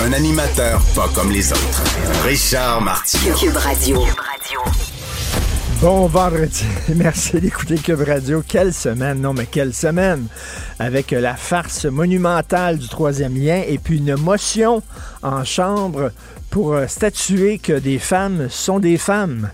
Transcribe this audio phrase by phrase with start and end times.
[0.00, 1.82] Un animateur pas comme les autres.
[2.24, 3.34] Richard Martineau.
[3.36, 3.98] Cube Radio.
[5.80, 6.64] Bon vendredi.
[6.96, 8.42] Merci d'écouter Cube Radio.
[8.46, 10.26] Quelle semaine, non mais quelle semaine.
[10.78, 14.82] Avec la farce monumentale du troisième lien et puis une motion
[15.22, 16.10] en chambre
[16.50, 19.50] pour euh, statuer que des femmes sont des femmes.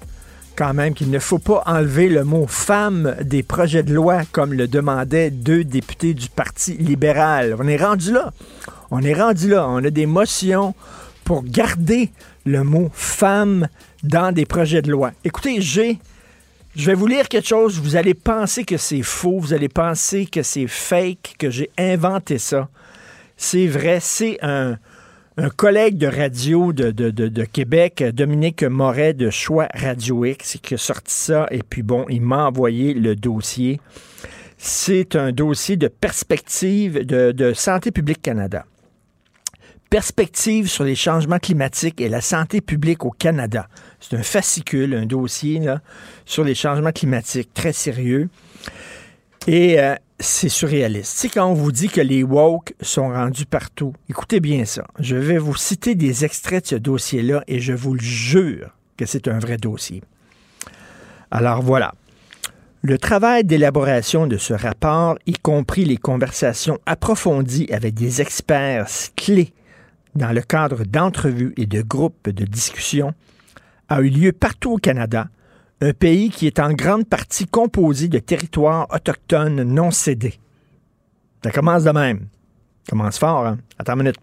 [0.56, 4.52] Quand même qu'il ne faut pas enlever le mot femme des projets de loi comme
[4.52, 7.54] le demandaient deux députés du Parti libéral.
[7.58, 8.32] On est rendu là.
[8.90, 9.66] On est rendu là.
[9.68, 10.74] On a des motions
[11.24, 12.10] pour garder
[12.46, 13.68] le mot femme
[14.02, 15.12] dans des projets de loi.
[15.24, 15.98] Écoutez, j'ai
[16.78, 20.26] je vais vous lire quelque chose, vous allez penser que c'est faux, vous allez penser
[20.26, 22.68] que c'est fake, que j'ai inventé ça.
[23.36, 24.78] C'est vrai, c'est un,
[25.56, 31.12] collègue de radio de, de, Québec, Dominique Moret de Choix Radio X, qui a sorti
[31.12, 33.80] ça, et puis bon, il m'a envoyé le dossier.
[34.56, 38.64] C'est un dossier de perspective de Santé publique Canada.
[39.90, 43.68] Perspective sur les changements climatiques et la santé publique au Canada.
[44.00, 45.62] C'est un fascicule, un dossier
[46.26, 48.28] sur les changements climatiques, très sérieux.
[49.46, 51.14] Et euh, c'est surréaliste.
[51.16, 53.94] C'est quand on vous dit que les woke sont rendus partout.
[54.10, 54.86] Écoutez bien ça.
[54.98, 59.06] Je vais vous citer des extraits de ce dossier-là et je vous le jure que
[59.06, 60.02] c'est un vrai dossier.
[61.30, 61.94] Alors voilà.
[62.82, 68.86] Le travail d'élaboration de ce rapport, y compris les conversations approfondies avec des experts
[69.16, 69.54] clés
[70.14, 73.14] dans le cadre d'entrevues et de groupes de discussion,
[73.88, 75.28] a eu lieu partout au Canada,
[75.80, 80.38] un pays qui est en grande partie composé de territoires autochtones non cédés.
[81.44, 82.26] Ça commence de même.
[82.84, 83.58] Ça commence fort, hein?
[83.78, 84.18] Attends une minute.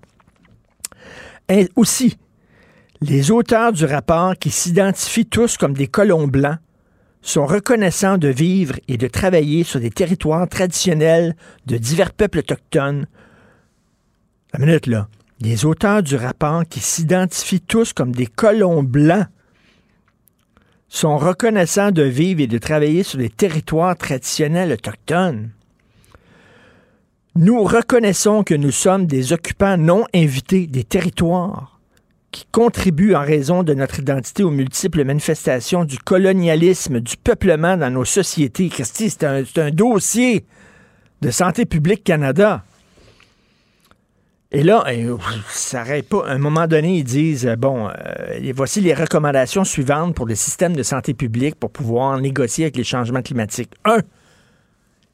[1.75, 2.17] Aussi,
[3.01, 6.57] les auteurs du rapport qui s'identifient tous comme des colons blancs
[7.21, 11.35] sont reconnaissants de vivre et de travailler sur des territoires traditionnels
[11.65, 13.07] de divers peuples autochtones.
[14.57, 15.07] Une minute, là.
[15.41, 19.27] Les auteurs du rapport qui s'identifient tous comme des colons blancs
[20.87, 25.51] sont reconnaissants de vivre et de travailler sur des territoires traditionnels autochtones.
[27.35, 31.81] Nous reconnaissons que nous sommes des occupants non invités des territoires
[32.31, 37.89] qui contribuent en raison de notre identité aux multiples manifestations du colonialisme, du peuplement dans
[37.89, 38.69] nos sociétés.
[38.69, 40.45] Christy, c'est un dossier
[41.21, 42.63] de Santé publique Canada.
[44.55, 45.17] Et là, euh,
[45.49, 46.25] ça n'arrête pas.
[46.25, 50.33] À un moment donné, ils disent euh, bon, euh, voici les recommandations suivantes pour le
[50.33, 53.73] système de santé publique pour pouvoir négocier avec les changements climatiques.
[53.83, 53.97] Un,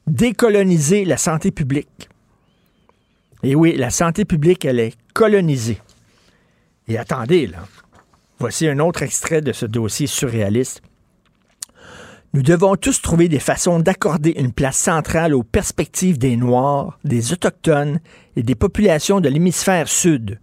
[0.06, 2.08] décoloniser la santé publique.
[3.42, 5.80] Et oui, la santé publique, elle est colonisée.
[6.86, 7.64] Et attendez, là.
[8.38, 10.82] Voici un autre extrait de ce dossier surréaliste.
[12.34, 17.34] Nous devons tous trouver des façons d'accorder une place centrale aux perspectives des Noirs, des
[17.34, 18.00] Autochtones
[18.36, 20.40] et des populations de l'hémisphère sud.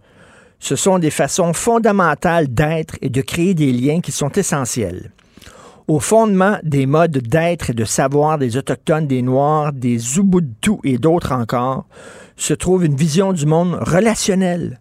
[0.60, 5.10] Ce sont des façons fondamentales d'être et de créer des liens qui sont essentiels.
[5.88, 10.96] Au fondement des modes d'être et de savoir des Autochtones, des Noirs, des Ubuntu et
[10.96, 11.86] d'autres encore,
[12.36, 14.78] se trouve une vision du monde relationnelle,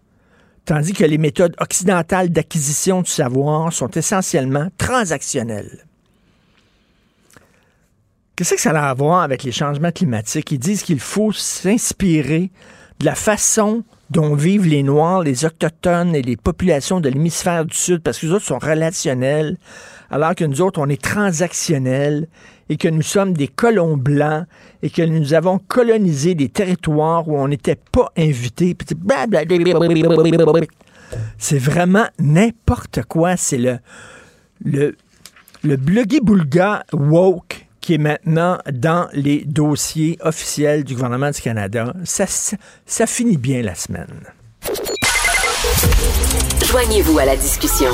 [0.63, 5.88] tandis que les méthodes occidentales d'acquisition du savoir sont essentiellement transactionnelles.
[8.39, 10.53] Qu'est-ce que ça a à voir avec les changements climatiques?
[10.53, 12.51] Ils disent qu'il faut s'inspirer
[13.01, 17.75] de la façon dont vivent les Noirs, les Autochtones et les populations de l'hémisphère du
[17.75, 19.57] Sud, parce que les autres sont relationnels,
[20.09, 22.29] alors que nous autres, on est transactionnels
[22.69, 24.45] et que nous sommes des colons blancs
[24.83, 28.77] et que nous avons colonisé des territoires où on n'était pas invités.
[31.37, 33.35] C'est vraiment n'importe quoi.
[33.35, 33.79] C'est le,
[34.63, 34.95] le,
[35.61, 41.93] le bluggy-boulga woke qui est maintenant dans les dossiers officiels du gouvernement du Canada.
[42.03, 44.23] Ça, ça, finit bien la semaine.
[46.65, 47.91] Joignez-vous à la discussion.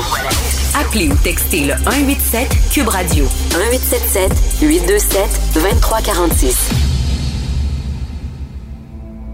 [0.78, 6.95] Appelez ou textez le 187 Cube Radio 1877 827 2346.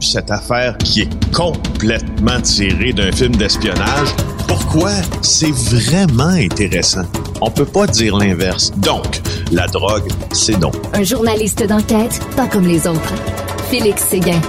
[0.03, 4.09] Cette affaire qui est complètement tirée d'un film d'espionnage,
[4.49, 4.91] pourquoi
[5.23, 7.05] c'est vraiment intéressant?
[7.41, 8.73] On peut pas dire l'inverse.
[8.79, 9.21] Donc,
[9.53, 10.73] la drogue, c'est non.
[10.93, 13.15] Un journaliste d'enquête, pas comme les autres.
[13.71, 14.41] Félix Séguin.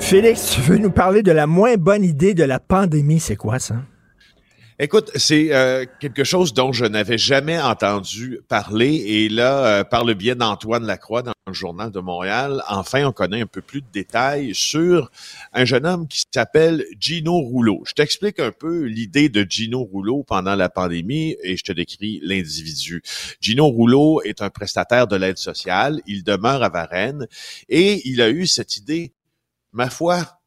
[0.00, 3.58] Félix, tu veux nous parler de la moins bonne idée de la pandémie, c'est quoi
[3.58, 3.74] ça?
[4.82, 10.06] Écoute, c'est euh, quelque chose dont je n'avais jamais entendu parler et là, euh, par
[10.06, 13.82] le biais d'Antoine Lacroix dans le journal de Montréal, enfin, on connaît un peu plus
[13.82, 15.10] de détails sur
[15.52, 17.82] un jeune homme qui s'appelle Gino Rouleau.
[17.84, 22.18] Je t'explique un peu l'idée de Gino Rouleau pendant la pandémie et je te décris
[22.22, 23.02] l'individu.
[23.42, 26.00] Gino Rouleau est un prestataire de l'aide sociale.
[26.06, 27.26] Il demeure à Varennes
[27.68, 29.12] et il a eu cette idée,
[29.74, 30.39] ma foi,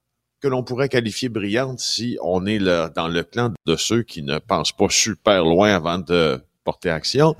[0.43, 4.39] que l'on pourrait qualifier brillante si on est dans le clan de ceux qui ne
[4.39, 7.33] pensent pas super loin avant de porter action.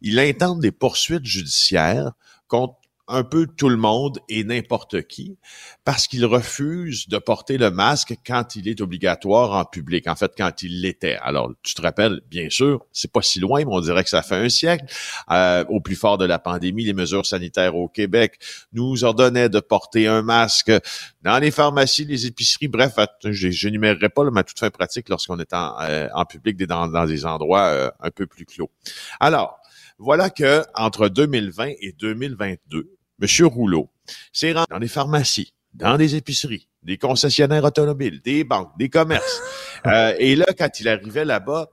[0.00, 2.12] Il intente des poursuites judiciaires
[2.48, 2.76] contre
[3.08, 5.38] un peu tout le monde et n'importe qui
[5.84, 10.08] parce qu'il refuse de porter le masque quand il est obligatoire en public.
[10.08, 11.16] En fait, quand il l'était.
[11.22, 14.22] Alors, tu te rappelles, bien sûr, c'est pas si loin, mais on dirait que ça
[14.22, 14.84] fait un siècle.
[15.30, 18.38] Euh, au plus fort de la pandémie, les mesures sanitaires au Québec
[18.72, 20.72] nous ordonnaient de porter un masque
[21.22, 22.68] dans les pharmacies, les épiceries.
[22.68, 22.94] Bref,
[23.24, 27.06] je n'énumérerai pas, mais à toute fin pratique lorsqu'on est en, euh, public dans, dans
[27.06, 28.70] des endroits euh, un peu plus clos.
[29.20, 29.60] Alors,
[29.98, 33.46] voilà que entre 2020 et 2022, M.
[33.46, 33.90] Rouleau
[34.32, 39.42] s'est rendu dans des pharmacies, dans des épiceries, des concessionnaires automobiles, des banques, des commerces.
[39.84, 41.70] Euh, et là, quand il arrivait là-bas,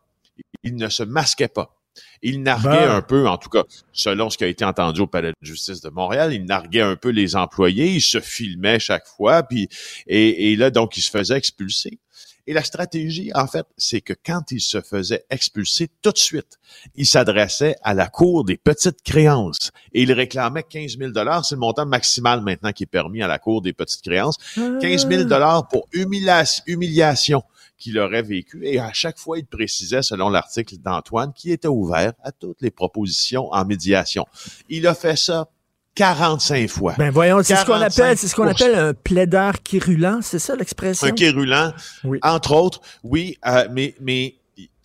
[0.61, 1.79] il ne se masquait pas.
[2.21, 5.29] Il narguait un peu, en tout cas, selon ce qui a été entendu au Palais
[5.29, 9.41] de justice de Montréal, il narguait un peu les employés, il se filmait chaque fois,
[9.41, 9.67] puis
[10.05, 11.99] et, et là, donc, il se faisait expulser.
[12.45, 16.59] Et la stratégie, en fait, c'est que quand il se faisait expulser tout de suite,
[16.95, 21.11] il s'adressait à la Cour des petites créances et il réclamait 15 000
[21.43, 24.37] C'est le montant maximal maintenant qui est permis à la Cour des petites créances.
[24.55, 25.29] 15 000
[25.69, 27.43] pour humiliation
[27.77, 28.65] qu'il aurait vécu.
[28.65, 32.71] Et à chaque fois, il précisait, selon l'article d'Antoine, qu'il était ouvert à toutes les
[32.71, 34.25] propositions en médiation.
[34.69, 35.49] Il a fait ça
[35.95, 36.95] 45 fois.
[36.97, 40.55] Ben voyons, c'est ce qu'on appelle, c'est ce qu'on appelle un plaideur quérulent, c'est ça
[40.55, 41.07] l'expression?
[41.07, 41.73] Un quérulent,
[42.03, 42.19] oui.
[42.21, 44.35] entre autres, oui, euh, mais mais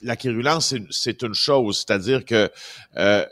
[0.03, 2.51] la quérulence, c'est une chose, c'est-à-dire que
[2.97, 3.25] euh,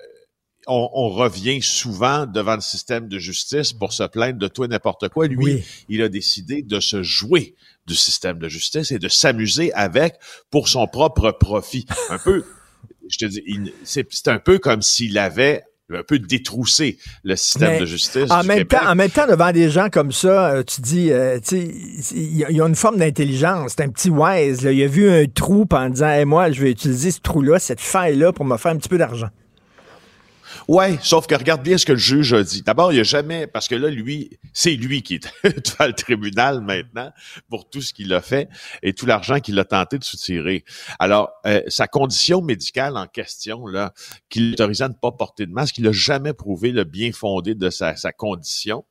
[0.67, 4.69] on, on, revient souvent devant le système de justice pour se plaindre de tout et
[4.69, 5.29] n'importe quoi.
[5.29, 7.55] Lui, il a décidé de se jouer
[7.87, 10.15] du système de justice et de s'amuser avec
[10.51, 11.87] pour son propre profit.
[12.11, 12.45] Un peu,
[13.09, 13.43] je te dis,
[13.85, 15.63] c'est un peu comme s'il avait
[15.95, 18.31] un peu détrousser le système de justice.
[18.31, 21.39] En même, temps, en même temps, devant des gens comme ça, euh, tu dis, euh,
[21.39, 21.75] tu sais,
[22.17, 23.75] il y, a une forme d'intelligence.
[23.77, 24.63] C'est un petit wise.
[24.63, 24.73] Là.
[24.73, 27.81] Il a vu un trou en disant, hey, moi, je vais utiliser ce trou-là, cette
[27.81, 29.29] faille-là, pour me faire un petit peu d'argent.
[30.69, 32.63] Ouais, sauf que regarde bien ce que le juge a dit.
[32.63, 36.61] D'abord, il a jamais, parce que là, lui, c'est lui qui est devant le tribunal
[36.61, 37.11] maintenant
[37.49, 38.49] pour tout ce qu'il a fait
[38.83, 40.65] et tout l'argent qu'il a tenté de soutirer.
[40.99, 43.93] Alors, euh, sa condition médicale en question, là,
[44.29, 47.55] qui l'autorisait à ne pas porter de masque, il n'a jamais prouvé le bien fondé
[47.55, 48.85] de sa, condition.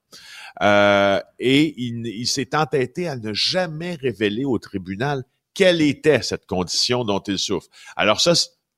[0.61, 5.23] Euh, et il, il s'est entêté à ne jamais révéler au tribunal
[5.55, 7.67] quelle était cette condition dont il souffre.
[7.95, 8.33] Alors ça,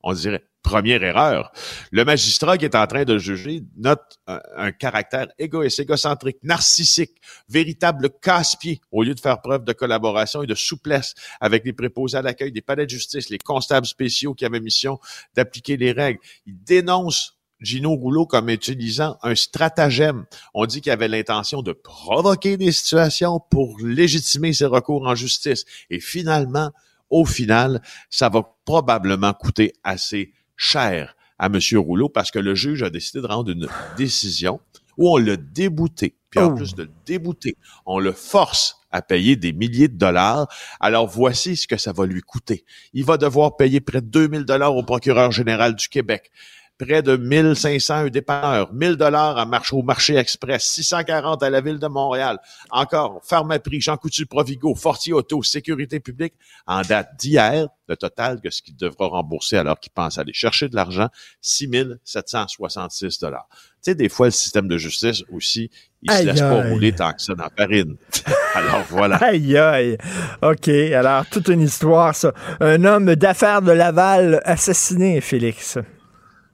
[0.08, 1.52] on dirait, première erreur.
[1.92, 7.12] Le magistrat qui est en train de juger note un, caractère égoïste, égocentrique, narcissique,
[7.48, 12.16] véritable casse-pied, au lieu de faire preuve de collaboration et de souplesse avec les préposés
[12.16, 14.98] à l'accueil des palais de justice, les constables spéciaux qui avaient mission
[15.34, 16.20] d'appliquer les règles.
[16.46, 20.24] Il dénonce Gino Rouleau comme utilisant un stratagème.
[20.54, 25.66] On dit qu'il avait l'intention de provoquer des situations pour légitimer ses recours en justice.
[25.90, 26.70] Et finalement,
[27.10, 31.58] au final, ça va probablement coûter assez cher à M.
[31.76, 34.60] Rouleau parce que le juge a décidé de rendre une décision
[34.96, 36.16] où on l'a débouté.
[36.30, 36.54] Puis en oh.
[36.54, 40.48] plus de le débouter, on le force à payer des milliers de dollars.
[40.80, 42.64] Alors voici ce que ça va lui coûter.
[42.92, 46.30] Il va devoir payer près de 2000 dollars au procureur général du Québec,
[46.78, 51.60] près de 1500 un dépanneur, 1000 dollars à marché au marché express, 640 à la
[51.60, 52.38] ville de Montréal.
[52.70, 56.34] Encore, Pharmaprix, Jean Coutu, Provigo, Fortier Auto, Sécurité publique.
[56.66, 60.68] En date d'hier, le total que ce qu'il devra rembourser alors qu'il pense aller chercher
[60.68, 61.08] de l'argent,
[61.40, 63.48] 6766 dollars.
[63.50, 65.70] Tu sais, des fois, le système de justice aussi,
[66.02, 67.96] il se laisse pas rouler tant que ça dans farine.
[68.54, 69.16] alors voilà.
[69.16, 69.98] Aïe aïe.
[70.42, 70.68] OK.
[70.68, 72.32] Alors, toute une histoire, ça.
[72.60, 75.78] Un homme d'affaires de Laval assassiné, Félix.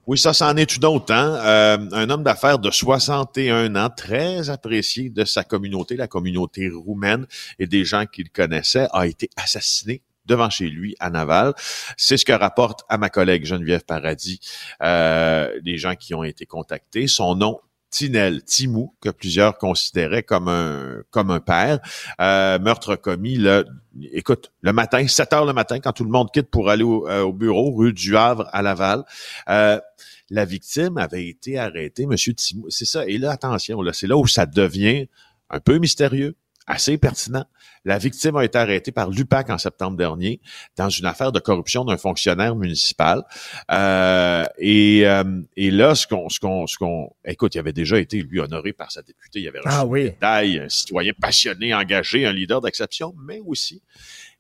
[0.07, 1.15] Oui, ça, c'en est une autre.
[1.15, 1.39] Hein?
[1.45, 7.27] Euh, un homme d'affaires de 61 ans, très apprécié de sa communauté, la communauté roumaine
[7.59, 11.55] et des gens qu'il connaissait, a été assassiné devant chez lui à Naval.
[11.97, 14.41] C'est ce que rapporte à ma collègue Geneviève Paradis
[14.83, 17.07] euh, les gens qui ont été contactés.
[17.07, 17.61] Son nom
[17.95, 21.79] Tinel Timou, que plusieurs considéraient comme un comme un père.
[22.21, 23.65] Euh, meurtre commis, le,
[24.13, 27.09] écoute, le matin, 7 heures le matin, quand tout le monde quitte pour aller au,
[27.09, 29.05] euh, bureau, rue du Havre à Laval.
[29.49, 29.81] Euh,
[30.29, 32.67] la victime avait été arrêtée, Monsieur Timou.
[32.69, 33.07] C'est ça.
[33.07, 35.07] Et là, attention, là, c'est là où ça devient
[35.49, 36.35] un peu mystérieux,
[36.67, 37.45] assez pertinent.
[37.85, 40.41] La victime a été arrêtée par l'UPAC en septembre dernier
[40.77, 43.23] dans une affaire de corruption d'un fonctionnaire municipal.
[43.71, 47.99] Euh, et, euh, et là, ce qu'on, ce qu'on, ce qu'on, écoute, il avait déjà
[47.99, 49.41] été lui honoré par sa députée.
[49.41, 50.13] Il avait reçu ah, oui.
[50.23, 53.83] un citoyen passionné, engagé, un leader d'exception, mais aussi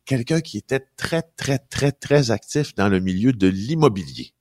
[0.07, 4.33] quelqu'un qui était très, très, très, très actif dans le milieu de l'immobilier.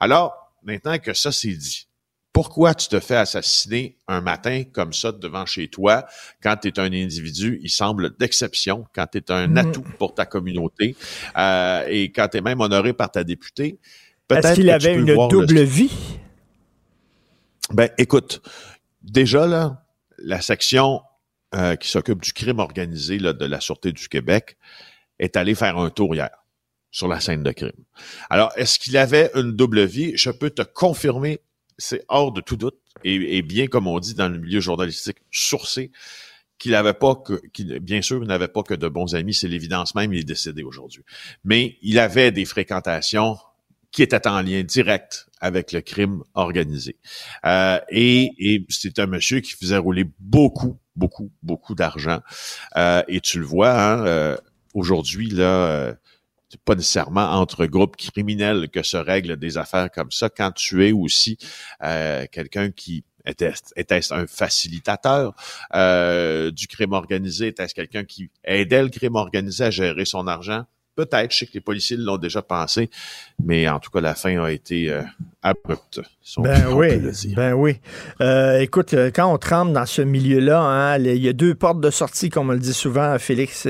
[0.00, 1.88] Alors, maintenant que ça c'est dit,
[2.32, 6.06] pourquoi tu te fais assassiner un matin comme ça devant chez toi
[6.42, 9.58] quand tu es un individu, il semble d'exception, quand tu es un mm.
[9.58, 10.96] atout pour ta communauté
[11.36, 13.78] euh, et quand tu es même honoré par ta députée?
[14.30, 15.92] Est-ce qu'il avait une double vie?
[17.70, 18.40] Ben, écoute,
[19.02, 19.84] déjà là,
[20.18, 21.02] la section
[21.54, 24.56] euh, qui s'occupe du crime organisé là, de la Sûreté du Québec
[25.18, 26.30] est allée faire un tour hier
[26.90, 27.72] sur la scène de crime.
[28.30, 30.12] Alors, est-ce qu'il avait une double vie?
[30.16, 31.40] Je peux te confirmer
[31.78, 35.90] c'est hors de tout doute, et, bien comme on dit dans le milieu journalistique, sourcé,
[36.58, 39.94] qu'il n'avait pas que, qu'il, bien sûr, n'avait pas que de bons amis, c'est l'évidence
[39.94, 41.02] même, il est décédé aujourd'hui.
[41.44, 43.36] Mais il avait des fréquentations
[43.90, 46.96] qui étaient en lien direct avec le crime organisé.
[47.44, 52.20] Euh, et, et c'est un monsieur qui faisait rouler beaucoup, beaucoup, beaucoup d'argent.
[52.76, 54.36] Euh, et tu le vois, hein, euh,
[54.72, 55.96] aujourd'hui, là,
[56.58, 60.28] pas nécessairement entre groupes criminels que se règlent des affaires comme ça.
[60.28, 61.38] Quand tu es aussi
[61.82, 65.34] euh, quelqu'un qui était, était-ce un facilitateur
[65.74, 67.48] euh, du crime organisé?
[67.48, 70.64] Était-ce quelqu'un qui aidait le crime organisé à gérer son argent?
[70.94, 72.90] Peut-être, je sais que les policiers l'ont déjà pensé,
[73.42, 75.02] mais en tout cas, la fin a été euh,
[75.42, 76.00] abrupte.
[76.38, 77.00] Ben oui,
[77.34, 77.80] ben oui.
[78.20, 81.80] Euh, écoute, euh, quand on tremble dans ce milieu-là, hein, il y a deux portes
[81.80, 83.66] de sortie, comme on le dit souvent, Félix.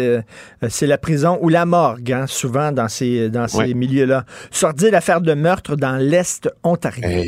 [0.68, 4.24] c'est la prison ou la morgue, hein, souvent dans ces, dans ces milieux-là.
[4.50, 7.24] Sortir l'affaire de meurtre dans l'Est ontarien.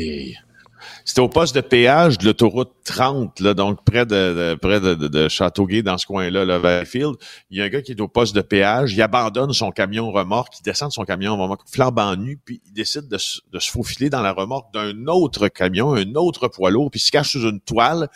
[1.03, 5.27] C'était au poste de péage de l'autoroute 30, là, donc près de, près de, de,
[5.27, 7.15] Châteauguay, dans ce coin-là, le Valleyfield.
[7.49, 10.11] Il y a un gars qui est au poste de péage, il abandonne son camion
[10.11, 13.71] remorque, il descend de son camion remorque flambant nu, puis il décide de, de se
[13.71, 17.31] faufiler dans la remorque d'un autre camion, un autre poids lourd, puis il se cache
[17.31, 18.09] sous une toile.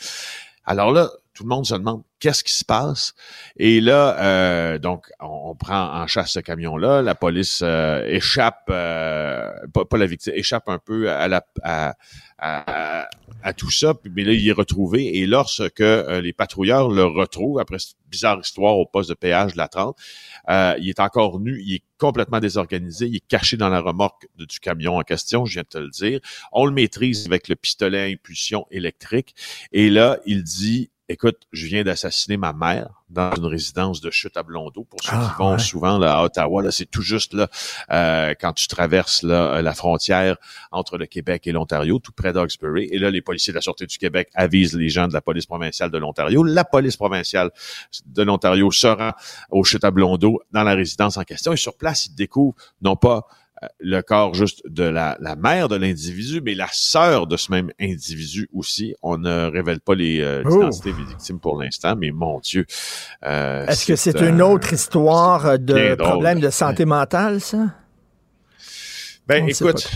[0.65, 3.13] Alors là, tout le monde se demande qu'est-ce qui se passe.
[3.55, 7.01] Et là, euh, donc, on, prend en chasse ce camion-là.
[7.01, 11.95] La police euh, échappe, euh, pas, la victime, échappe un peu à, la, à,
[12.39, 13.93] à, tout ça.
[14.13, 15.17] Mais là, il est retrouvé.
[15.19, 19.57] Et lorsque les patrouilleurs le retrouvent, après cette bizarre histoire au poste de péage de
[19.57, 19.95] la 30,
[20.49, 24.59] il est encore nu, il est complètement désorganisé, il est caché dans la remorque du
[24.59, 26.19] camion en question, je viens de te le dire.
[26.51, 29.35] On le maîtrise avec le pistolet à impulsion électrique.
[29.71, 34.37] Et là, il dit écoute, je viens d'assassiner ma mère dans une résidence de chute
[34.37, 34.83] à Blondeau.
[34.83, 37.49] Pour ceux qui ah, vont souvent là, à Ottawa, là, c'est tout juste là
[37.91, 40.37] euh, quand tu traverses là, la frontière
[40.71, 42.87] entre le Québec et l'Ontario, tout près d'Oxbury.
[42.91, 45.47] Et là, les policiers de la Sûreté du Québec avisent les gens de la police
[45.47, 46.43] provinciale de l'Ontario.
[46.43, 47.49] La police provinciale
[48.05, 49.11] de l'Ontario se rend
[49.49, 51.51] au chute à Blondeau dans la résidence en question.
[51.51, 53.25] Et sur place, ils découvrent non pas
[53.79, 57.71] le corps juste de la, la mère de l'individu, mais la sœur de ce même
[57.79, 58.95] individu aussi.
[59.01, 60.61] On ne révèle pas les euh, oh.
[60.61, 62.65] identités des victimes pour l'instant, mais mon Dieu.
[63.25, 67.73] Euh, Est-ce que c'est une autre histoire de problème de santé mentale, ça?
[69.27, 69.87] Ben, écoute,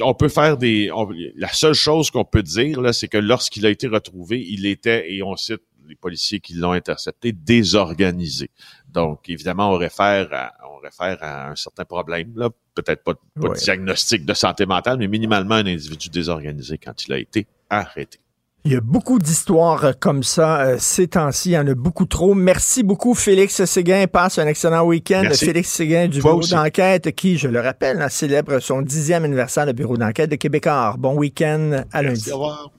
[0.00, 0.92] on peut faire des.
[1.36, 5.12] la seule chose qu'on peut dire là, c'est que lorsqu'il a été retrouvé, il était,
[5.12, 8.50] et on cite les policiers qui l'ont intercepté, désorganisé.
[8.92, 12.50] Donc, évidemment, on réfère à, on réfère à un certain problème, là.
[12.74, 17.12] Peut-être pas, pas de diagnostic de santé mentale, mais minimalement un individu désorganisé quand il
[17.12, 18.20] a été arrêté.
[18.64, 21.50] Il y a beaucoup d'histoires comme ça euh, ces temps-ci.
[21.50, 22.34] Il y en a beaucoup trop.
[22.34, 24.06] Merci beaucoup, Félix Séguin.
[24.06, 25.22] Passe un excellent week-end.
[25.32, 29.96] Félix Séguin du bureau d'enquête qui, je le rappelle, célèbre son dixième anniversaire, le bureau
[29.96, 30.96] d'enquête de Québécois.
[30.98, 31.82] Bon week-end.
[31.92, 32.30] À lundi.
[32.30, 32.70] Au revoir.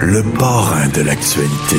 [0.00, 1.76] Le parrain de l'actualité.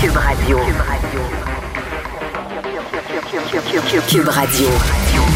[0.00, 0.58] Cube Radio.
[4.08, 4.66] Cube Radio.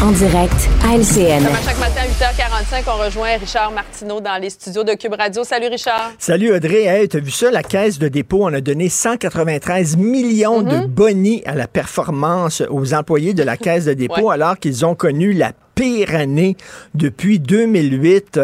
[0.01, 0.51] En direct
[0.85, 1.45] à LCN.
[1.45, 5.15] Comme à chaque matin à 8h45, on rejoint Richard Martineau dans les studios de Cube
[5.17, 5.45] Radio.
[5.45, 6.11] Salut Richard.
[6.19, 6.83] Salut Audrey.
[6.83, 7.49] Hey, t'as vu ça?
[7.49, 10.87] La caisse de dépôt, on a donné 193 millions de mm-hmm.
[10.87, 15.31] bonnies à la performance aux employés de la caisse de dépôt alors qu'ils ont connu
[15.31, 16.55] la pire année
[16.93, 18.39] depuis 2008.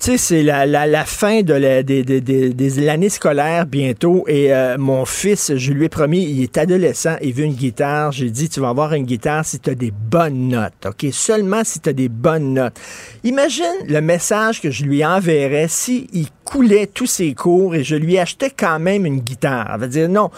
[0.00, 1.54] Tu sais, c'est la, la, la, fin de
[2.80, 7.34] l'année scolaire bientôt et euh, mon fils, je lui ai promis, il est adolescent, il
[7.34, 8.12] veut une guitare.
[8.12, 11.06] J'ai dit, tu vas avoir une guitare si tu as des bonnes notes, OK?
[11.10, 12.78] Seulement si tu as des bonnes notes.
[13.24, 17.94] Imagine le message que je lui enverrais si il coulait tous ses cours et je
[17.94, 19.68] lui achetais quand même une guitare.
[19.74, 20.30] Elle va dire non.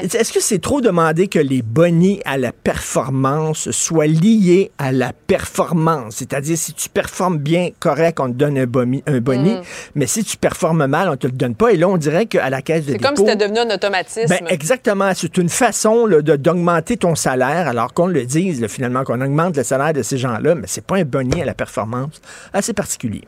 [0.00, 5.12] Est-ce que c'est trop demander que les bonnies à la performance soient liés à la
[5.12, 6.16] performance?
[6.16, 8.66] C'est-à-dire, si tu performes bien, correct, on te donne un,
[9.00, 9.62] boni, un boni, mm.
[9.94, 11.72] mais si tu performes mal, on te le donne pas.
[11.72, 14.28] Et là, on dirait qu'à la caisse de C'est comme si c'était devenu un automatisme.
[14.28, 15.12] Ben, exactement.
[15.14, 19.92] C'est une façon d'augmenter ton salaire, alors qu'on le dise, finalement, qu'on augmente le salaire
[19.92, 22.20] de ces gens-là, mais c'est pas un boni à la performance.
[22.52, 23.24] Assez particulier.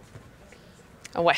[1.17, 1.35] Ouais.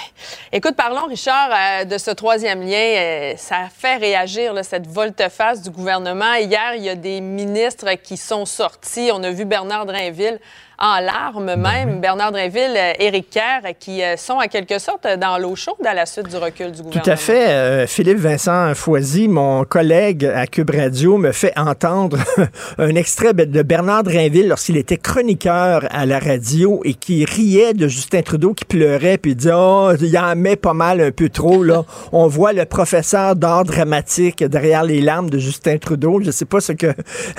[0.52, 2.78] Écoute, parlons, Richard, euh, de ce troisième lien.
[2.78, 6.34] Euh, ça fait réagir cette volte-face du gouvernement.
[6.34, 9.10] Hier, il y a des ministres qui sont sortis.
[9.12, 10.40] On a vu Bernard Drinville
[10.78, 15.38] en larmes ben même, Bernard Drinville, Éric Kerr, qui euh, sont en quelque sorte dans
[15.38, 17.02] l'eau chaude à la suite du recul du gouvernement.
[17.02, 17.48] Tout à fait.
[17.48, 22.18] Euh, Philippe Vincent Foisy, mon collègue à Cube Radio, me fait entendre
[22.78, 27.88] un extrait de Bernard Drinville lorsqu'il était chroniqueur à la radio et qui riait de
[27.88, 31.62] Justin Trudeau qui pleurait puis dit Oh, il en met pas mal un peu trop.
[31.62, 31.84] Là.
[32.12, 36.20] On voit le professeur d'art dramatique derrière les larmes de Justin Trudeau.
[36.20, 36.88] Je ne sais pas ce que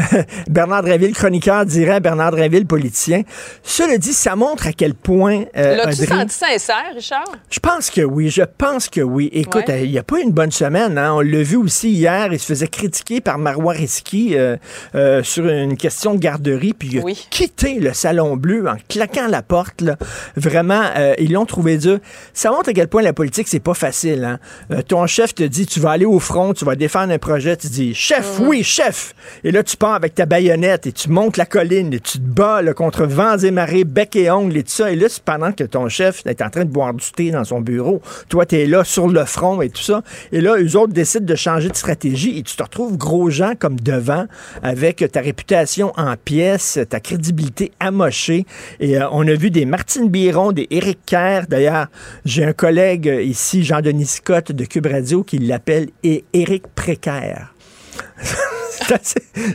[0.49, 3.21] Bernard Drinville, chroniqueur, dirait Bernard Drinville, politicien.
[3.63, 5.45] Cela dit, ça montre à quel point.
[5.55, 7.25] Euh, L'as-tu senti sincère, Richard?
[7.49, 8.29] Je pense que oui.
[8.29, 9.29] Je pense que oui.
[9.33, 10.97] Écoute, il n'y a pas une bonne semaine.
[10.97, 11.13] Hein.
[11.13, 12.31] On l'a vu aussi hier.
[12.31, 14.57] Il se faisait critiquer par Marois Risky euh,
[14.95, 16.73] euh, sur une question de garderie.
[16.73, 19.83] Puis il a quitté le Salon Bleu en claquant la porte.
[20.35, 20.83] Vraiment,
[21.17, 21.99] ils l'ont trouvé dur.
[22.33, 24.23] Ça montre à quel point la politique, c'est pas facile.
[24.23, 24.81] Hein.
[24.87, 27.55] ton chef te dit tu vas aller au front, tu vas défendre un projet.
[27.57, 28.47] Tu dis chef, mhm.
[28.47, 29.13] oui, chef.
[29.43, 32.23] Et là, tu pars avec ta baïonnette et tu montes la colline et tu te
[32.23, 34.91] bats contre vents et marées, bec et ongles et tout ça.
[34.91, 37.61] Et là, pendant que ton chef est en train de boire du thé dans son
[37.61, 37.99] bureau.
[38.29, 40.03] Toi, tu es là sur le front et tout ça.
[40.31, 43.53] Et là, eux autres décident de changer de stratégie et tu te retrouves gros gens
[43.57, 44.27] comme devant
[44.61, 48.45] avec ta réputation en pièces, ta crédibilité amochée.
[48.79, 51.47] Et euh, on a vu des Martine Biron, des Éric Kerr.
[51.49, 51.87] D'ailleurs,
[52.23, 57.55] j'ai un collègue ici, Jean-Denis Scott de Cube Radio, qui l'appelle Éric Précaire.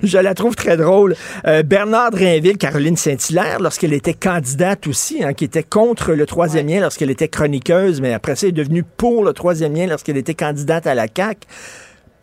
[0.03, 1.15] je la trouve très drôle.
[1.47, 6.67] Euh, Bernard Drainville, Caroline Saint-Hilaire, lorsqu'elle était candidate aussi, hein, qui était contre le troisième
[6.67, 10.35] lien lorsqu'elle était chroniqueuse, mais après ça, est devenue pour le troisième lien lorsqu'elle était
[10.35, 11.47] candidate à la CAQ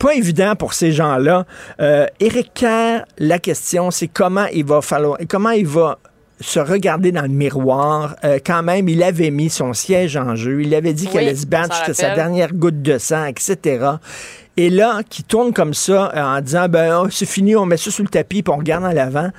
[0.00, 1.44] pas évident pour ces gens-là.
[1.80, 5.98] Euh, Éric Kerr, la question, c'est comment il va falloir, comment il va
[6.40, 8.16] se regarder dans le miroir?
[8.24, 10.62] Euh, quand même, il avait mis son siège en jeu.
[10.62, 13.86] Il avait dit qu'elle allait se battre jusqu'à sa dernière goutte de sang, etc.
[14.56, 17.76] Et là, qui tourne comme ça euh, en disant, ben, oh, c'est fini, on met
[17.76, 19.30] ça sous le tapis, puis on regarde en l'avant.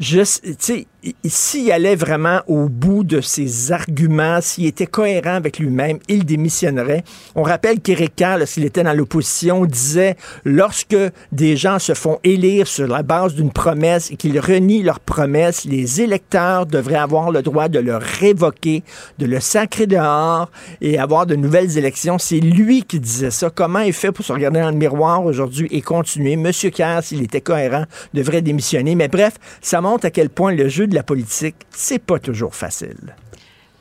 [0.00, 0.86] Je, tu sais,
[1.24, 7.04] s'il allait vraiment au bout de ses arguments, s'il était cohérent avec lui-même, il démissionnerait.
[7.34, 10.96] On rappelle qu'Éric Kerr, lorsqu'il était dans l'opposition, disait lorsque
[11.32, 15.64] des gens se font élire sur la base d'une promesse et qu'ils renient leur promesse,
[15.64, 18.82] les électeurs devraient avoir le droit de le révoquer,
[19.18, 22.18] de le sacrer dehors et avoir de nouvelles élections.
[22.18, 23.50] C'est lui qui disait ça.
[23.50, 26.36] Comment il fait pour se regarder dans le miroir aujourd'hui et continuer?
[26.36, 28.94] Monsieur Kerr, s'il était cohérent, devrait démissionner.
[28.94, 32.54] Mais bref, ça montre à quel point le jeu de la politique, c'est pas toujours
[32.54, 33.14] facile.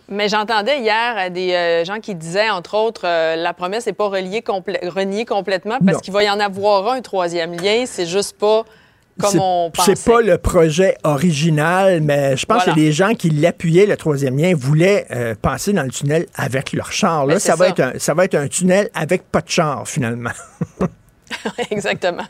[0.09, 4.07] Mais j'entendais hier des euh, gens qui disaient, entre autres, euh, la promesse n'est pas
[4.07, 7.85] reliée reniée complètement parce qu'il va y en avoir un troisième lien.
[7.85, 8.63] C'est juste pas
[9.19, 9.95] comme on pensait.
[9.95, 14.37] C'est pas le projet original, mais je pense que les gens qui l'appuyaient, le troisième
[14.37, 17.25] lien, voulaient euh, passer dans le tunnel avec leur char.
[17.25, 20.31] Là, ça, Va être ça va être un tunnel avec pas de char, finalement.
[21.71, 22.23] Exactement.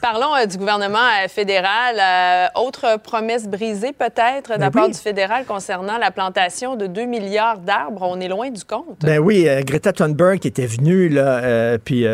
[0.00, 1.96] Parlons euh, du gouvernement euh, fédéral.
[2.00, 6.86] Euh, autre promesse brisée peut-être de la ben part du fédéral concernant la plantation de
[6.86, 8.02] 2 milliards d'arbres.
[8.02, 9.00] On est loin du compte.
[9.00, 12.04] Ben oui, Greta Thunberg qui était venue, là, puis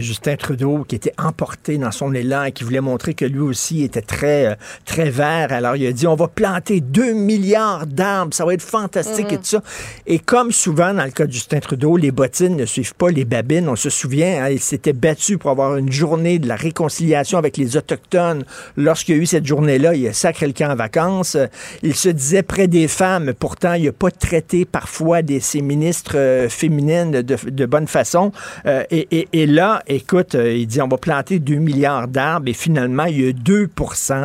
[0.00, 3.82] Justin Trudeau qui était emporté dans son élan et qui voulait montrer que lui aussi
[3.82, 5.52] était très, très vert.
[5.52, 9.36] Alors il a dit, on va planter 2 milliards d'arbres, ça va être fantastique et
[9.36, 9.38] mm-hmm.
[9.38, 9.62] tout ça.
[10.06, 13.24] Et comme souvent dans le cas de Justin Trudeau, les bottines ne suivent pas les
[13.24, 13.68] babines.
[13.68, 17.56] On se souvient, hein, il s'était battu pour avoir une journée de la réconciliation avec
[17.56, 18.44] les Autochtones.
[18.76, 21.36] Lorsqu'il y a eu cette journée-là, il a sacré le camp en vacances.
[21.82, 23.32] Il se disait près des femmes.
[23.38, 28.32] Pourtant, il n'a pas traité parfois des, ses ministres euh, féminines de, bonne façon.
[28.66, 33.04] Euh, et, là, écoute, euh, il dit on va planter 2 milliards d'arbres et finalement,
[33.04, 33.70] il y a 2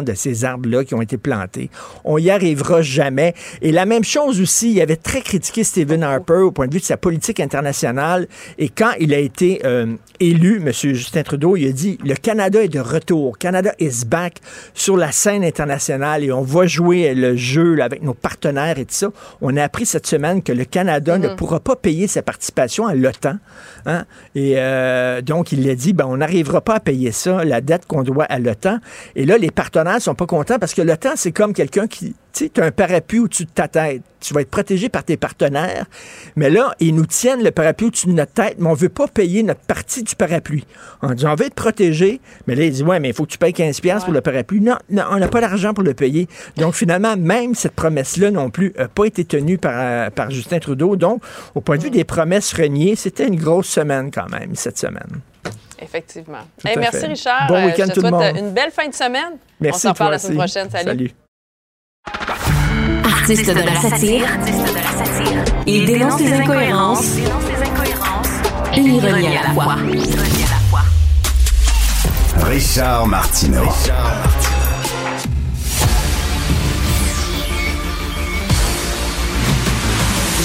[0.06, 1.70] de ces arbres-là qui ont été plantés.
[2.04, 3.34] On y arrivera jamais.
[3.62, 6.80] Et la même chose aussi, il avait très critiqué Stephen Harper au point de vue
[6.80, 8.28] de sa politique internationale.
[8.58, 9.62] Et quand il a été
[10.20, 10.72] élu, M.
[10.72, 13.38] Justin Trudeau, il a dit le Canada est de retour.
[13.38, 14.40] Canada is back
[14.74, 18.94] sur la scène internationale et on va jouer le jeu avec nos partenaires et tout
[18.94, 19.10] ça.
[19.42, 21.36] On a appris cette semaine que le Canada ne mm-hmm.
[21.36, 23.38] pourra pas payer sa participation à l'OTAN.
[23.86, 24.06] Hein.
[24.36, 27.86] Et euh, donc, il a dit ben, on n'arrivera pas à payer ça, la dette
[27.86, 28.80] qu'on doit à l'OTAN.
[29.16, 32.16] Et là, les partenaires sont pas contents parce que l'OTAN, c'est comme quelqu'un qui
[32.50, 34.02] tu as un parapluie au-dessus de ta tête.
[34.20, 35.86] Tu vas être protégé par tes partenaires.
[36.36, 39.08] Mais là, ils nous tiennent le parapluie au-dessus de notre tête, mais on veut pas
[39.08, 40.66] payer notre partie du parapluie.
[41.02, 42.22] On dit, on veut être protégé.
[42.48, 44.62] Mais là, ils disent, ouais, mais il faut que tu payes 15$ pour le parapluie.
[44.62, 46.28] Non, non on n'a pas l'argent pour le payer.
[46.58, 50.60] Donc, finalement, même cette promesse-là non plus n'a pas été tenue par, euh, par Justin
[50.60, 50.96] Trudeau.
[50.96, 51.24] Donc,
[51.56, 55.22] au point de vue des promesses reniées, c'était une grosse semaine quand même, cette semaine.
[55.82, 56.44] Effectivement.
[56.64, 57.48] merci, Richard.
[57.48, 58.38] Bon week-end, Je te tout le monde.
[58.38, 59.38] une belle fin de semaine.
[59.60, 60.70] Merci, On s'en parle la semaine prochaine.
[60.70, 61.12] Salut.
[63.22, 64.26] Artiste de la satire,
[65.68, 67.18] il dénonce les incohérences
[68.76, 69.76] et l'ironie à la fois.
[72.44, 73.70] Richard Martineau.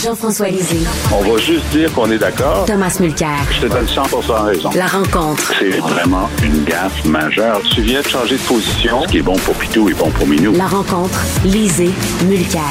[0.06, 2.64] Jean-François Lisée, On va juste dire qu'on est d'accord.
[2.64, 3.38] Thomas Mulcair.
[3.50, 4.70] Je te donne 100% raison.
[4.76, 5.52] La rencontre.
[5.58, 7.60] C'est vraiment une gaffe majeure.
[7.74, 9.02] Tu viens de changer de position.
[9.02, 10.52] Ce qui est bon pour Pitou est bon pour Minou.
[10.52, 11.18] La rencontre.
[11.44, 11.90] Lisée.
[12.24, 12.62] Mulcair.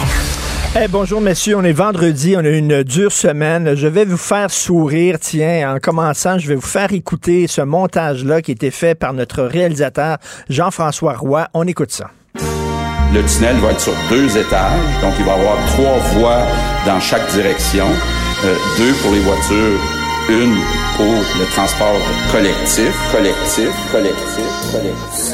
[0.81, 3.75] Eh, bonjour messieurs, on est vendredi, on a une dure semaine.
[3.75, 8.41] Je vais vous faire sourire, tiens, en commençant, je vais vous faire écouter ce montage-là
[8.41, 10.19] qui a été fait par notre réalisateur
[10.49, 11.49] Jean-François Roy.
[11.53, 12.11] On écoute ça.
[13.13, 16.43] Le tunnel va être sur deux étages, donc il va y avoir trois voies
[16.85, 17.87] dans chaque direction,
[18.43, 19.79] Euh, deux pour les voitures,
[20.29, 20.57] une
[20.97, 21.05] pour
[21.39, 21.97] le transport
[22.31, 25.33] collectif, collectif, collectif, collectif.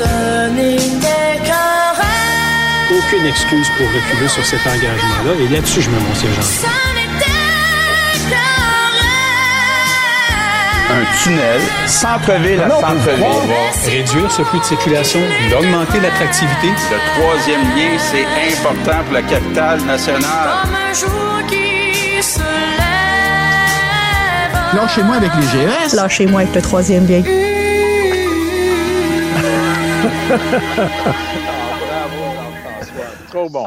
[2.94, 5.32] aucune excuse pour reculer sur cet engagement-là.
[5.40, 7.01] Et là-dessus, je mets mon siège en
[10.92, 13.26] Un tunnel, centre-ville à centre-ville.
[13.86, 16.68] Réduire ce flux de circulation, d'augmenter l'attractivité.
[16.68, 20.50] Le troisième lien, c'est important pour la capitale nationale.
[24.74, 25.94] Lâchez-moi avec les GES.
[25.96, 27.22] Lâchez-moi avec le troisième lien.
[33.32, 33.66] Trop bon.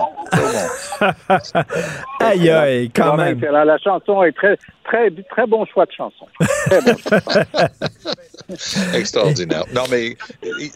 [2.25, 3.41] Aïe, aïe, quand même.
[3.41, 6.27] La, la chanson est très, très, très bon choix de chanson.
[6.67, 8.95] Très bon choix de chanson.
[8.95, 9.65] Extraordinaire.
[9.75, 10.17] Non, mais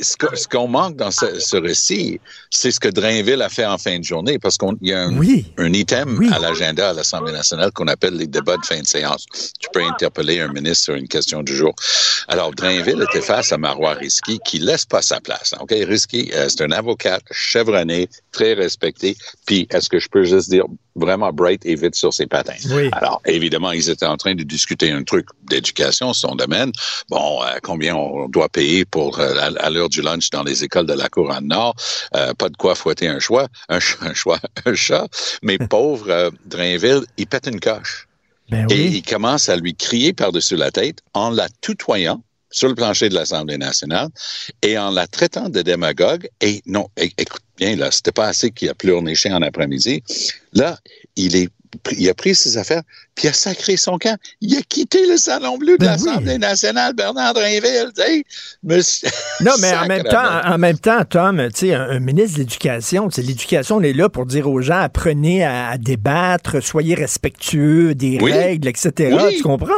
[0.00, 3.66] ce que- ce qu'on manque dans ce, ce récit, c'est ce que Drainville a fait
[3.66, 5.52] en fin de journée, parce qu'il y a un, Oui.
[5.58, 6.30] un item Oui.
[6.32, 9.26] à l'agenda à l'Assemblée nationale qu'on appelle les débats de fin de séance.
[9.60, 11.74] Tu peux interpeller un ministre sur une question du jour.
[12.28, 15.54] Alors, Drainville était face à Marois Risky, qui laisse pas sa place.
[15.60, 15.70] OK?
[15.70, 20.64] Risky, euh, c'est un avocat chevronné, très respecté, puis est-ce que je peux juste dire
[20.96, 22.60] vraiment bright et vite sur ses patins?
[22.70, 22.88] Oui.
[22.92, 26.72] Alors, évidemment, ils étaient en train de discuter un truc d'éducation, son domaine.
[27.08, 30.64] Bon, euh, combien on doit payer pour euh, à, à l'heure du lunch dans les
[30.64, 31.74] écoles de la Couronne Nord?
[32.16, 35.06] Euh, pas de quoi fouetter un choix, un, ch- un choix, un chat.
[35.42, 38.06] Mais pauvre Drainville, il pète une coche.
[38.50, 42.74] Ben Et il commence à lui crier par-dessus la tête en la tutoyant sur le
[42.74, 44.08] plancher de l'Assemblée nationale
[44.62, 46.28] et en la traitant de démagogue.
[46.40, 50.02] Et non, écoute bien, là, c'était pas assez qu'il a pleurniché en après-midi.
[50.54, 50.78] Là,
[51.18, 51.48] il est
[51.92, 52.82] il a pris ses affaires,
[53.14, 54.18] puis il a sacré son camp.
[54.40, 56.38] Il a quitté le Salon Bleu de Ben l'Assemblée oui.
[56.38, 57.34] nationale, Bernard.
[58.62, 59.08] Monsieur...
[59.44, 62.42] Non, mais en même temps, en même temps, Tom, tu sais, un, un ministre de
[62.42, 66.94] l'Éducation, c'est l'éducation, on est là pour dire aux gens, apprenez à, à débattre, soyez
[66.94, 68.32] respectueux des Oui.
[68.32, 69.16] règles, etc.
[69.20, 69.36] Oui.
[69.36, 69.72] Tu comprends?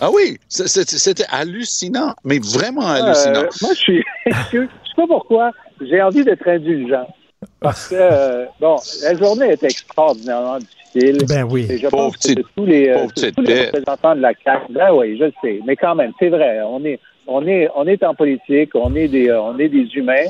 [0.00, 3.44] Ah oui, c'était hallucinant, mais vraiment hallucinant.
[3.44, 7.06] Euh, moi, je suis, je sais pas pourquoi, j'ai envie d'être indulgent.
[7.62, 11.18] Parce que, euh, bon, la journée est extraordinairement difficile.
[11.28, 11.66] Ben oui.
[11.70, 14.72] Et je Pauvre pense que petite- tous les, euh, tous les représentants de la CAQ,
[14.72, 15.60] ben oui, je le sais.
[15.66, 19.08] Mais quand même, c'est vrai, on est, on est, on est en politique, on est
[19.08, 20.26] des, euh, on est des humains.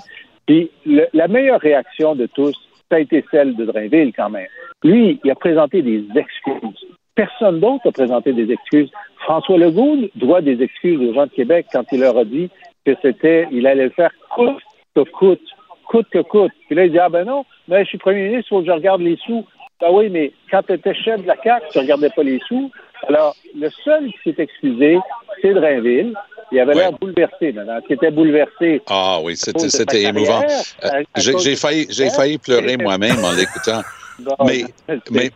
[0.47, 2.55] Puis le- la meilleure réaction de tous,
[2.90, 4.47] ça a été celle de Drainville quand même.
[4.85, 6.87] Lui, il a présenté des excuses.
[7.14, 8.90] Personne d'autre a présenté des excuses.
[9.18, 12.51] François Legault doit des excuses aux gens de Québec quand il leur a dit
[12.85, 14.61] que c'était, il allait le faire coûte
[14.97, 15.40] que coûte,
[15.83, 16.53] coûte que coûte.
[16.66, 18.66] Puis là, il dit, ah ben non, mais je suis premier ministre, il faut que
[18.66, 19.45] je regarde les sous.
[19.81, 22.71] Ben oui, mais quand tu étais chef de la CAQ, tu regardais pas les sous.
[23.09, 24.99] Alors, le seul qui s'est excusé,
[25.40, 26.14] c'est Drainville.
[26.53, 26.81] Il avait Ouais.
[26.83, 27.81] l'air bouleversé maintenant.
[27.87, 28.81] Qui était bouleversé.
[28.88, 30.42] Ah oui, c'était émouvant.
[30.85, 33.81] Euh, J'ai failli, failli pleurer moi-même en l'écoutant.
[34.18, 34.62] Bon, Mais,
[35.11, 35.31] mais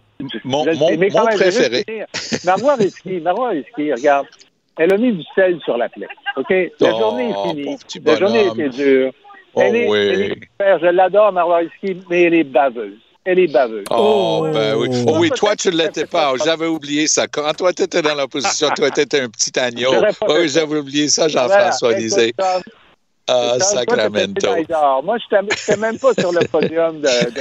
[0.44, 1.82] mon, mon, mais quand mon même, préféré.
[2.44, 4.26] Marois Risky, Marois Risky, regarde,
[4.78, 6.06] elle a mis du sel sur la plaie.
[6.36, 6.50] OK?
[6.50, 7.76] La Oh, journée est finie.
[8.04, 9.12] La journée était dure.
[9.56, 9.98] Oh elle est, oui.
[9.98, 10.78] elle est super.
[10.78, 12.98] Je l'adore, mais elle est baveuse.
[13.24, 13.86] Elle est baveuse.
[13.90, 14.88] Oh, ben oui.
[15.08, 16.34] Oh oui, toi, tu ne l'étais pas.
[16.44, 17.26] J'avais oublié ça.
[17.26, 19.92] Quand toi, tu étais dans l'opposition, toi, tu étais un petit agneau.
[20.28, 22.62] Oui, j'avais oublié ça, Jean-François Voilà.
[23.28, 24.46] Ah, Sacramento.
[25.02, 27.40] Moi, je n'étais même pas sur le podium de, de,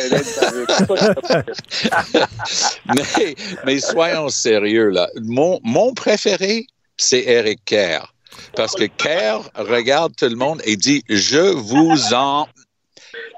[2.96, 5.08] mais, mais soyons sérieux, là.
[5.22, 6.66] Mon, mon préféré,
[6.98, 8.15] c'est Eric Kerr.
[8.56, 12.48] Parce que Kerr regarde tout le monde et dit Je vous en.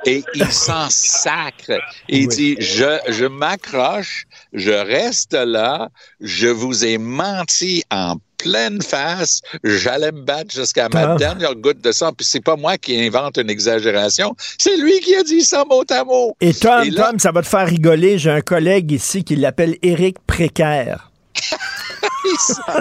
[0.05, 1.71] et il s'en sacre.
[2.07, 5.89] Il dit, je, je m'accroche, je reste là,
[6.21, 11.15] je vous ai menti en pleine face, j'allais me battre jusqu'à ma Ah.
[11.15, 15.15] dernière goutte de sang, puis c'est pas moi qui invente une exagération, c'est lui qui
[15.15, 16.36] a dit ça mot à mot.
[16.41, 18.19] Et Tom, Et là- Tom, ça va te faire rigoler.
[18.19, 21.12] J'ai un collègue ici qui l'appelle Éric Précaire.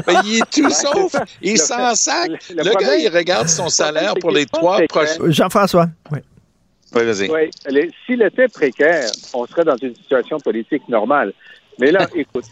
[0.07, 2.31] Mais il est tout sauf, il Le s'en sac.
[2.51, 5.31] le- gars, problème- il regarde son salaire pour les trois prochains.
[5.31, 5.87] Jean-François.
[6.13, 6.19] Oui.
[6.95, 7.29] Oui, vas-y.
[7.31, 11.33] Oui, s'il était précaire, on serait dans une situation politique normale.
[11.79, 12.45] Mais là, écoute,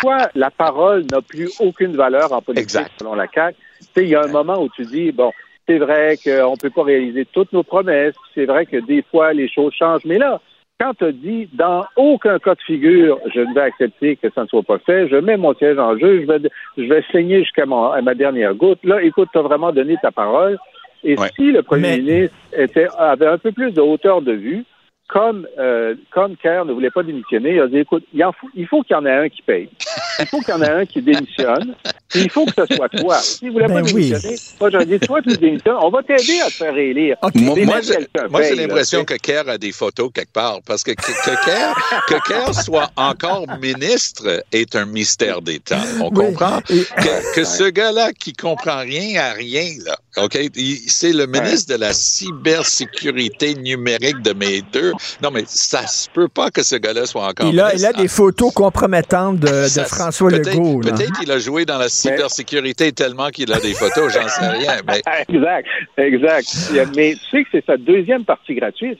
[0.00, 2.92] toi, la parole n'a plus aucune valeur en politique Exact.
[2.98, 3.56] selon la CAQ.
[3.80, 5.32] Tu sais, il y a un moment où tu dis, bon,
[5.66, 9.32] c'est vrai qu'on ne peut pas réaliser toutes nos promesses, c'est vrai que des fois,
[9.32, 10.04] les choses changent.
[10.04, 10.40] Mais là,
[10.80, 14.46] quand tu dis, dans aucun cas de figure, je ne vais accepter que ça ne
[14.46, 17.66] soit pas fait, je mets mon siège en jeu, je vais, je vais saigner jusqu'à
[17.66, 18.78] mon- à ma dernière goutte.
[18.84, 20.56] Là, écoute, tu as vraiment donné ta parole.
[21.04, 21.28] Et Ouais.
[21.36, 24.64] si le premier Mais- ministre était, avait un peu plus de hauteur de vue,
[25.08, 28.48] comme, euh, comme Kerr ne voulait pas démissionner, il a dit, écoute, il, en faut,
[28.54, 29.68] il faut qu'il y en ait un qui paye.
[30.20, 31.74] Il faut qu'il y en ait un qui démissionne.
[32.08, 33.18] Puis il faut que ce soit toi.
[33.20, 34.08] S'il ne voulait Ben pas oui.
[34.10, 37.16] démissionner, moi, j'aurais dit, toi, tu démissionnes, on va t'aider à te faire élire.
[37.34, 41.02] Moi, j'ai- moi, là, l'impression que Kerr a des photos quelque part, parce que que,
[41.02, 41.74] que Kerr,
[42.08, 45.80] que Kerr soit encore ministre est un mystère d'État.
[46.00, 46.26] On Oui.
[46.26, 46.58] comprend?
[46.70, 50.38] Et- que, que ce gars-là qui comprend rien à rien, là, OK?
[50.56, 54.92] il- C'est le ministre de la cybersécurité numérique de mes deux.
[55.22, 57.98] Non, mais ça se peut pas que ce gars-là soit encore Il a, il ministre.
[57.98, 60.80] a des photos compromettantes de, de Ça- François peut-être- Legault.
[60.82, 60.92] là.
[60.92, 64.72] Peut-être qu'il a joué dans la cybersécurité tellement qu'il a des photos, j'en sais rien.
[64.86, 66.72] Mais Exact, exact.
[66.96, 68.98] Mais tu sais que c'est sa deuxième partie gratuite.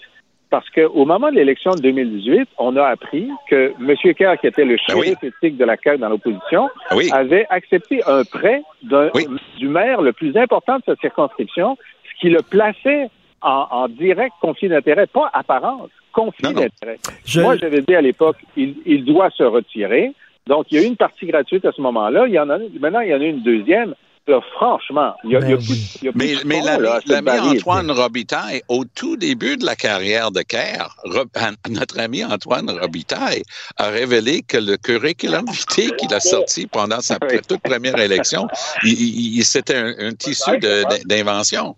[0.51, 4.15] Parce qu'au moment de l'élection de 2018, on a appris que M.
[4.15, 5.05] Kerr, qui était le Ben oui.
[5.09, 8.63] shérif éthique de la CAQ dans l'opposition, oui, avait accepté un prêt
[9.15, 9.27] Oui.
[9.59, 13.11] du maire le plus important de sa circonscription, ce qui le plaçait
[13.43, 16.97] en, en direct conflit d'intérêt, pas apparence, conflit d'intérêt.
[17.27, 20.13] Je- Moi, j'avais dit à l'époque, il, il doit se retirer.
[20.49, 22.27] Donc, il y a eu une partie gratuite à ce moment-là.
[22.27, 23.95] Il y en a, maintenant, il y en a une deuxième.
[24.27, 26.41] Là, franchement, il y a, il y a Ben plus, y a plus Mais, de
[26.47, 26.67] mais fond,
[27.07, 27.43] l'ami là.
[27.45, 30.95] Antoine Robitaille, au tout début de la carrière de Kerr,
[31.71, 33.43] notre ami Antoine Robitaille
[33.79, 38.49] a révélé que le curriculum vitae qu'il a sorti pendant sa toute première élection,
[38.85, 41.75] il- il- il- c'était un, un tissu de- d'invention.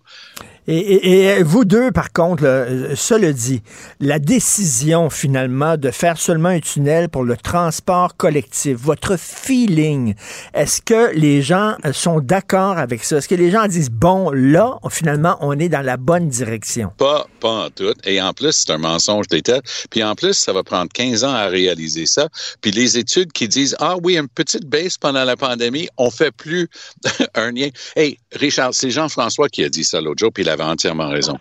[0.73, 3.61] Et, vous deux, par contre, là, cela dit,
[3.99, 10.15] la décision finalement de faire seulement un tunnel pour le transport collectif, votre feeling,
[10.55, 13.17] est-ce que les gens sont d'accord avec ça?
[13.17, 16.93] Est-ce que les gens disent, bon, là, finalement, on est dans la bonne direction?
[16.99, 17.95] Pas, pas en tout.
[18.05, 19.61] Et en plus, c'est un mensonge d'État.
[19.91, 22.29] Puis en plus, ça va prendre 15 ans à réaliser ça.
[22.61, 26.31] Puis les études qui disent, ah oui, une petite baisse pendant la pandémie, on fait
[26.31, 26.69] plus
[27.35, 27.71] un lien.
[27.97, 31.39] Hey, Richard, c'est Jean-François qui a dit ça l'autre jour, puis il avait entièrement raison.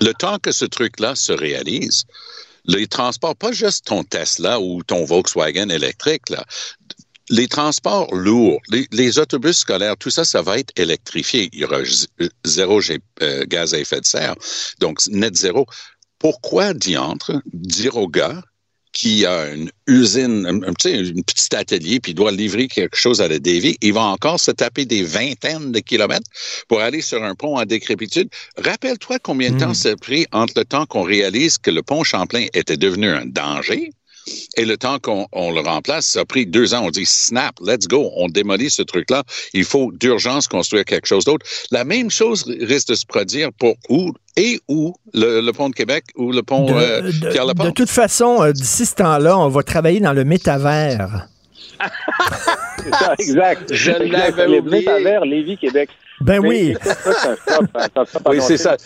[0.00, 2.04] Le temps que ce truc-là se réalise,
[2.64, 6.24] les transports, pas juste ton Tesla ou ton Volkswagen électrique,
[7.30, 8.60] les transports lourds,
[8.90, 11.48] les, autobus scolaires, tout ça, ça va être électrifié.
[11.52, 12.08] Il y aura z-
[12.44, 12.80] zéro
[13.22, 14.34] euh, gaz à effet de serre,
[14.80, 15.66] donc net zéro.
[16.18, 18.42] Pourquoi diantre dire au gars
[18.92, 23.20] qui a une usine, un, un petit, un petit atelier, puis doit livrer quelque chose
[23.20, 26.28] à la Davy, il va encore se taper des vingtaines de kilomètres
[26.68, 28.28] pour aller sur un pont en décrépitude.
[28.56, 32.04] Rappelle-toi combien de temps ça a pris entre le temps qu'on réalise que le pont
[32.04, 33.92] Champlain était devenu un danger
[34.56, 36.82] et le temps qu'on on le remplace, ça a pris deux ans.
[36.84, 39.22] On dit snap, let's go, on démolit ce truc-là.
[39.54, 41.46] Il faut d'urgence construire quelque chose d'autre.
[41.70, 45.74] La même chose risque de se produire pour où et où le, le pont de
[45.74, 49.36] Québec ou le pont De, euh, de- Pierre de toute façon, euh, d'ici ce temps-là,
[49.38, 51.26] on va travailler dans le métavers.
[52.82, 53.72] C'est ça, exact.
[53.74, 54.78] Je l'avais oublié.
[54.80, 55.90] métavers, Lévis, Québec.
[56.20, 56.74] Ben oui.
[58.26, 58.76] Oui, c'est ça.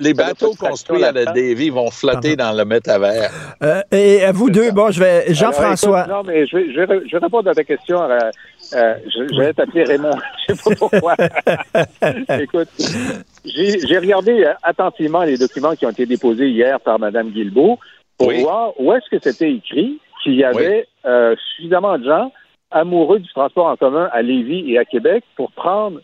[0.00, 3.30] Les, bateaux construits à la Davy vont flotter dans le métavers.
[3.62, 5.34] Euh, et à vous deux, bon, je vais.
[5.34, 6.06] Jean-François.
[6.06, 8.00] non, mais je vais, je, vais, je vais répondre à ta question.
[8.02, 8.18] euh,
[8.74, 10.10] euh, je, je vais t'appeler Raymond.
[10.48, 11.14] Je sais pas pourquoi.
[12.40, 12.68] écoute,
[13.44, 17.78] j'ai j'ai regardé attentivement les documents qui ont été déposés hier par Mme Guilbeault
[18.18, 18.42] pour Oui.
[18.42, 22.32] voir où est-ce que c'était écrit qu'il y avait euh, suffisamment de gens
[22.70, 26.00] amoureux du transport en commun à Lévis et à Québec pour prendre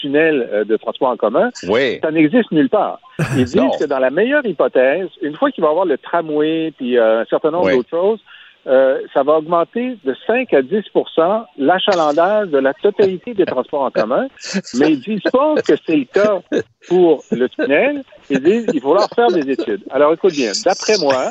[0.00, 1.98] tunnel euh, de transport en commun Oui.
[2.02, 3.00] ça n'existe nulle part.
[3.36, 6.72] Ils disent que dans la meilleure hypothèse, une fois qu'il va y avoir le tramway
[6.76, 7.76] puis euh, un certain nombre Oui.
[7.76, 8.20] d'autres choses,
[8.66, 13.90] euh, ça va augmenter de 5 à 10% l'achalandage de la totalité des transports en
[13.90, 14.26] commun.
[14.78, 16.40] Mais ils disent pas que c'est le cas
[16.88, 18.02] pour le tunnel.
[18.28, 19.82] Ils disent qu'il faut leur faire des études.
[19.90, 21.30] Alors écoute bien, d'après moi,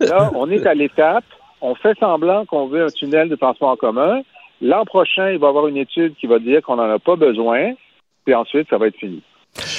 [0.00, 1.24] là, on est à l'étape,
[1.60, 4.22] on fait semblant qu'on veut un tunnel de transport en commun.
[4.60, 7.16] L'an prochain, il va y avoir une étude qui va dire qu'on n'en a pas
[7.16, 7.74] besoin,
[8.24, 9.22] puis ensuite, ça va être fini.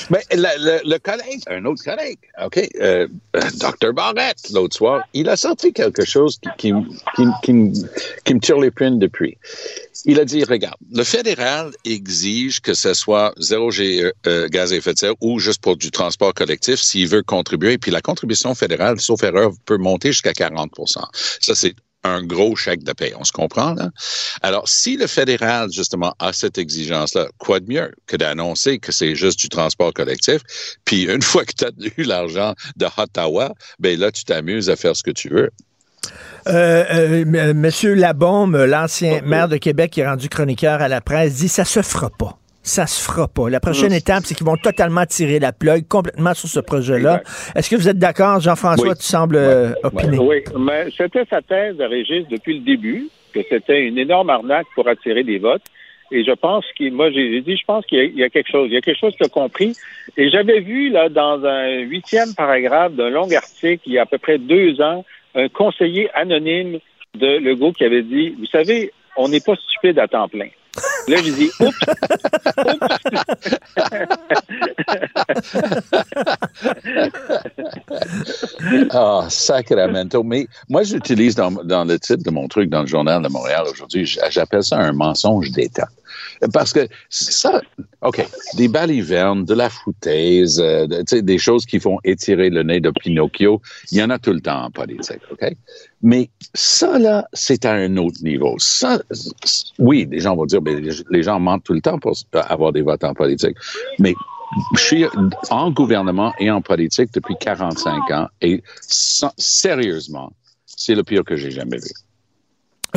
[0.09, 3.93] Mais le, collègue, un autre collègue, OK, euh, Dr.
[3.93, 6.71] Barrett, l'autre soir, il a sorti quelque chose qui,
[7.43, 9.37] qui, me tire les prunes depuis.
[10.05, 14.93] Il a dit, regarde, le fédéral exige que ce soit zéro euh, gaz à effet
[14.93, 17.77] de serre ou juste pour du transport collectif s'il veut contribuer.
[17.77, 21.75] Puis la contribution fédérale, sauf erreur, peut monter jusqu'à 40 Ça, c'est
[22.05, 23.13] un gros chèque de paie.
[23.19, 23.89] On se comprend, là?
[24.41, 29.15] Alors, si le fédéral, justement, a cette exigence-là, quoi de mieux que d'annoncer que c'est
[29.15, 30.41] juste du transport collectif,
[30.85, 34.75] puis une fois que tu as eu l'argent de Ottawa, ben là, tu t'amuses à
[34.75, 35.49] faire ce que tu veux.
[36.47, 41.35] Euh, euh, Monsieur Labombe, l'ancien maire de Québec qui est rendu chroniqueur à la presse,
[41.35, 43.49] dit ça se fera pas ça se fera pas.
[43.49, 47.21] La prochaine étape, c'est qu'ils vont totalement tirer la plug complètement sur ce projet-là.
[47.55, 48.95] Est-ce que vous êtes d'accord, Jean-François?
[48.95, 50.17] Tu sembles euh, opiner.
[50.17, 54.65] Oui, mais c'était sa thèse de Régis depuis le début, que c'était une énorme arnaque
[54.73, 55.61] pour attirer des votes.
[56.11, 58.67] Et je pense qu'il, moi, j'ai dit, je pense qu'il y, a quelque chose.
[58.69, 59.75] Il y a quelque chose que compris.
[60.17, 64.05] Et j'avais vu, là, dans un huitième paragraphe d'un long article, il y a à
[64.05, 66.79] peu près deux ans, un conseiller anonyme
[67.15, 70.49] de Legault qui avait dit, vous savez, on n'est pas stupide à temps plein.
[71.07, 71.51] Là, je dis,
[78.91, 80.23] Ah, sacramento.
[80.23, 83.65] Mais moi, j'utilise dans, dans, le titre de mon truc dans le Journal de Montréal
[83.71, 85.87] aujourd'hui, j'appelle ça un mensonge d'État.
[86.53, 87.61] Parce que ça,
[88.01, 92.91] OK, des balivernes, de la foutaise, euh, des choses qui font étirer le nez de
[92.91, 95.55] Pinocchio, il y en a tout le temps en politique, OK?
[96.01, 98.55] Mais ça, là, c'est à un autre niveau.
[98.59, 99.01] Ça,
[99.79, 100.75] oui, les gens vont dire, mais
[101.09, 103.57] les gens mentent tout le temps pour avoir des votes en politique.
[103.99, 104.13] Mais
[104.75, 105.05] je suis
[105.49, 110.31] en gouvernement et en politique depuis 45 ans et sérieusement,
[110.65, 111.89] c'est le pire que j'ai jamais vu.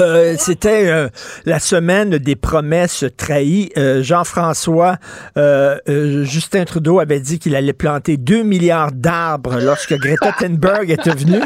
[0.00, 1.08] Euh, c'était euh,
[1.44, 3.70] la semaine des promesses trahies.
[3.76, 4.96] Euh, Jean-François,
[5.86, 11.42] Justin Trudeau avait dit qu'il allait planter 2 milliards d'arbres lorsque Greta Thunberg était venue.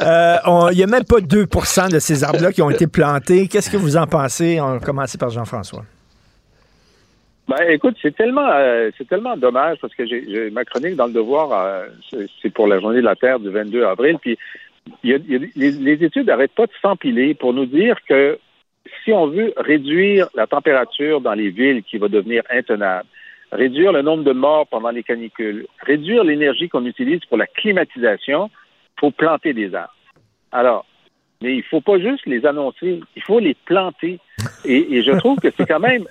[0.00, 3.48] Il n'y a même pas 2% de ces arbres-là qui ont été plantés.
[3.48, 4.60] Qu'est-ce que vous en pensez?
[4.60, 5.84] On va commencer par Jean-François.
[7.48, 8.50] Ben, écoute, c'est tellement,
[8.98, 11.84] c'est tellement dommage parce que j'ai ma chronique dans le devoir,
[12.42, 14.36] c'est pour la journée de la Terre du 22 avril, puis
[15.02, 18.38] les, études n'arrêtent pas de s'empiler pour nous dire que
[19.04, 23.06] si on veut réduire la température dans les villes qui va devenir intenable,
[23.52, 28.50] réduire le nombre de morts pendant les canicules, réduire l'énergie qu'on utilise pour la climatisation,
[28.96, 29.94] il faut planter des arbres.
[30.52, 30.86] Alors,
[31.40, 34.18] mais il ne faut pas juste les annoncer, il faut les planter.
[34.64, 36.04] Et, je trouve que c'est quand même,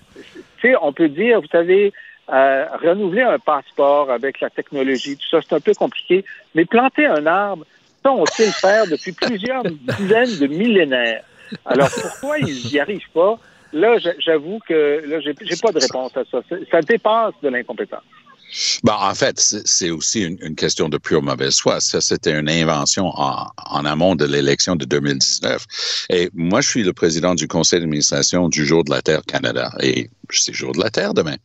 [0.60, 1.92] tu sais, on peut dire, vous savez,
[2.30, 7.06] euh, renouveler un passeport avec la technologie, tout ça, c'est un peu compliqué, mais planter
[7.06, 7.66] un arbre,
[8.16, 11.24] on sait le faire depuis plusieurs dizaines de millénaires.
[11.66, 13.40] Alors pourquoi ils n'y arrivent pas?
[13.74, 16.40] Là, j'avoue que là, j'ai pas de réponse à ça.
[16.72, 18.04] Ça dépasse de l'incompétence.
[18.84, 21.80] Ben, en fait, c'est aussi une, question de pure mauvaise foi.
[21.80, 25.66] Ça, c'était une invention en, amont de l'élection de 2019.
[26.10, 29.72] Et moi, je suis le président du conseil d'administration du Jour de la Terre Canada.
[29.82, 31.36] Et c'est Jour de la Terre demain.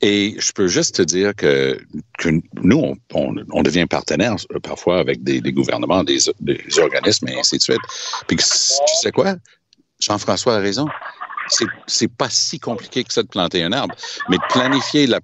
[0.00, 1.78] Et je peux juste te dire que,
[2.62, 7.58] nous, on, devient partenaire euh, parfois avec des, des gouvernements, des, des, organismes et ainsi
[7.58, 7.80] de suite.
[8.26, 8.44] Puis tu
[9.02, 9.36] sais quoi?
[10.00, 10.86] Jean-François a raison
[11.86, 13.94] c'est pas si compliqué que ça de planter un arbre,
[14.28, 15.20] mais de planifier la,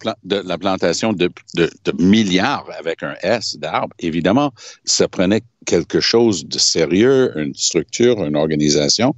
[0.59, 4.53] plantation de, de, de, milliards avec un S d'arbres, évidemment,
[4.85, 9.15] ça prenait quelque chose de sérieux, une structure, une organisation,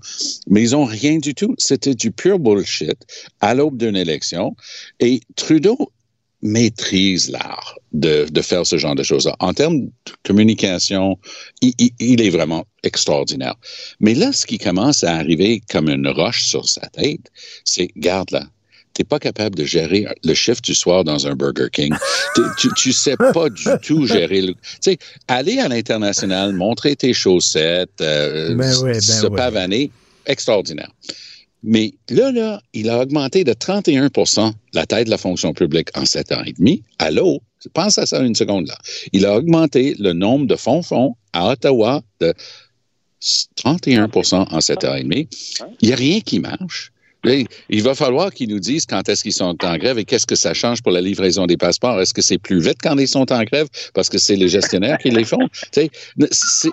[0.48, 1.54] mais ils ont rien du tout.
[1.58, 2.96] C'était du pur bullshit
[3.40, 4.54] à l'aube d'une élection.
[5.00, 5.92] Et Trudeau
[6.46, 9.36] maîtrise l'art de, de, faire ce genre de choses-là.
[9.40, 9.90] En termes de
[10.24, 11.18] communication,
[11.60, 13.54] il, il, est vraiment extraordinaire.
[14.00, 17.30] Mais là, ce qui commence à arriver comme une roche sur sa tête,
[17.64, 18.46] c'est, garde là,
[18.96, 21.94] t'es pas capable de gérer le chiffre du soir dans un Burger King.
[22.58, 24.52] tu, tu sais pas du tout gérer le.
[24.52, 29.90] Tu sais, aller à l'international, montrer tes chaussettes, euh, ben ben se pavaner,
[30.24, 30.90] extraordinaire.
[31.66, 36.06] Mais là, là, il a augmenté de 31% la taille de la fonction publique en
[36.06, 36.82] sept ans et demi.
[36.98, 37.42] Allô?
[37.74, 38.78] Pense à ça une seconde là.
[39.12, 42.32] Il a augmenté le nombre de fonds-fonds à Ottawa de
[43.20, 45.28] 31% en sept ans et demi.
[45.80, 46.92] Il n'y a rien qui marche
[47.68, 50.34] il va falloir qu'ils nous disent quand est-ce qu'ils sont en grève et qu'est-ce que
[50.34, 52.00] ça change pour la livraison des passeports.
[52.00, 54.98] Est-ce que c'est plus vite quand ils sont en grève parce que c'est les gestionnaires
[54.98, 55.48] qui les font?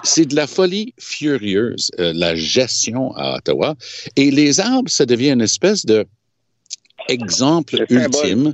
[0.04, 3.76] C'est de la folie furieuse, euh, la gestion à Ottawa.
[4.16, 6.06] Et les arbres, ça devient une espèce de
[7.10, 8.54] exemple ultime.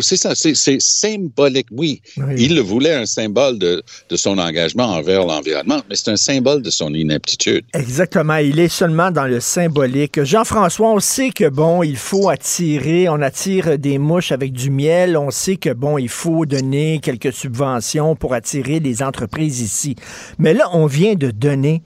[0.00, 2.02] C'est ça, c'est symbolique, oui.
[2.36, 6.62] Il le voulait un symbole de, de son engagement envers l'environnement, mais c'est un symbole
[6.62, 7.64] de son inaptitude.
[7.74, 10.20] Exactement, il est seulement dans le symbolique.
[10.24, 15.16] Jean-François, on sait que, bon, il faut attirer, on attire des mouches avec du miel,
[15.16, 19.94] on sait que, bon, il faut donner quelques subventions pour attirer les entreprises ici.
[20.40, 21.82] Mais là, on vient de donner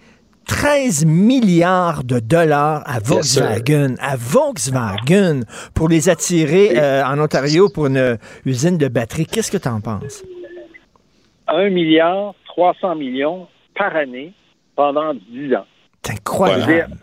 [0.47, 5.41] 13 milliards de dollars à Volkswagen, à Volkswagen,
[5.75, 9.27] pour les attirer euh, en Ontario pour une usine de batterie.
[9.27, 10.25] Qu'est-ce que tu en penses?
[11.49, 14.33] 1 milliard 300 millions par année
[14.77, 15.67] pendant 10 ans.
[16.03, 16.97] C'est incroyable.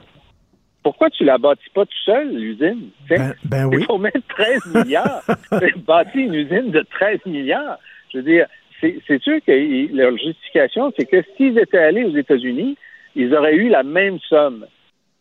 [0.84, 2.90] pourquoi tu la bâtis pas tout seul, l'usine?
[3.10, 3.78] Ben, ben oui.
[3.80, 5.22] Il faut mettre 13 milliards.
[5.88, 7.80] bâtir une usine de 13 milliards.
[8.12, 8.48] Je veux dire,
[8.82, 12.78] c'est sûr que leur justification, c'est que s'ils étaient allés aux États-Unis,
[13.20, 14.66] ils auraient eu la même somme.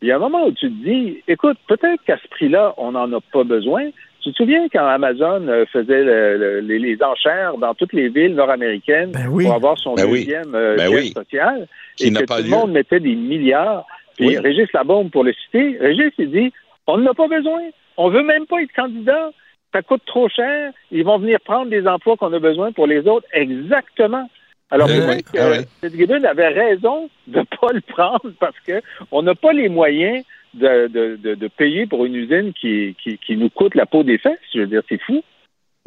[0.01, 2.93] Il y a un moment où tu te dis, écoute, peut-être qu'à ce prix-là, on
[2.93, 3.91] n'en a pas besoin.
[4.21, 9.29] Tu te souviens quand Amazon euh, faisait les, enchères dans toutes les villes nord-américaines ben
[9.29, 11.67] pour avoir son ben deuxième euh, ben social
[12.01, 13.85] et que tout le monde mettait des milliards?
[14.17, 16.53] Puis Régis Labombe, pour le citer, Régis, il dit,
[16.87, 17.63] on n'en a pas besoin.
[17.97, 19.31] On veut même pas être candidat.
[19.73, 20.73] Ça coûte trop cher.
[20.91, 23.27] Ils vont venir prendre des emplois qu'on a besoin pour les autres.
[23.33, 24.29] Exactement.
[24.71, 29.53] Alors, peut-être que ah avait raison de ne pas le prendre parce qu'on n'a pas
[29.53, 33.87] les moyens de, de, de, payer pour une usine qui, qui, qui, nous coûte la
[33.87, 34.39] peau des fesses.
[34.55, 35.23] Je veux dire, c'est fou.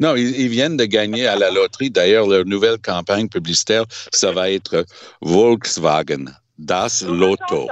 [0.00, 1.90] Non, ils, viennent de gagner à la loterie.
[1.90, 4.84] D'ailleurs, leur nouvelle campagne publicitaire, ça va être
[5.20, 6.24] Volkswagen.
[6.58, 7.68] Das Lotto.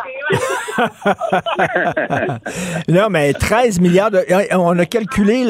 [2.89, 4.25] non, mais 13 milliards de...
[4.57, 5.45] On a calculé,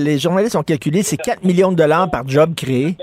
[0.00, 2.96] les journalistes ont calculé, c'est 4 millions de dollars par job créé.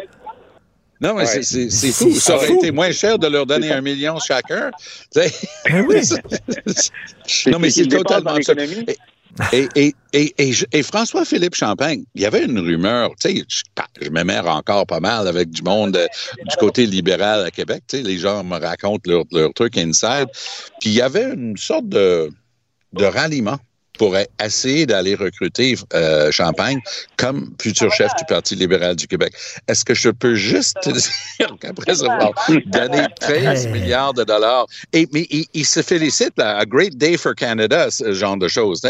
[1.04, 2.14] Non, mais c'est fou.
[2.16, 4.72] Ça aurait été moins cher de leur donner un million chacun.
[5.14, 5.30] Ben
[5.88, 6.02] oui.
[7.48, 8.54] non, mais c'est totalement ça.
[9.52, 13.64] Et, et, et, et, François-Philippe Champagne, il y avait une rumeur, tu sais, je,
[14.00, 16.08] je m'émère encore pas mal avec du monde euh,
[16.48, 20.28] du côté libéral à Québec, tu sais, les gens me racontent leur, leur truc inside,
[20.80, 22.30] puis il y avait une sorte de,
[22.94, 23.58] de ralliement
[23.98, 26.80] pour essayer d'aller recruter euh, Champagne
[27.18, 29.34] comme futur chef du Parti libéral du Québec.
[29.68, 30.90] Est-ce que je peux juste te
[31.40, 32.32] dire qu'après avoir
[32.66, 37.36] donné 13 milliards de dollars, et, mais il, se félicite, là, a great day for
[37.36, 38.82] Canada, ce genre de choses.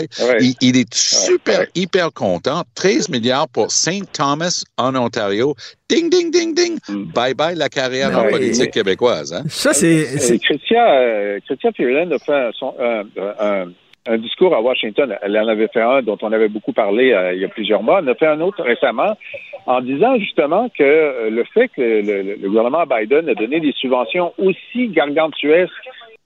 [0.62, 2.64] Il, est super, hyper content.
[2.76, 4.12] 13 milliards pour St.
[4.12, 5.56] Thomas en Ontario.
[5.90, 6.80] Ding, ding, ding, ding.
[6.88, 7.12] Mm.
[7.14, 9.34] Bye bye la carrière en politique québécoise.
[9.34, 9.44] Hein?
[9.50, 10.40] Ça, c'est.
[10.40, 13.04] Christian, euh, Christian a fait son, un
[13.40, 13.68] un
[14.18, 15.16] discours à Washington.
[15.22, 17.84] Elle en avait fait un dont on avait beaucoup parlé euh, il y a plusieurs
[17.84, 18.00] mois.
[18.00, 19.18] Elle en a fait un autre récemment
[19.66, 24.34] en disant justement que euh, le fait que le, gouvernement Biden a donné des subventions
[24.38, 25.72] aussi gargantuesques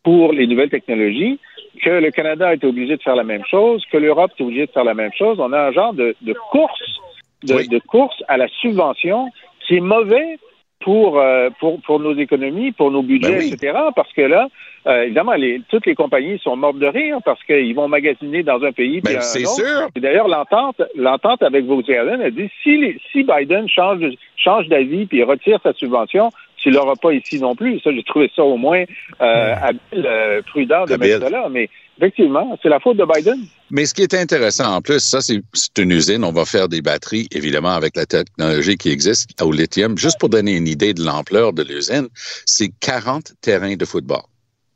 [0.03, 1.39] pour les nouvelles technologies,
[1.83, 4.65] que le Canada a été obligé de faire la même chose, que l'Europe est obligée
[4.65, 5.37] de faire la même chose.
[5.39, 6.15] On a un genre de,
[6.49, 6.99] course,
[7.43, 9.29] de, course à la subvention
[9.67, 10.39] qui est mauvais
[10.79, 13.77] pour, euh, pour, pour nos économies, pour nos budgets, ben etc.
[13.95, 14.47] Parce que là,
[14.87, 18.63] euh, évidemment, les, toutes les compagnies sont mortes de rire parce qu'ils vont magasiner dans
[18.63, 19.01] un pays.
[19.01, 19.89] Ben, c'est sûr.
[19.95, 24.03] Et d'ailleurs, l'entente, l'entente avec Volkswagen a dit si, les, si Biden change,
[24.37, 27.79] change d'avis puis retire sa subvention, tu l'auras pas ici non plus.
[27.79, 28.83] Ça, j'ai trouvé ça au moins
[29.21, 31.47] euh, habile, euh, prudent de mettre là.
[31.49, 33.45] Mais effectivement, c'est la faute de Biden.
[33.69, 35.41] Mais ce qui est intéressant en plus, ça, c'est
[35.77, 36.23] une usine.
[36.23, 39.97] On va faire des batteries, évidemment, avec la technologie qui existe au lithium.
[39.97, 42.07] Juste pour donner une idée de l'ampleur de l'usine,
[42.45, 44.21] c'est 40 terrains de football.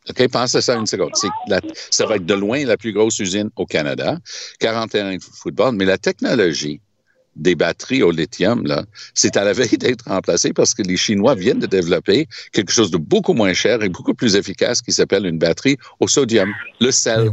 [0.10, 1.12] OK, pense à ça une seconde.
[1.92, 4.18] ça va être de loin la plus grosse usine au Canada,
[4.60, 6.82] 40 terrains de football, mais la technologie
[7.36, 11.36] des batteries au lithium, là, c'est à la veille d'être remplacé parce que les Chinois
[11.36, 15.26] viennent de développer quelque chose de beaucoup moins cher et beaucoup plus efficace qui s'appelle
[15.26, 17.30] une batterie au sodium, le sel.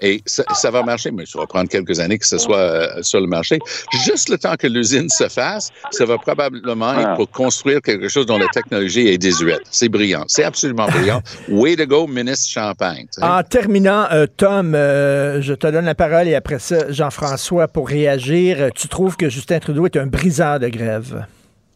[0.00, 2.58] Eh et ça, ça, va marcher, mais ça va prendre quelques années que ce soit
[2.58, 3.58] euh, sur le marché.
[4.04, 8.26] Juste le temps que l'usine se fasse, ça va probablement être pour construire quelque chose
[8.26, 9.62] dont la technologie est désuète.
[9.70, 10.24] C'est brillant.
[10.28, 11.22] C'est absolument brillant.
[11.48, 13.06] Way to go, ministre Champagne.
[13.20, 17.88] En terminant, euh, Tom, euh, je te donne la parole et après ça, Jean-François, pour
[17.88, 18.70] réagir.
[18.74, 21.26] Tu trouves que Justin Trudeau est un briseur de grève.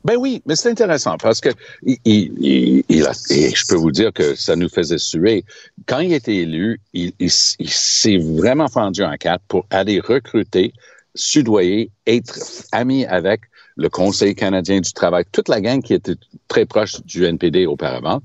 [0.04, 1.48] Ben oui, mais c'est intéressant parce que
[1.84, 5.44] je peux vous dire que ça nous faisait suer.
[5.86, 10.74] Quand il était élu, il, s'est vraiment fendu en quatre pour aller recruter,
[11.16, 12.38] sudoyer, être
[12.70, 13.40] ami avec
[13.76, 16.14] le Conseil canadien du travail, toute la gang qui était
[16.48, 18.22] très proche du NPD auparavant.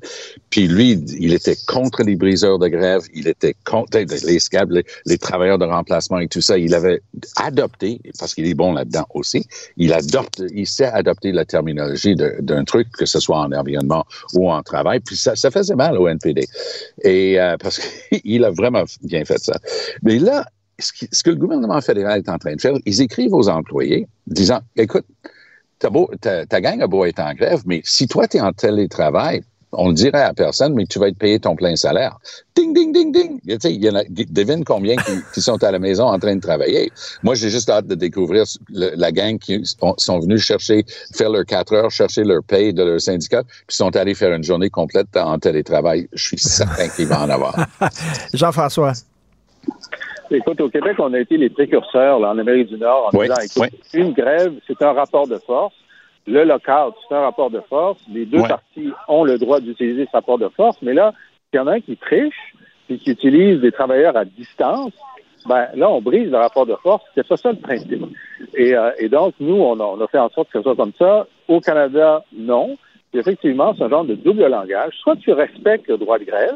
[0.50, 4.72] Puis lui, il était contre les briseurs de grève, il était contre les scabs,
[5.06, 6.58] les, travailleurs de remplacement et tout ça.
[6.58, 7.02] Il avait
[7.36, 9.46] adopté, parce qu'il est bon là-dedans aussi,
[9.78, 14.50] il adopte, il sait adopter la terminologie d'un truc, que ce soit en environnement ou
[14.52, 15.00] en travail.
[15.02, 16.48] Puis ça, ça faisait mal au NPD.
[17.04, 19.58] Et euh, parce qu'il a vraiment bien fait ça.
[20.02, 20.46] Mais là,
[20.80, 24.62] ce, que le gouvernement fédéral est en train de faire, ils écrivent aux employés disant,
[24.76, 25.06] écoute,
[26.22, 29.42] ta, gang a beau être en grève, mais si toi, tu es en télétravail,
[29.74, 32.18] on le dirait à personne, mais tu vas être payé ton plein salaire.
[32.56, 33.40] Ding, ding, ding, ding.
[33.46, 34.96] Y en a, devine combien
[35.34, 36.92] qui, sont à la maison en train de travailler.
[37.24, 39.62] Moi, j'ai juste hâte de découvrir la gang qui
[39.98, 43.96] sont venus chercher, faire leurs quatre heures, chercher leur paye de leur syndicat, puis sont
[43.96, 46.08] allés faire une journée complète en télétravail.
[46.14, 47.56] Je suis certain qu'il va en avoir.
[48.34, 48.94] Jean-François.
[50.32, 53.36] Écoute, au Québec, on a été les précurseurs, là, en Amérique du Nord, en disant,
[53.44, 55.76] écoute, une grève, c'est un rapport de force.
[56.26, 58.00] Le local, c'est un rapport de force.
[58.10, 60.78] Les deux parties ont le droit d'utiliser ce rapport de force.
[60.82, 61.14] Mais là,
[61.52, 62.54] il y en a un qui triche
[62.90, 64.94] et qui utilise des travailleurs à distance.
[65.48, 67.04] Ben, là, on brise le rapport de force.
[67.16, 68.06] C'est pas ça le principe.
[68.56, 70.76] Et, euh, et donc, nous, on a, on a, fait en sorte que ce soit
[70.76, 71.26] comme ça.
[71.48, 72.78] Au Canada, non.
[73.14, 74.94] effectivement, c'est un genre de double langage.
[75.02, 76.56] Soit tu respectes le droit de grève,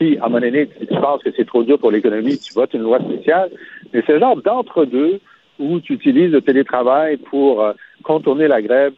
[0.00, 2.54] puis, à un moment donné, si tu penses que c'est trop dur pour l'économie, tu
[2.54, 3.50] votes une loi spéciale.
[3.92, 5.20] Mais c'est genre d'entre-deux
[5.58, 8.94] où tu utilises le télétravail pour euh, contourner la grève,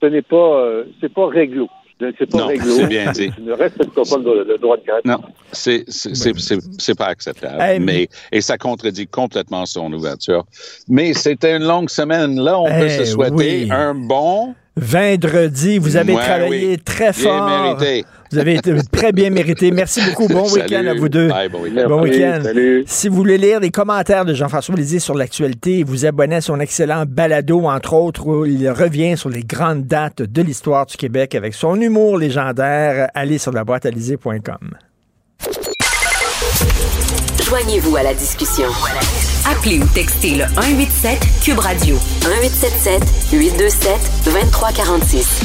[0.00, 1.68] ce n'est pas, euh, c'est pas réglo.
[1.98, 3.32] C'est pas non, C'est bien dit.
[3.32, 5.00] Tu ne respectes pas le, droit de grève.
[5.04, 5.18] Non,
[5.50, 7.80] c'est, c'est, pas acceptable.
[7.80, 10.44] mais, et ça contredit complètement son ouverture.
[10.88, 12.38] Mais c'était une longue semaine.
[12.38, 15.78] Là, on peut se souhaiter un bon vendredi.
[15.78, 17.78] Vous avez travaillé très fort.
[17.78, 18.04] Mérité.
[18.30, 19.70] Vous avez été très bien mérité.
[19.70, 20.26] Merci beaucoup.
[20.26, 21.28] Bon week-end à vous deux.
[21.88, 22.42] bon week-end.
[22.86, 26.58] Si vous voulez lire les commentaires de Jean-François Lisée sur l'actualité, vous abonnez à son
[26.58, 31.34] excellent balado, entre autres, où il revient sur les grandes dates de l'histoire du Québec
[31.34, 33.08] avec son humour légendaire.
[33.14, 33.86] Allez sur la boîte
[37.56, 38.66] Joignez-vous à la discussion.
[39.48, 41.94] Appelez ou textez le 187 Cube Radio
[42.24, 45.40] 1877 827 2346.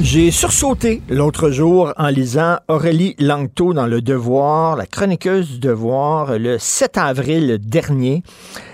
[0.00, 6.38] J'ai sursauté l'autre jour en lisant Aurélie Langto dans Le Devoir, la chroniqueuse du Devoir,
[6.38, 8.22] le 7 avril dernier.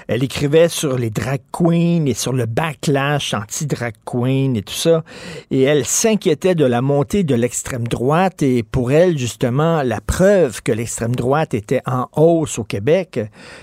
[0.09, 5.05] Elle écrivait sur les drag queens et sur le backlash anti-drag queen et tout ça.
[5.51, 8.43] Et elle s'inquiétait de la montée de l'extrême droite.
[8.43, 13.21] Et pour elle, justement, la preuve que l'extrême droite était en hausse au Québec,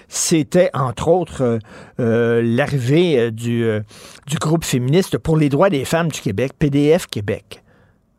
[0.07, 1.59] c'était entre autres
[1.99, 3.81] euh, l'arrivée euh, du, euh,
[4.27, 7.64] du groupe féministe pour les droits des femmes du Québec, PDF Québec.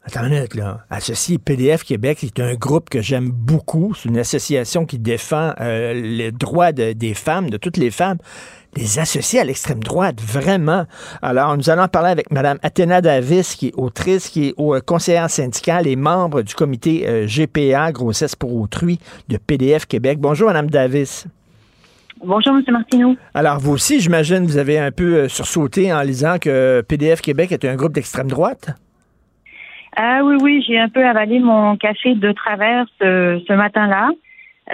[0.07, 0.79] Attends une là.
[0.89, 3.93] Associé PDF Québec, c'est un groupe que j'aime beaucoup.
[3.95, 8.19] C'est une association qui défend euh, les droits des femmes, de toutes les femmes.
[8.77, 10.85] Les associés à l'extrême droite, vraiment.
[11.23, 15.29] Alors, nous allons parler avec Mme Athéna Davis, qui est autrice, qui est au, conseillère
[15.29, 20.21] syndicale et membre du comité euh, GPA, Grossesse pour autrui, de PDF Québec.
[20.21, 21.27] Bonjour, Mme Davis.
[22.25, 22.63] Bonjour, M.
[22.71, 23.17] Martineau.
[23.35, 27.51] Alors, vous aussi, j'imagine, vous avez un peu euh, sursauté en lisant que PDF Québec
[27.51, 28.71] est un groupe d'extrême droite?
[29.97, 34.11] Ah oui, oui, j'ai un peu avalé mon café de travers ce, ce matin-là.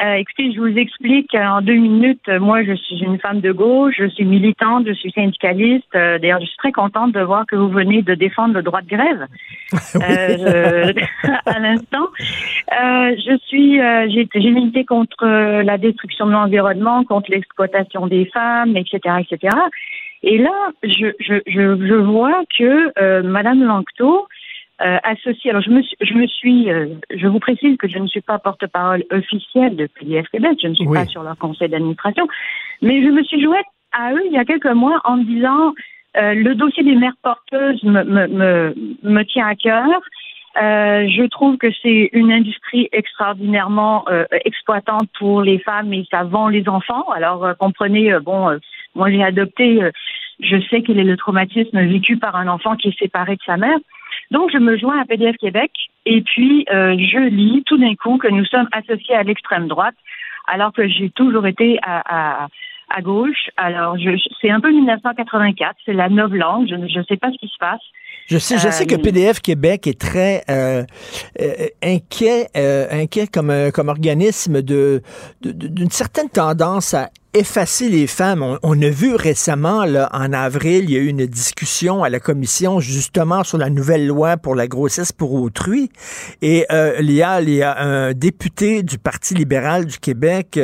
[0.02, 2.26] Euh, écoutez, je vous explique en deux minutes.
[2.40, 5.94] Moi, je suis une femme de gauche, je suis militante, je suis syndicaliste.
[5.94, 8.80] Euh, d'ailleurs, je suis très contente de voir que vous venez de défendre le droit
[8.80, 9.26] de grève
[9.96, 10.92] euh,
[11.46, 12.08] à l'instant.
[12.72, 13.78] Euh, je suis,
[14.32, 19.54] j'ai milité contre la destruction de l'environnement, contre l'exploitation des femmes, etc., etc.
[20.22, 24.26] Et là, je, je, je, je vois que Madame Lanctot
[24.85, 25.51] euh, associé.
[25.51, 28.20] Alors je me suis, je me suis, euh, je vous précise que je ne suis
[28.20, 32.26] pas porte-parole officielle de PDF Québec, je ne suis pas sur leur conseil d'administration,
[32.80, 33.62] mais je me suis jouée
[33.93, 35.72] à eux il y a quelques mois en me disant
[36.16, 39.87] euh, le dossier des mères porteuses me, me, me, me tient à cœur.
[40.61, 46.24] Euh, je trouve que c'est une industrie extraordinairement euh, exploitante pour les femmes et ça
[46.24, 47.09] vend les enfants.
[47.11, 48.59] Alors comprenez, bon,
[48.95, 49.80] moi j'ai adopté,
[50.41, 53.57] je sais quel est le traumatisme vécu par un enfant qui est séparé de sa
[53.57, 53.78] mère.
[54.33, 55.70] Donc, je me joins à PDF Québec
[56.07, 59.95] et puis euh, je lis tout d'un coup que nous sommes associés à l'extrême droite,
[60.47, 62.49] alors que j'ai toujours été à,
[62.89, 63.51] à, gauche.
[63.59, 63.95] Alors,
[64.41, 67.83] c'est un peu 1984, c'est la novlangue, je ne sais pas ce qui se passe.
[68.26, 70.85] Je sais, je sais que euh, PDF Québec est très euh,
[71.83, 72.47] inquiet,
[72.91, 75.03] inquiet comme, comme organisme de
[75.43, 78.59] d'une certaine tendance à effacer les femmes.
[78.62, 82.20] On, a vu récemment, là, en avril, il y a eu une discussion à la
[82.20, 85.91] commission justement sur la nouvelle loi pour la grossesse pour autrui.
[86.43, 90.61] Et euh, il, y a, il y a un député du Parti libéral du Québec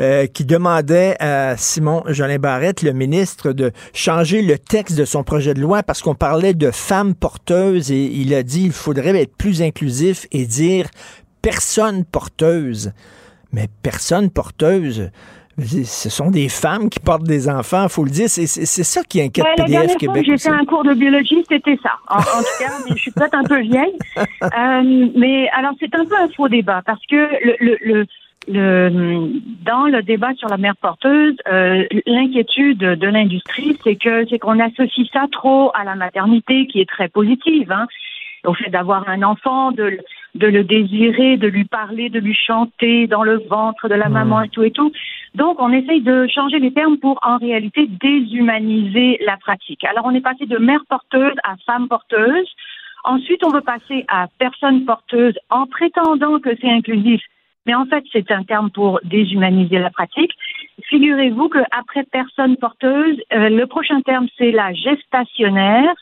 [0.00, 5.22] euh, qui demandait à Simon Jolin Barrette, le ministre, de changer le texte de son
[5.22, 9.16] projet de loi parce qu'on parlait de femmes porteuses et il a dit il faudrait
[9.20, 10.88] être plus inclusif et dire
[11.42, 12.92] personne porteuse.
[13.52, 15.10] Mais personne porteuse,
[15.58, 18.28] ce sont des femmes qui portent des enfants, il faut le dire.
[18.28, 20.24] C'est ça qui inquiète ouais, PDF Québec.
[20.26, 21.92] J'ai fait un cours de biologie, c'était ça.
[22.08, 22.24] En, tout
[22.60, 23.96] cas, mais je suis peut-être un peu vieille.
[24.18, 27.28] Euh, mais alors, c'est un peu un faux débat parce que
[27.60, 28.06] le, le,
[28.48, 29.30] le,
[29.64, 34.58] dans le débat sur la mère porteuse, euh, l'inquiétude de l'industrie, c'est que c'est qu'on
[34.58, 37.86] associe ça trop à la maternité, qui est très positive, hein,
[38.44, 39.98] au fait d'avoir un enfant, de,
[40.34, 44.42] de le désirer, de lui parler, de lui chanter dans le ventre de la maman
[44.42, 44.92] et tout et tout.
[45.34, 49.84] Donc, on essaye de changer les termes pour, en réalité, déshumaniser la pratique.
[49.84, 52.48] Alors, on est passé de mère porteuse à femme porteuse.
[53.04, 57.22] Ensuite, on veut passer à personne porteuse en prétendant que c'est inclusif.
[57.66, 60.32] Mais en fait, c'est un terme pour déshumaniser la pratique.
[60.84, 65.94] Figurez-vous qu'après personne porteuse, euh, le prochain terme, c'est la gestationnaire.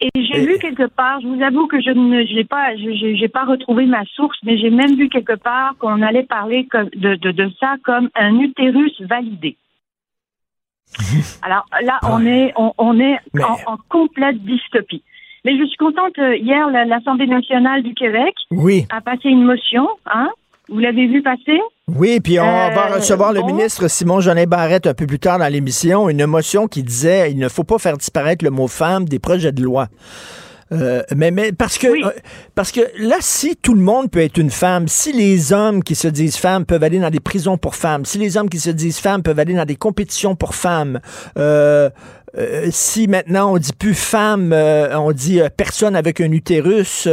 [0.00, 3.44] Et j'ai vu quelque part, je vous avoue que je ne j'ai pas j'ai pas
[3.44, 7.50] retrouvé ma source, mais j'ai même vu quelque part qu'on allait parler de, de, de,
[7.58, 9.56] ça comme un utérus validé.
[11.42, 13.18] Alors là, on est on, on est
[13.66, 15.02] en, complète dystopie.
[15.44, 18.34] Mais je suis contente, euh, hier, l'Assemblée nationale du Québec
[18.90, 20.30] a passé une motion, hein,
[20.68, 21.58] vous l'avez vu passer?
[21.88, 25.38] Oui, puis on va euh, recevoir le ministre Simon Jeanin Barrette un peu plus tard
[25.38, 29.06] dans l'émission, une motion qui disait il ne faut pas faire disparaître le mot femme
[29.06, 29.88] des projets de loi.
[30.70, 32.10] Euh, mais, mais parce que euh,
[32.54, 35.94] parce que là, si tout le monde peut être une femme, si les hommes qui
[35.94, 38.70] se disent femmes peuvent aller dans des prisons pour femmes, si les hommes qui se
[38.70, 41.00] disent femmes peuvent aller dans des compétitions pour femmes,
[41.38, 41.88] euh,
[42.38, 47.08] euh, si maintenant on dit plus femme, euh, on dit euh, personne avec un utérus,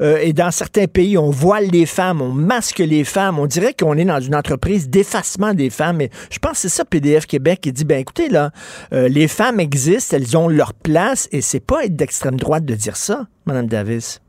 [0.00, 3.96] et dans certains pays on voile les femmes, on masque les femmes, on dirait qu'on
[3.96, 6.00] est dans une entreprise d'effacement des femmes.
[6.00, 8.50] Et je pense que c'est ça PDF Québec qui dit ben écoutez là,
[8.92, 12.96] les femmes existent, elles ont leur place, et c'est pas être d'extrême droite de dire
[12.96, 14.20] ça, Madame Davis.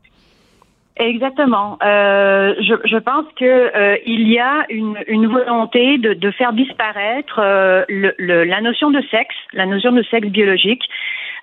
[1.00, 1.78] Exactement.
[1.82, 6.52] Euh, je, je, pense que euh, il y a une, une volonté de, de, faire
[6.52, 10.82] disparaître euh, le, le, la notion de sexe, la notion de sexe biologique.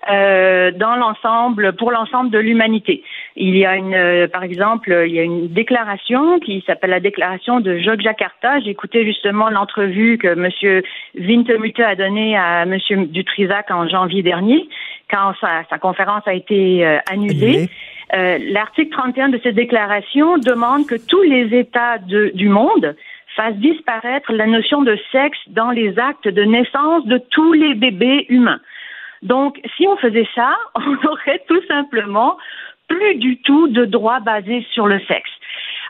[0.10, 3.04] Euh, dans l'ensemble, pour l'ensemble de l'humanité.
[3.36, 7.00] Il y a une, euh, par exemple, il y a une déclaration qui s'appelle la
[7.00, 8.60] déclaration de Jogjakarta.
[8.62, 10.84] J'ai écouté justement l'entrevue que M.
[11.16, 12.78] Wintemute a donnée à M.
[13.08, 14.70] Dutrisac en janvier dernier,
[15.10, 17.68] quand sa, sa conférence a été annulée.
[18.14, 22.96] Euh, l'article 31 de cette déclaration demande que tous les États du monde
[23.36, 28.26] fassent disparaître la notion de sexe dans les actes de naissance de tous les bébés
[28.30, 28.60] humains.
[29.22, 32.38] Donc, si on faisait ça, on aurait tout simplement
[32.88, 35.30] plus du tout de droits basés sur le sexe.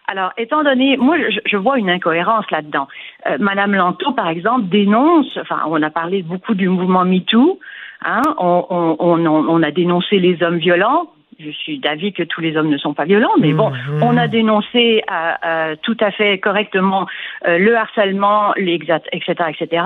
[0.07, 2.87] Alors, étant donné, moi, je, vois une incohérence là-dedans.
[3.27, 7.59] Euh, Madame Lanto, par exemple, dénonce, enfin, on a parlé beaucoup du mouvement MeToo,
[8.05, 12.69] hein, on, on, a dénoncé les hommes violents, je suis d'avis que tous les hommes
[12.69, 14.03] ne sont pas violents, mais bon, mmh.
[14.03, 17.07] on a dénoncé euh, euh, tout à fait correctement
[17.47, 18.79] euh, le harcèlement, les
[19.11, 19.85] etc., etc.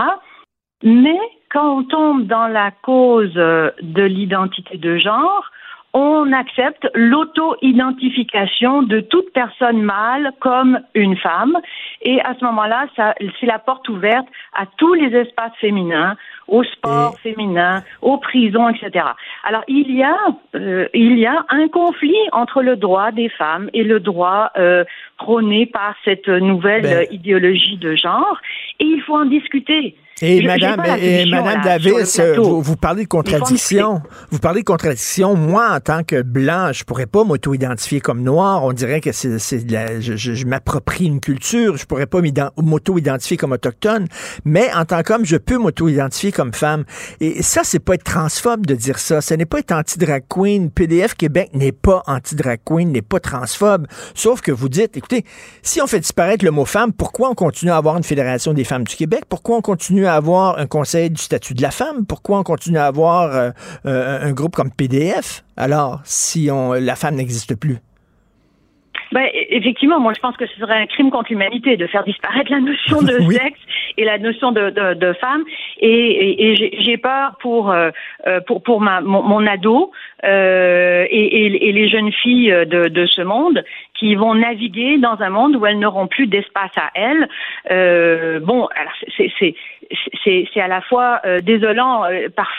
[0.84, 5.52] Mais quand on tombe dans la cause de l'identité de genre,
[5.94, 11.58] on accepte l'auto-identification de toute personne mâle comme une femme.
[12.02, 16.16] Et à ce moment-là, c'est la porte ouverte à tous les espaces féminins,
[16.48, 19.06] au sport féminin, aux prisons, etc.
[19.44, 20.18] Alors il y a
[20.56, 24.84] euh, il y a un conflit entre le droit des femmes et le droit euh,
[25.18, 27.08] prôné par cette nouvelle ben.
[27.12, 28.40] idéologie de genre,
[28.80, 29.96] et il faut en discuter.
[30.22, 34.02] Et Madame, et Madame Davis, euh, vous, parlez de contradiction.
[34.30, 35.36] Vous parlez de contradiction.
[35.36, 38.64] Moi, en tant que blanc, je pourrais pas m'auto-identifier comme noir.
[38.64, 41.76] On dirait que c'est, je, je, m'approprie une culture.
[41.78, 42.20] Je pourrais pas
[42.58, 44.08] m'auto-identifier comme autochtone.
[44.46, 46.84] Mais en tant qu'homme, je peux m'auto-identifier comme femme.
[47.20, 49.22] Et ça, c'est pas être transphobe de dire ça.
[49.22, 50.70] Ce n'est pas être anti-drag queen.
[50.70, 53.88] PDF Québec n'est pas anti-drag queen, n'est pas transphobe.
[54.14, 55.26] Sauf que vous dites, écoutez,
[55.64, 58.64] si on fait disparaître le mot femme, pourquoi on continue à avoir une fédération des
[58.64, 59.24] femmes du Québec?
[59.28, 62.06] Pourquoi on continue à avoir un conseil du statut de la femme?
[62.08, 63.52] Pourquoi on continue à avoir euh,
[63.86, 65.44] euh, un groupe comme PDF?
[65.58, 67.80] Alors, si on, la femme n'existe plus.
[69.12, 72.50] Ben, effectivement, moi je pense que ce serait un crime contre l'humanité de faire disparaître
[72.50, 73.60] la notion de sexe
[73.98, 75.44] et la notion de, de, de femme.
[75.80, 77.90] Et, et, j'ai peur pour euh,
[78.48, 79.92] pour pour ma mon, ado
[80.24, 83.64] euh, et, et, les jeunes filles de, de ce monde
[84.02, 87.28] qui vont naviguer dans un monde où elles n'auront plus d'espace à elles.
[87.70, 89.56] Euh, bon, alors c'est
[90.24, 92.50] c'est c'est à la fois euh, désolant euh, par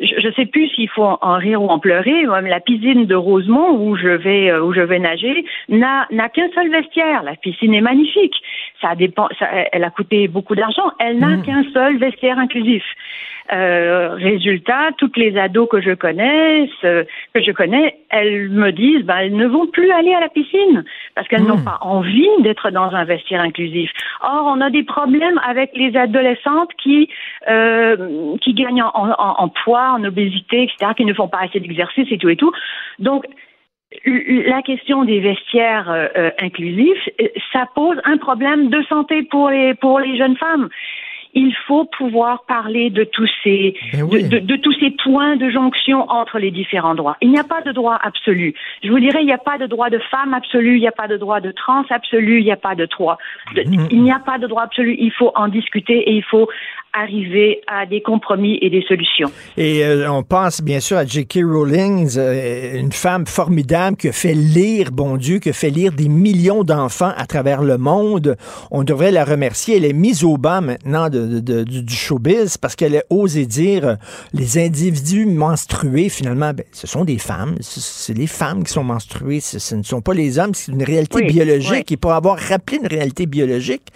[0.00, 2.22] je ne sais plus s'il faut en rire ou en pleurer.
[2.42, 6.48] La piscine de Rosemont où je vais euh, où je vais nager n'a n'a qu'un
[6.54, 7.22] seul vestiaire.
[7.22, 8.34] La piscine est magnifique.
[8.80, 9.28] Ça dépend.
[9.38, 10.90] Ça, elle a coûté beaucoup d'argent.
[10.98, 11.42] Elle n'a mmh.
[11.42, 12.84] qu'un seul vestiaire inclusif.
[13.52, 19.16] Euh, résultat, toutes les ados que je connais, que je connais, elles me disent, ben,
[19.18, 20.84] elles ne vont plus aller à la piscine
[21.16, 21.64] parce qu'elles n'ont mmh.
[21.64, 23.90] pas envie d'être dans un vestiaire inclusif.
[24.22, 27.08] Or, on a des problèmes avec les adolescentes qui
[27.48, 31.58] euh, qui gagnent en, en, en poids, en obésité, etc., qui ne font pas assez
[31.58, 32.52] d'exercice et tout et tout.
[33.00, 33.24] Donc,
[34.04, 37.08] la question des vestiaires euh, inclusifs,
[37.52, 40.68] ça pose un problème de santé pour les pour les jeunes femmes
[41.34, 46.38] il faut pouvoir parler de tous ces Ben de, tous ces points de jonction entre
[46.38, 47.16] les différents droits.
[47.20, 48.54] Il n'y a pas de droit absolu.
[48.82, 50.92] Je vous dirais, il n'y a pas de droit de femme absolu, il n'y a
[50.92, 53.18] pas de droit de trans absolu, il n'y a pas de droit.
[53.54, 53.88] Mm-hmm.
[53.90, 54.96] il n'y a pas de droit absolu.
[54.98, 56.48] Il faut en discuter et il faut
[56.92, 59.30] arriver à des compromis et des solutions.
[59.56, 61.40] Et euh, on pense bien sûr à J.K.
[61.44, 65.92] Rowling, euh, une femme formidable qui a fait lire, bon Dieu, qui a fait lire
[65.92, 68.36] des millions d'enfants à travers le monde.
[68.70, 69.76] On devrait la remercier.
[69.76, 73.94] Elle est mise au banc maintenant de, du, showbiz parce qu'elle a osé dire euh,
[74.32, 77.54] les individus menstrués, finalement, ben, ce sont des femmes.
[77.60, 79.40] C'est les femmes qui sont menstruées.
[79.40, 80.54] Ce, ne sont pas les hommes.
[80.54, 81.92] C'est une réalité biologique.
[81.92, 83.88] Et pour avoir rappelé une réalité biologique,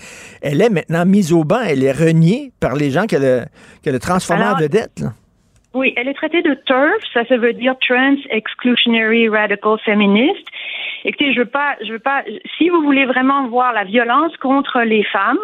[0.43, 1.61] elle est maintenant mise au banc.
[1.67, 5.05] Elle est reniée par les les gens qu'elle a, transformés en vedette.
[5.75, 10.47] Oui, elle est traitée de TERF, ça, ça veut dire Trans Exclusionary Radical Feminist.
[11.05, 12.23] Écoutez, je veux pas, je veux pas.
[12.57, 15.41] Si vous voulez vraiment voir la violence contre les femmes,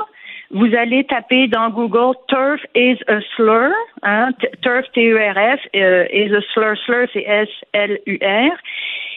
[0.52, 3.72] vous allez taper dans Google TERF is a slur,
[4.02, 4.30] hein,
[4.62, 8.52] TERF T-E-R-F euh, is a slur, slur c'est S-L-U-R,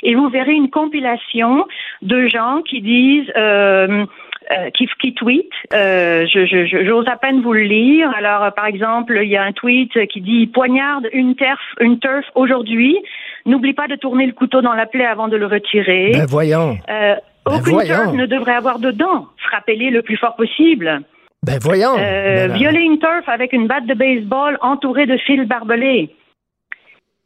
[0.03, 1.65] et vous verrez une compilation
[2.01, 4.05] de gens qui disent euh,
[4.53, 5.49] euh, qui, qui tweet.
[5.73, 8.11] Euh, je, j'ose à peine vous le lire.
[8.15, 11.99] Alors, euh, par exemple, il y a un tweet qui dit poignarde une turf, une
[11.99, 12.97] turf aujourd'hui.
[13.45, 16.11] N'oublie pas de tourner le couteau dans la plaie avant de le retirer.
[16.13, 16.77] Ben voyons.
[16.89, 19.27] Euh, ben aucune turf ne devrait avoir de dents.
[19.37, 21.01] Frappez-les le plus fort possible.
[21.41, 21.95] Ben voyons.
[21.95, 26.13] Ben violer une turf avec une batte de baseball entourée de fils barbelés.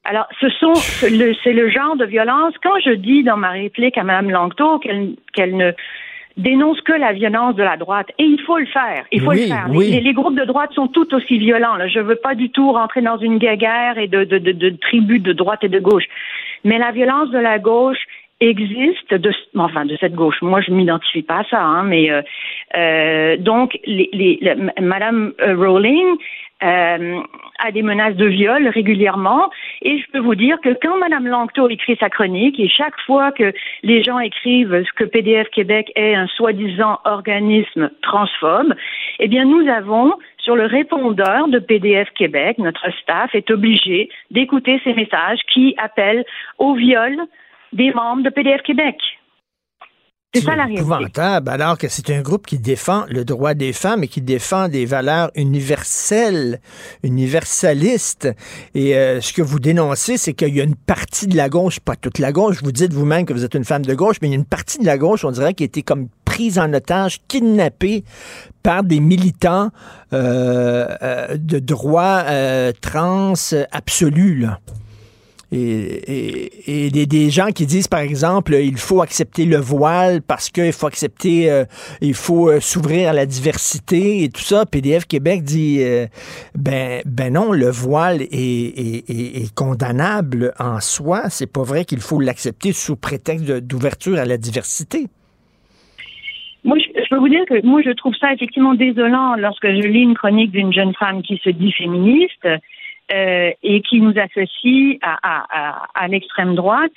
[0.06, 2.54] Alors, ce sont, c'est le, genre de violence.
[2.64, 5.74] Quand je dis dans ma réplique à Mme Langto qu'elle, qu'elle ne
[6.38, 8.08] dénonce que la violence de la droite.
[8.20, 9.06] Et il faut le faire.
[9.12, 9.68] Il faut le faire.
[9.70, 11.76] Les, groupes de droite sont tout aussi violents.
[11.76, 11.88] Là.
[11.88, 14.70] Je ne veux pas du tout rentrer dans une guerre et de, de, de, de
[14.70, 16.06] tribus de droite et de gauche.
[16.64, 18.00] Mais la violence de la gauche
[18.40, 20.42] existe de enfin de cette gauche.
[20.42, 22.22] Moi, je m'identifie pas à ça, hein, mais euh,
[22.76, 26.18] euh, donc les, les, Madame euh, Rowling
[26.64, 27.22] euh,
[27.60, 29.50] a des menaces de viol régulièrement.
[29.82, 33.32] Et je peux vous dire que quand Mme Langto écrit sa chronique, et chaque fois
[33.32, 33.54] que
[33.84, 38.74] les gens écrivent que PDF Québec est un soi-disant organisme transphobe,
[39.20, 44.80] eh bien nous avons sur le répondeur de PDF Québec, notre staff est obligé d'écouter
[44.84, 46.26] ces messages qui appellent
[46.58, 47.18] au viol
[47.74, 48.98] des membres de PDF Québec.
[50.34, 50.66] C'est ça la
[51.48, 54.86] alors que c'est un groupe qui défend le droit des femmes et qui défend des
[54.86, 56.60] valeurs universelles,
[57.02, 58.28] universalistes.
[58.76, 61.80] Et euh, ce que vous dénoncez, c'est qu'il y a une partie de la gauche,
[61.80, 64.28] pas toute la gauche, vous dites vous-même que vous êtes une femme de gauche, mais
[64.28, 66.60] il y a une partie de la gauche, on dirait, qui a été comme prise
[66.60, 68.04] en otage, kidnappée
[68.64, 69.72] par des militants
[70.12, 72.26] euh, euh, de droit
[72.82, 73.34] trans
[73.72, 74.42] absolus.
[74.42, 74.60] Là
[75.52, 80.74] et, et, des, gens qui disent, par exemple, il faut accepter le voile parce qu'il
[80.74, 81.64] faut accepter, euh,
[82.02, 84.66] il faut euh, s'ouvrir à la diversité et tout ça.
[84.66, 86.08] PDF Québec dit, euh,
[86.54, 91.30] ben, ben non, le voile est, est condamnable en soi.
[91.30, 95.08] C'est pas vrai qu'il faut l'accepter sous prétexte d'ouverture à la diversité.
[96.66, 99.88] Moi, je, je, peux vous dire que moi, je trouve ça effectivement désolant lorsque je
[99.88, 102.46] lis une chronique d'une jeune femme qui se dit féministe
[103.12, 106.92] euh, et qui nous associe à, à, à, l'extrême droite.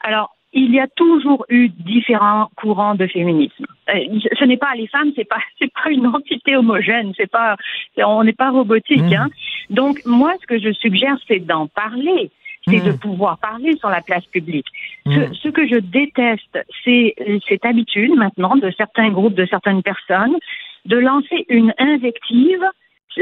[0.00, 3.64] Alors, il y a toujours eu différents courants de féminisme.
[3.88, 7.56] Euh, ce n'est pas les femmes, c'est pas c'est pas une entité homogène, c'est pas
[7.96, 9.00] on n'est pas robotique.
[9.00, 9.14] Mmh.
[9.14, 9.28] Hein.
[9.70, 12.30] Donc moi, ce que je suggère, c'est d'en parler,
[12.68, 12.98] c'est de mmh.
[12.98, 14.66] pouvoir parler sur la place publique.
[15.06, 15.34] Ce, mmh.
[15.34, 17.14] ce que je déteste, c'est
[17.48, 20.36] cette habitude maintenant de certains groupes, de certaines personnes,
[20.84, 22.64] de lancer une invective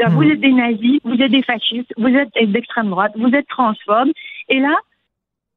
[0.09, 0.30] vous hmm.
[0.30, 4.12] êtes des nazis, vous êtes des fascistes, vous êtes d'extrême droite, vous êtes transphobes.
[4.49, 4.76] Et là,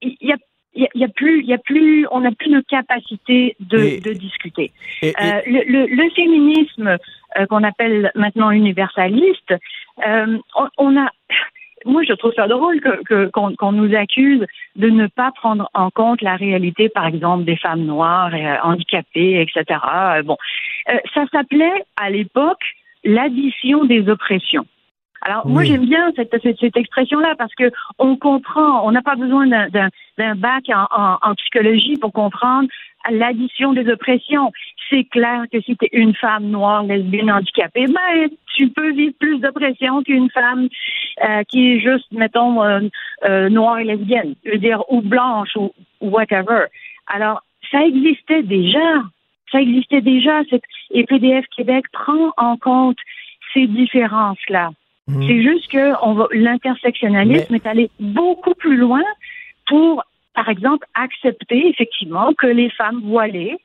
[0.02, 0.38] il y a
[0.76, 4.12] il y, a plus, il y a plus, on n'a plus de capacité de, de
[4.14, 4.72] discuter.
[5.04, 5.12] Euh,
[5.46, 6.98] le, le, féminisme
[7.38, 9.54] euh, qu'on appelle maintenant universaliste,
[10.06, 10.38] euh,
[10.78, 11.10] on, a,
[11.86, 16.22] moi je trouve ça drôle que qu'on nous accuse de ne pas prendre en compte
[16.22, 18.34] la réalité, par exemple, des femmes noires,
[18.64, 19.80] handicapées, etc.
[20.26, 20.38] bon,
[21.14, 22.64] ça s'appelait à l'époque
[23.06, 24.66] l'addition des oppressions.
[25.22, 29.48] Alors moi j'aime bien cette, cette, expression-là parce que on comprend, on n'a pas besoin
[29.48, 32.70] d'un bac en, en, psychologie pour comprendre
[33.10, 34.52] l'addition des oppressions.
[34.90, 39.16] C'est clair que si tu es une femme noire, lesbienne, handicapée, ben tu peux vivre
[39.20, 40.68] plus d'oppression qu'une femme
[41.24, 42.82] euh, qui est juste, mettons, euh,
[43.28, 46.66] euh, noire et lesbienne, je veux dire, ou blanche ou, ou whatever.
[47.08, 47.42] Alors
[47.72, 49.02] ça existait déjà
[49.52, 50.42] ça existait déjà.
[50.92, 52.98] Et PDF Québec prend en compte
[53.54, 54.72] ces différences-là.
[55.08, 55.28] Mhm.
[55.28, 59.04] C'est juste que l'intersectionnalisme est allé beaucoup plus loin
[59.68, 60.04] pour
[60.36, 63.58] par exemple, accepter effectivement que les femmes voilées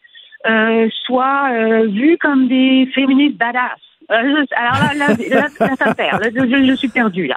[0.49, 3.79] euh, soient euh, vues comme des féministes badass.
[4.11, 6.23] Euh, alors là, là, là, là, ça perd.
[6.23, 7.37] Là, je, je suis perdue là.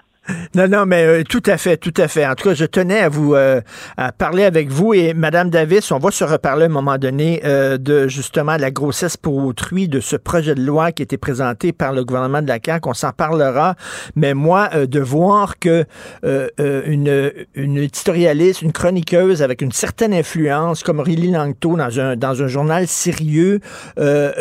[0.56, 2.26] Non, non, mais euh, tout à fait, tout à fait.
[2.26, 3.60] En tout cas, je tenais à vous euh,
[3.98, 7.42] à parler avec vous et Madame Davis, on va se reparler à un moment donné
[7.44, 11.18] euh, de justement la grossesse pour autrui, de ce projet de loi qui a été
[11.18, 12.88] présenté par le gouvernement de la CAQ.
[12.88, 13.76] On s'en parlera.
[14.16, 15.86] Mais moi, de voir que
[16.24, 22.42] une, une éditorialiste, une chroniqueuse avec une certaine influence, comme Aurélie Langto dans un dans
[22.42, 23.60] un journal sérieux,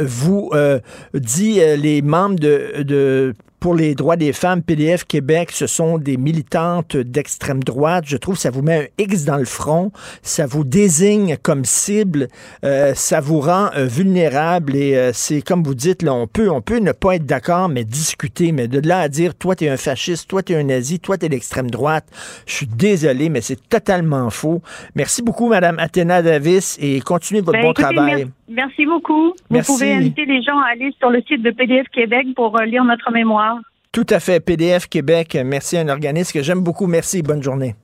[0.00, 0.50] vous
[1.14, 6.16] dit les membres de, de pour les droits des femmes, PDF Québec, ce sont des
[6.16, 8.02] militantes d'extrême droite.
[8.08, 11.64] Je trouve que ça vous met un X dans le front, ça vous désigne comme
[11.64, 12.26] cible,
[12.64, 16.50] euh, ça vous rend euh, vulnérable et euh, c'est comme vous dites, là, on peut,
[16.50, 19.66] on peut ne pas être d'accord, mais discuter, mais de là à dire, toi, tu
[19.66, 22.06] es un fasciste, toi, tu es un nazi, toi, tu es d'extrême droite,
[22.46, 24.60] je suis désolé, mais c'est totalement faux.
[24.96, 28.26] Merci beaucoup, Madame Athéna Davis, et continuez votre Ben, bon écoutez, travail.
[28.52, 29.34] Merci beaucoup.
[29.50, 29.72] Merci.
[29.72, 32.64] Vous pouvez inviter les gens à aller sur le site de PDF Québec pour euh,
[32.64, 33.58] lire notre mémoire.
[33.92, 34.40] Tout à fait.
[34.40, 36.86] PDF Québec, merci à un organisme que j'aime beaucoup.
[36.86, 37.22] Merci.
[37.22, 37.74] Bonne journée.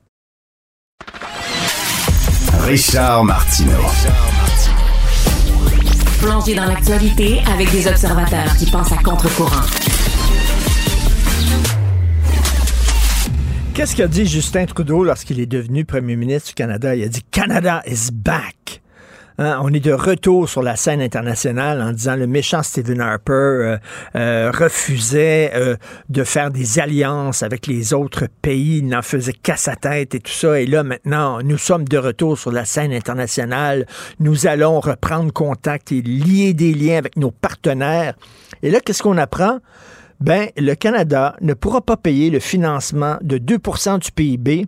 [2.61, 3.71] Richard Martineau.
[6.21, 9.65] Plongé dans l'actualité avec des observateurs qui pensent à contre-courant.
[13.73, 16.95] Qu'est-ce qu'a dit Justin Trudeau lorsqu'il est devenu premier ministre du Canada?
[16.95, 18.81] Il a dit Canada is back.
[19.41, 23.31] Hein, on est de retour sur la scène internationale en disant le méchant Stephen Harper
[23.31, 23.77] euh,
[24.17, 25.77] euh, refusait euh,
[26.09, 30.33] de faire des alliances avec les autres pays, n'en faisait qu'à sa tête et tout
[30.33, 30.59] ça.
[30.59, 33.85] Et là maintenant, nous sommes de retour sur la scène internationale.
[34.19, 38.15] Nous allons reprendre contact et lier des liens avec nos partenaires.
[38.61, 39.59] Et là, qu'est-ce qu'on apprend?
[40.19, 44.67] Ben, le Canada ne pourra pas payer le financement de 2% du PIB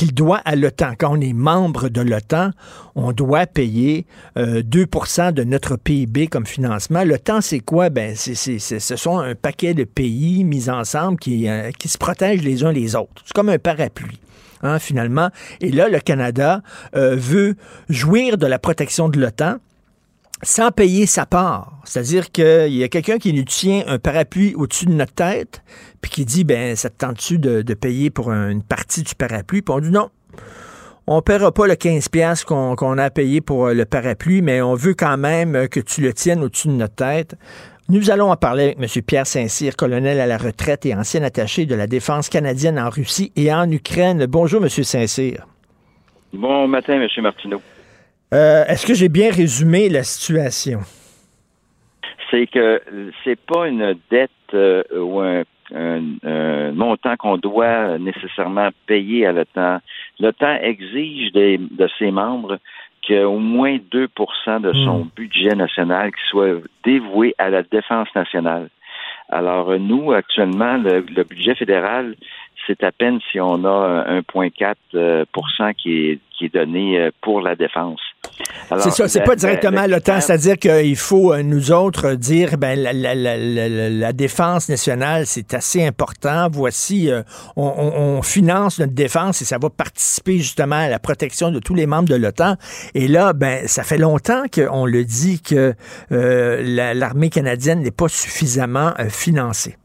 [0.00, 0.94] qu'il doit à l'OTAN.
[0.98, 2.52] Quand on est membre de l'OTAN,
[2.94, 4.06] on doit payer
[4.38, 7.04] euh, 2% de notre PIB comme financement.
[7.04, 7.90] L'OTAN, c'est quoi?
[7.90, 11.98] Ben, c'est, c'est- ce sont un paquet de pays mis ensemble qui, euh, qui se
[11.98, 13.22] protègent les uns les autres.
[13.26, 14.18] C'est comme un parapluie.
[14.62, 15.28] hein, finalement.
[15.60, 16.62] Et là, le Canada
[16.96, 17.56] euh, veut
[17.90, 19.56] jouir de la protection de l'OTAN
[20.42, 21.80] sans payer sa part.
[21.84, 25.62] C'est-à-dire qu'il y a quelqu'un qui nous tient un parapluie au-dessus de notre tête,
[26.00, 29.62] puis qui dit, ben, ça te tente-tu de, payer pour un- une partie du parapluie?
[29.62, 30.08] Puis on dit non.
[31.06, 34.42] On ne paiera pas le 15$ piastres qu'on qu'on a payé pour euh, le parapluie,
[34.42, 37.34] mais on veut quand même euh, que tu le tiennes au-dessus de notre tête.
[37.88, 39.02] Nous allons en parler avec M.
[39.02, 43.32] Pierre Saint-Cyr, colonel à la retraite et ancien attaché de la défense canadienne en Russie
[43.34, 44.24] et en Ukraine.
[44.26, 44.68] Bonjour, M.
[44.68, 45.44] Saint-Cyr.
[46.32, 47.08] Bon matin, M.
[47.22, 47.60] Martineau.
[48.32, 50.80] Euh, Est-ce que j'ai bien résumé la situation?
[52.30, 52.80] C'est que
[53.24, 55.42] c'est pas une dette euh, ou un,
[55.74, 59.78] un- un montant qu'on doit nécessairement payer à l'OTAN.
[60.20, 62.58] L'OTAN exige des- de ses membres
[63.06, 64.06] qu'au moins 2
[64.60, 68.68] de son budget national qui soit dévoué à la défense nationale.
[69.28, 72.14] Alors, nous, actuellement, le, le budget fédéral,
[72.70, 75.24] c'est à peine si on a 1,4 euh,
[75.76, 78.00] qui est, qui est donné euh, pour la défense.
[78.78, 82.92] C'est ça, c'est pas directement l'OTAN, c'est-à-dire qu'il faut, euh, nous autres, dire, ben, la,
[82.92, 86.48] la- la- la- la- la défense nationale, c'est assez important.
[86.50, 87.22] Voici, euh,
[87.56, 91.86] on, finance notre défense et ça va participer justement à la protection de tous les
[91.86, 92.54] membres de l'OTAN.
[92.94, 95.74] Et là, ben, ça fait longtemps qu'on le dit que
[96.12, 99.76] euh, la- l'armée canadienne n'est pas suffisamment euh, financée.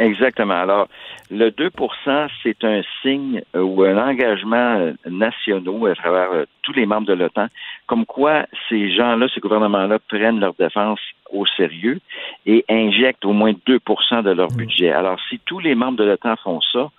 [0.00, 0.54] Exactement.
[0.54, 0.88] Alors,
[1.30, 6.72] le 2% c'est un signe euh, ou un engagement euh, nationaux à travers euh, tous
[6.72, 7.46] les membres de l'OTAN,
[7.86, 11.00] comme quoi ces gens-là, ces gouvernements-là prennent leur défense
[11.32, 12.00] au sérieux
[12.46, 14.92] et injectent au moins 2% de leur budget.
[14.92, 16.90] Alors, si tous les membres de l'OTAN font ça,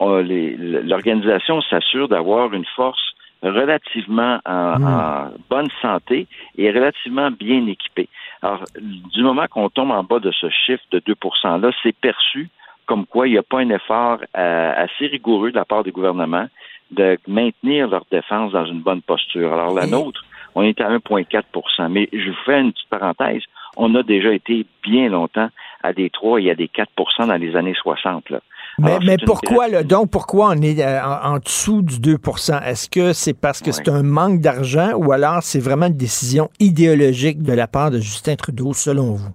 [0.00, 3.12] l'organisation s'assure d'avoir une force
[3.42, 6.26] relativement en, en bonne santé
[6.56, 8.08] et relativement bien équipée.
[8.40, 12.48] Alors, du moment qu'on tombe en bas de ce chiffre de 2 %-là, c'est perçu
[12.92, 15.92] comme quoi il n'y a pas un effort euh, assez rigoureux de la part du
[15.92, 16.46] gouvernement
[16.90, 19.50] de maintenir leur défense dans une bonne posture.
[19.50, 20.22] Alors, la nôtre,
[20.54, 23.44] on est à 1,4% Mais je vous fais une petite parenthèse.
[23.78, 25.48] On a déjà été bien longtemps
[25.82, 28.28] à des 3 et à des 4% dans les années 60.
[28.28, 28.40] Là.
[28.78, 32.90] Mais, Alors, pourquoi, là, donc, pourquoi on est euh, en, en dessous du 2% Est-ce
[32.90, 37.42] que c'est parce que c'est un manque d'argent ou alors c'est vraiment une décision idéologique
[37.42, 39.32] de la part de Justin Trudeau, selon vous?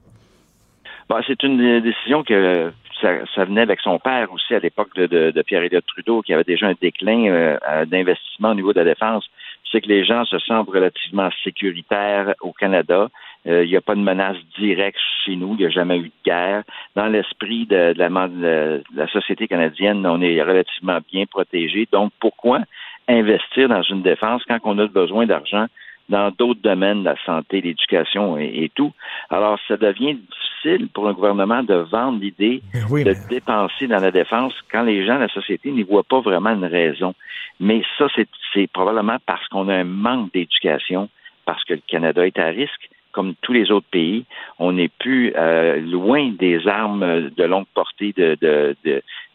[1.10, 5.32] Bon, c'est une euh, décision que ça, venait avec son père aussi à l'époque de,
[5.32, 9.30] de, Pierre-Éliott Trudeau, qui avait déjà un déclin euh, d'investissement au niveau de la défense.
[9.72, 13.10] C'est que les gens se sentent relativement sécuritaires au Canada.
[13.48, 15.56] Euh, Il n'y a pas de menace directe chez nous.
[15.56, 16.64] Il n'y a jamais eu de guerre.
[16.96, 21.88] Dans l'esprit de, la, société canadienne, on est relativement bien protégé.
[21.92, 22.62] Donc, pourquoi
[23.08, 25.68] investir dans une défense quand on a besoin d'argent
[26.10, 28.94] dans d'autres domaines, la santé, l'éducation et, tout?
[29.30, 30.18] Alors, ça devient
[30.64, 35.06] difficile pour un gouvernement de vendre l'idée Ben de dépenser dans la défense quand les
[35.06, 37.14] gens, la société, n'y voient pas vraiment une raison.
[37.60, 38.08] Mais ça,
[38.54, 41.10] c'est probablement parce qu'on a un manque d'éducation,
[41.46, 44.26] parce que le Canada est à risque, comme tous les autres pays.
[44.60, 48.38] On n'est plus euh, loin des armes de longue portée de,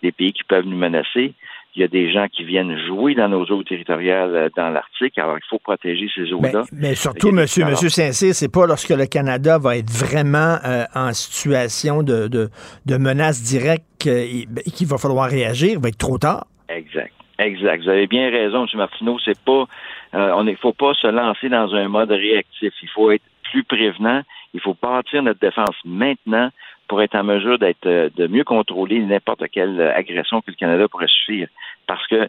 [0.02, 1.34] des pays qui peuvent nous menacer.
[1.74, 5.16] Il y a des gens qui viennent jouer dans nos eaux territoriales euh, dans l'Arctique.
[5.16, 6.64] Alors, il faut protéger ces eaux-là.
[6.70, 11.12] Mais, surtout, monsieur, monsieur Saint-Cyr, c'est pas lorsque le Canada va être vraiment euh, en
[11.14, 15.70] situation de, de, menace directe ben, qu'il va falloir réagir.
[15.72, 16.46] Il va être trop tard.
[16.68, 17.12] Exact.
[17.38, 17.82] Exact.
[17.82, 18.78] Vous avez bien raison, M.
[18.78, 19.18] Martineau.
[19.24, 19.66] C'est pas,
[20.14, 22.72] euh, on ne faut pas se lancer dans un mode réactif.
[22.82, 24.22] Il faut être plus prévenant.
[24.54, 26.50] Il faut bâtir notre défense maintenant
[26.88, 30.88] pour être en mesure d'être euh, de mieux contrôler n'importe quelle agression que le Canada
[30.88, 31.48] pourrait suivre.
[31.86, 32.28] Parce que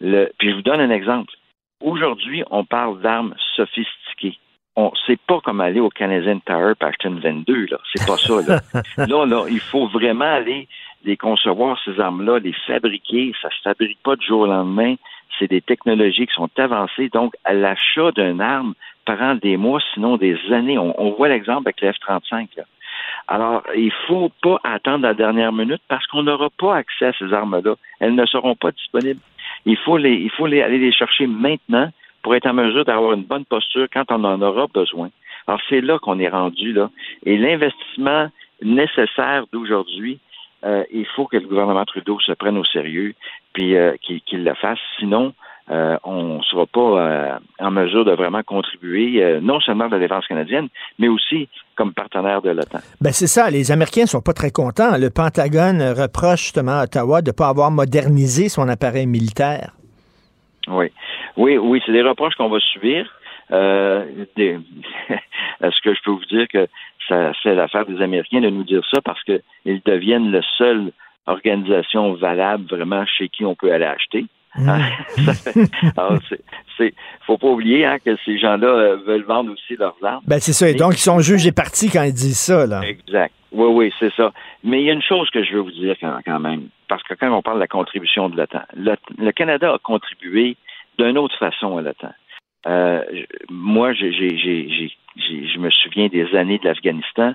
[0.00, 1.32] le, puis je vous donne un exemple.
[1.80, 4.38] Aujourd'hui, on parle d'armes sophistiquées.
[4.76, 6.74] On sait pas comment aller au Canadian Tower
[7.04, 7.78] une 22, là.
[7.92, 8.60] C'est pas ça, là.
[9.06, 10.68] là, là, il faut vraiment aller
[11.04, 13.32] les concevoir, ces armes-là, les fabriquer.
[13.42, 14.94] Ça se fabrique pas du jour au lendemain.
[15.38, 17.08] C'est des technologies qui sont avancées.
[17.08, 18.74] Donc, à l'achat d'une arme
[19.04, 20.78] prend des mois, sinon des années.
[20.78, 22.64] On, on voit l'exemple avec le F-35, là.
[23.28, 27.32] Alors, il faut pas attendre la dernière minute parce qu'on n'aura pas accès à ces
[27.32, 27.76] armes-là.
[28.00, 29.20] Elles ne seront pas disponibles.
[29.64, 31.90] Il faut les, il faut aller les chercher maintenant
[32.22, 35.10] pour être en mesure d'avoir une bonne posture quand on en aura besoin.
[35.46, 36.90] Alors, c'est là qu'on est rendu, là.
[37.24, 38.28] Et l'investissement
[38.60, 40.18] nécessaire d'aujourd'hui,
[40.64, 43.14] euh, il faut que le gouvernement Trudeau se prenne au sérieux
[43.52, 44.78] puis euh, qu'il le fasse.
[44.98, 45.34] Sinon,
[45.70, 49.92] euh, on ne sera pas euh, en mesure de vraiment contribuer, euh, non seulement de
[49.92, 52.80] la défense canadienne, mais aussi comme partenaire de l'OTAN.
[53.00, 54.98] Ben c'est ça, les Américains ne sont pas très contents.
[54.98, 59.70] Le Pentagone reproche justement à Ottawa de ne pas avoir modernisé son appareil militaire.
[60.68, 60.90] Oui,
[61.36, 63.06] oui, oui, c'est des reproches qu'on va subir.
[63.52, 64.62] Est-ce
[65.84, 66.66] que je peux vous dire que
[67.08, 70.92] ça fait l'affaire des Américains de nous dire ça parce qu'ils deviennent la seule
[71.26, 74.24] organisation valable vraiment chez qui on peut aller acheter?
[74.58, 75.64] Mm.
[75.96, 76.18] Alors,
[76.76, 76.94] c'est,
[77.26, 80.22] faut pas oublier hein, que ces gens-là euh, veulent vendre aussi leurs armes.
[80.26, 80.68] Ben c'est ça.
[80.68, 82.82] Et donc, ils sont jugés partis quand ils disent ça, là.
[82.82, 83.32] Exact.
[83.52, 84.32] Oui, oui, c'est ça.
[84.64, 87.14] Mais il y a une chose que je veux vous dire quand, même, parce que
[87.14, 90.56] quand on parle de la contribution de l'OTAN, le, Canada a contribué
[90.98, 92.12] d'une autre façon à l'OTAN.
[92.66, 93.02] Euh,
[93.50, 97.34] moi, j'ai, je me souviens des années de l'Afghanistan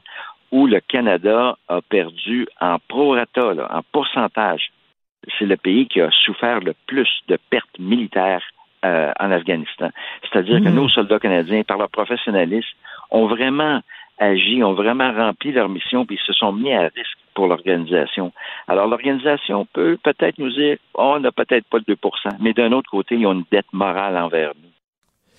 [0.52, 4.72] où le Canada a perdu en prorata, là, en pourcentage,
[5.38, 8.44] c'est le pays qui a souffert le plus de pertes militaires
[8.86, 9.90] euh, en Afghanistan.
[10.22, 10.76] C'est-à-dire que mmh.
[10.76, 12.76] nos soldats canadiens, par leur professionnalisme,
[13.12, 13.82] ont vraiment
[14.20, 18.32] agi, ont vraiment rempli leur mission, puis ils se sont mis à risque pour l'organisation.
[18.68, 22.72] Alors, l'organisation peut peut-être nous dire, oh, on n'a peut-être pas le 2% mais d'un
[22.72, 24.70] autre côté, ils ont une dette morale envers nous.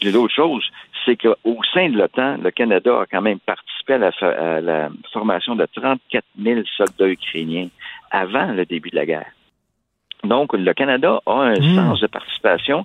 [0.00, 0.64] Et l'autre chose,
[1.04, 4.90] c'est qu'au sein de l'OTAN, le Canada a quand même participé à la, à la
[5.12, 7.68] formation de 34 000 soldats ukrainiens
[8.12, 9.32] avant le début de la guerre.
[10.24, 11.74] Donc, le Canada a un hmm.
[11.74, 12.84] sens de participation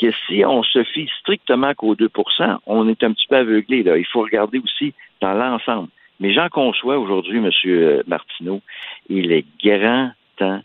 [0.00, 3.82] que si on se fie strictement qu'aux 2% on est un petit peu aveuglé.
[3.82, 3.96] Là.
[3.96, 5.88] Il faut regarder aussi dans l'ensemble.
[6.20, 8.02] Mais j'en conçois aujourd'hui, M.
[8.06, 8.60] Martineau,
[9.08, 10.60] il est grand temps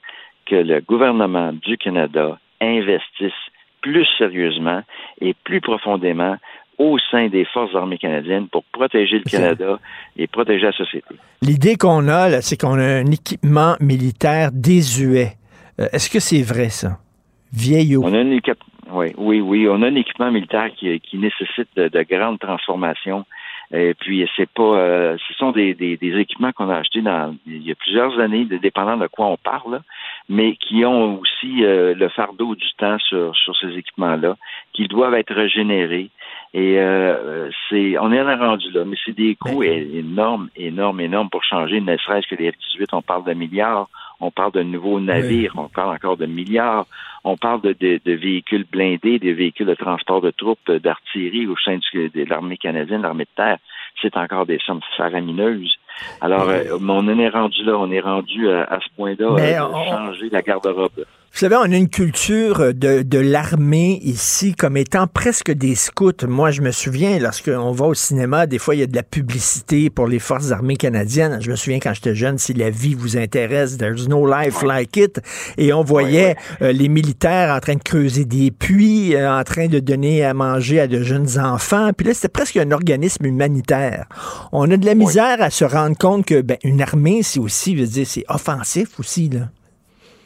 [0.46, 3.34] que le gouvernement du Canada investisse
[3.82, 4.82] plus sérieusement
[5.22, 6.38] et plus profondément
[6.78, 9.80] au sein des forces armées canadiennes pour protéger le Canada
[10.16, 11.16] et protéger la société.
[11.42, 15.34] L'idée qu'on a, c'est qu'on a un équipement militaire désuet.
[15.80, 16.98] Euh, est-ce que c'est vrai, ça?
[17.54, 18.02] Vieillot.
[18.04, 18.40] On a une
[18.92, 19.68] oui, oui, oui.
[19.70, 23.26] On a un équipement militaire qui, qui nécessite de, grandes transformations.
[23.74, 27.68] Et puis c'est pas euh, ce sont des, des, équipements qu'on a achetés dans il
[27.68, 29.82] y a plusieurs années, dépendant de quoi on parle,
[30.30, 34.38] mais qui ont aussi euh, le fardeau du temps sur, sur ces équipements-là,
[34.72, 36.10] qui doivent être régénérés.
[36.54, 36.78] Et
[37.70, 41.82] c'est on est rendu là, mais c'est des coûts ben, énormes, énormes, énormes pour changer,
[41.82, 43.90] ne serait-ce que les F-18, on parle de milliards
[44.20, 46.86] on parle de nouveaux navires, on parle encore de milliards,
[47.24, 51.78] on parle de, de, véhicules blindés, des véhicules de transport de troupes d'artillerie au sein
[51.94, 53.58] de l'armée canadienne, l'armée de terre.
[54.02, 55.76] C'est encore des sommes faramineuses.
[56.22, 59.90] Alors, euh, on en est rendu là, on est rendu à, ce point-là, euh, de
[59.90, 61.06] changer la garde-robe.
[61.34, 66.26] Vous savez, on a une culture de, de l'armée ici comme étant presque des scouts.
[66.28, 69.04] Moi, je me souviens, lorsqu'on va au cinéma, des fois, il y a de la
[69.04, 71.40] publicité pour les forces armées canadiennes.
[71.40, 74.98] Je me souviens quand j'étais jeune, si la vie vous intéresse, there's no life like
[74.98, 75.22] it.
[75.60, 79.68] Et on voyait euh, les militaires en train de creuser des puits, euh, en train
[79.68, 81.92] de donner à manger à de jeunes enfants.
[81.96, 84.08] Puis là, c'était presque un organisme humanitaire.
[84.52, 87.76] On a de la misère à se rendre compte que ben, une armée, c'est aussi,
[87.78, 89.50] je veux dire, c'est offensif aussi, là.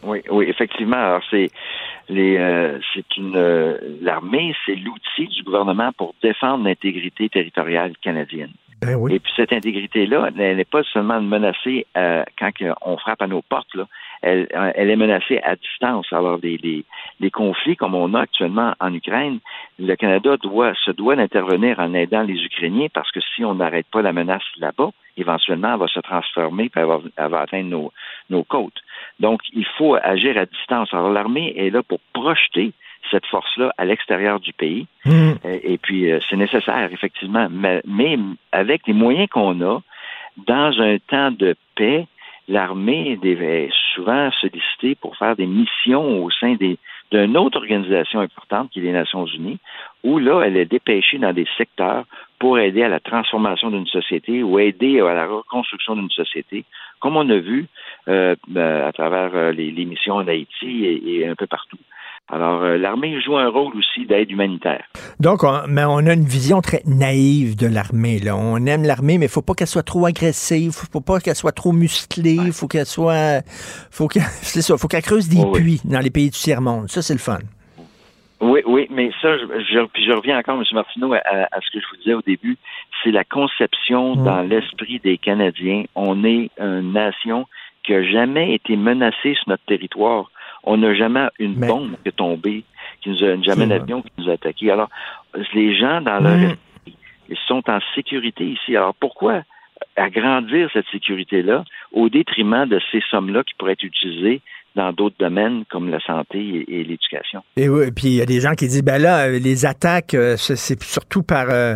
[0.04, 0.98] Oui, oui, effectivement.
[0.98, 1.50] Alors c'est
[2.10, 8.52] les, euh, c'est une euh, l'armée, c'est l'outil du gouvernement pour défendre l'intégrité territoriale canadienne.
[8.82, 9.14] Ben oui.
[9.14, 12.50] Et puis cette intégrité-là, elle n'est pas seulement menacée euh, quand
[12.82, 13.88] on frappe à nos portes, là.
[14.24, 16.06] Elle, elle est menacée à distance.
[16.12, 16.86] Alors des, des,
[17.20, 19.40] des, conflits comme on a actuellement en Ukraine,
[19.80, 23.88] le Canada doit se doit d'intervenir en aidant les Ukrainiens parce que si on n'arrête
[23.92, 27.70] pas la menace là-bas, éventuellement, elle va se transformer et elle va, elle va atteindre
[27.70, 27.94] nos,
[28.30, 28.82] nos côtes.
[29.20, 30.94] Donc, il faut agir à distance.
[30.94, 32.74] Alors, l'armée est là pour projeter
[33.10, 34.88] cette force-là à l'extérieur du pays.
[35.06, 35.32] Mmh.
[35.46, 37.48] Et, et, puis, euh, c'est nécessaire, effectivement.
[37.50, 38.18] Mais, mais
[38.52, 39.82] avec les moyens qu'on a,
[40.38, 42.08] dans un temps de paix,
[42.48, 46.78] l'armée devait souvent solliciter pour faire des missions au sein des,
[47.12, 49.60] d'une autre organisation importante qui est les Nations Unies,
[50.04, 52.06] où là, elle est dépêchée dans des secteurs
[52.40, 56.66] pour aider à la transformation d'une société ou aider à la reconstruction d'une société,
[57.00, 57.68] comme on a vu
[58.08, 61.78] euh, à travers euh, les, missions en Haïti et un peu partout.
[62.34, 64.86] Alors, euh, l'armée joue un rôle aussi d'aide humanitaire.
[65.20, 68.20] Donc, on, mais on a une vision très naïve de l'armée.
[68.20, 68.38] Là.
[68.38, 71.52] On aime l'armée, mais il faut pas qu'elle soit trop agressive, faut pas qu'elle soit
[71.52, 72.52] trop musclée, il ouais.
[72.54, 73.42] faut qu'elle soit...
[73.92, 75.92] faut qu'elle, c'est ça, faut qu'elle creuse des oh, puits oui.
[75.92, 76.90] dans les pays du tiers-monde.
[76.90, 77.40] Ça, c'est le fun.
[78.40, 80.64] Oui, oui, mais ça, je, je, puis je reviens encore, M.
[80.72, 82.58] Martineau, à, à, ce que je vous disais au début,
[83.04, 84.24] c'est la conception mmh.
[84.24, 85.84] dans l'esprit des Canadiens.
[85.96, 87.46] On est une nation
[87.84, 90.32] qui n'a jamais été menacée sur notre territoire.
[90.64, 91.68] On n'a jamais une mais...
[91.68, 92.64] bombe qui est tombée,
[93.02, 94.72] qui nous a jamais un avion qui nous a attaqué.
[94.72, 94.90] Alors,
[95.54, 96.56] les gens dans leur mmh.
[97.30, 98.76] ils sont en sécurité ici.
[98.76, 99.44] Alors pourquoi
[99.96, 104.42] agrandir cette sécurité-là au détriment de ces sommes-là qui pourraient être utilisées
[104.76, 107.44] dans d'autres domaines comme la santé et, et l'éducation.
[107.58, 110.82] Et oui, puis il y a des gens qui disent ben là les attaques c'est
[110.84, 111.76] surtout par euh,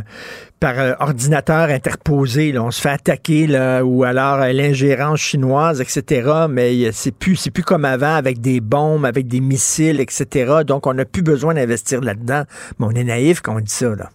[0.59, 2.63] par euh, ordinateur interposé, là.
[2.63, 6.45] on se fait attaquer là ou alors euh, l'ingérence chinoise etc.
[6.49, 10.63] Mais c'est plus c'est plus comme avant avec des bombes, avec des missiles etc.
[10.65, 12.43] Donc on n'a plus besoin d'investir là-dedans.
[12.79, 14.09] Mais on est naïf quand on dit ça là.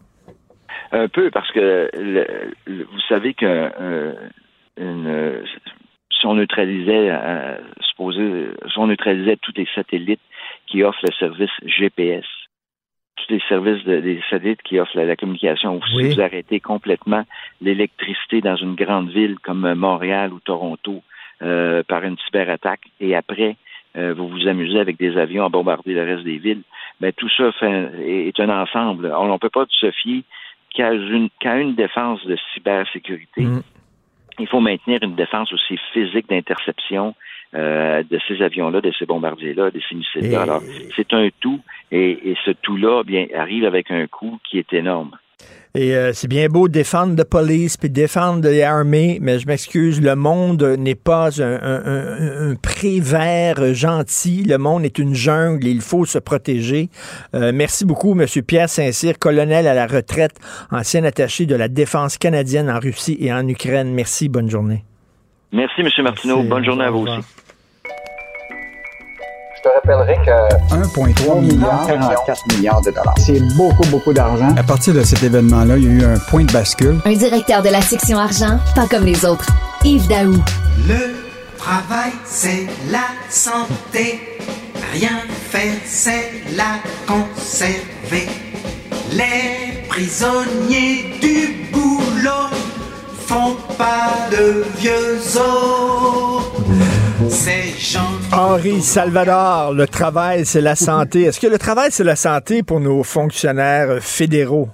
[0.92, 2.26] Un peu parce que le,
[2.66, 4.12] le, vous savez que euh,
[4.76, 5.42] une
[6.20, 10.20] si on neutralisait, euh, supposé, si on neutralisait tous les satellites
[10.66, 12.24] qui offrent le service GPS,
[13.16, 16.04] tous les services de, des satellites qui offrent la, la communication, ou oui.
[16.04, 17.24] si vous arrêtez complètement
[17.60, 21.02] l'électricité dans une grande ville comme Montréal ou Toronto
[21.42, 23.56] euh, par une cyberattaque, et après
[23.96, 26.62] euh, vous vous amusez avec des avions à bombarder le reste des villes,
[27.00, 29.12] ben tout ça fait, est, un ensemble.
[29.16, 30.22] On ne peut pas se fier
[30.74, 33.42] qu'à une, qu'à une défense de cybersécurité.
[33.42, 33.62] Mm
[34.38, 37.14] il faut maintenir une défense aussi physique d'interception
[37.54, 40.42] euh, de ces avions-là, de ces bombardiers-là, de ces missiles-là.
[40.42, 40.62] Alors,
[40.94, 41.60] c'est un tout,
[41.90, 45.16] et, et ce tout-là, bien, arrive avec un coût qui est énorme.
[45.76, 50.16] Et euh, c'est bien beau défendre la police puis défendre l'armée, mais je m'excuse, le
[50.16, 54.43] monde n'est pas un, un, un, un pré vert gentil.
[54.43, 56.88] Le monde est une jungle et il faut se protéger.
[57.34, 58.26] Euh, merci beaucoup, M.
[58.45, 60.34] Pierre Saint-Cyr, colonel à la retraite,
[60.72, 63.95] ancien attaché de la défense canadienne en Russie et en Ukraine.
[63.95, 64.84] Merci, bonne journée.
[65.53, 65.88] Merci, M.
[66.03, 66.36] Martineau.
[66.36, 66.49] Merci.
[66.49, 67.20] Bonne journée à vous aussi.
[69.62, 73.14] Je te rappellerai que 1,3 milliard, 44 milliards de dollars.
[73.18, 74.48] C'est beaucoup, beaucoup d'argent.
[74.56, 76.98] À partir de cet événement-là, il y a eu un point de bascule.
[77.04, 79.46] Un directeur de la section argent, pas comme les autres.
[79.84, 80.32] Yves Daou.
[80.88, 81.14] Le
[81.58, 84.38] travail, c'est la santé.
[84.94, 88.28] Rien faire, c'est la conserver.
[89.12, 92.48] Les prisonniers du boulot
[93.26, 96.29] font pas de vieux os.
[97.28, 98.00] Ces gens
[98.32, 101.22] Henri Salvador, le travail, c'est la santé.
[101.22, 104.68] Est-ce que le travail, c'est la santé pour nos fonctionnaires fédéraux,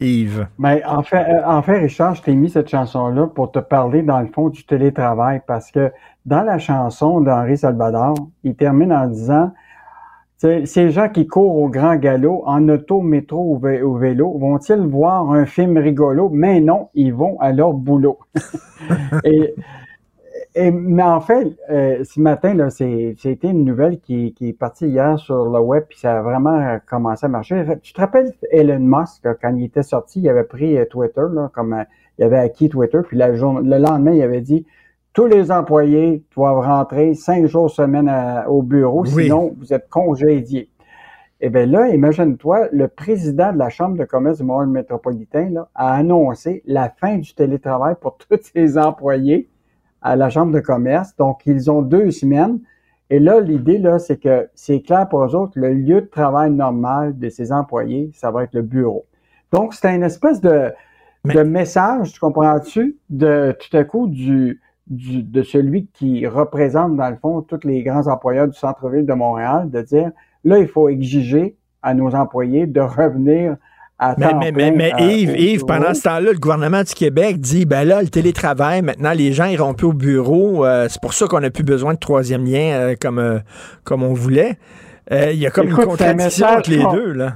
[0.00, 0.46] Yves?
[0.58, 4.20] Ben, en, fait, en fait, Richard, je t'ai mis cette chanson-là pour te parler, dans
[4.20, 5.90] le fond, du télétravail, parce que
[6.24, 8.14] dans la chanson d'Henri Salvador,
[8.44, 9.52] il termine en disant
[10.38, 15.46] ces gens qui courent au grand galop, en auto, métro ou vélo, vont-ils voir un
[15.46, 16.30] film rigolo?
[16.32, 18.18] Mais non, ils vont à leur boulot.
[19.24, 19.54] Et
[20.54, 24.86] et, mais en fait, euh, ce matin, là, c'était une nouvelle qui, qui, est partie
[24.86, 27.64] hier sur le web, puis ça a vraiment commencé à marcher.
[27.82, 31.24] Tu te rappelles Elon Musk, là, quand il était sorti, il avait pris euh, Twitter,
[31.32, 31.84] là, comme euh,
[32.18, 34.66] il avait acquis Twitter, puis la journée, le lendemain, il avait dit
[35.14, 39.24] tous les employés doivent rentrer cinq jours semaine à, au bureau, oui.
[39.24, 40.68] sinon vous êtes congédiés.
[41.40, 45.68] Eh bien là, imagine-toi, le président de la Chambre de commerce du Montréal métropolitain là,
[45.74, 49.48] a annoncé la fin du télétravail pour tous ses employés
[50.02, 51.14] à la Chambre de commerce.
[51.16, 52.60] Donc, ils ont deux semaines.
[53.10, 56.50] Et là, l'idée, là, c'est que c'est clair pour eux autres, le lieu de travail
[56.50, 59.04] normal de ces employés, ça va être le bureau.
[59.52, 60.72] Donc, c'est une espèce de,
[61.24, 61.34] Mais...
[61.34, 67.10] de message, tu comprends-tu, de tout à coup du du, de celui qui représente, dans
[67.10, 70.10] le fond, tous les grands employeurs du centre-ville de Montréal, de dire,
[70.44, 73.56] là, il faut exiger à nos employés de revenir
[74.18, 77.64] Mais, mais, plein, mais, mais Yves, Yves, pendant ce temps-là, le gouvernement du Québec dit
[77.66, 80.64] ben là, le télétravail, maintenant, les gens iront plus au bureau.
[80.64, 83.38] euh, c'est pour ça qu'on n'a plus besoin de troisième lien euh, comme, euh,
[83.84, 84.58] comme on voulait.
[85.10, 87.32] Il y a comme Écoute, une un contradiction message entre les con- deux, là.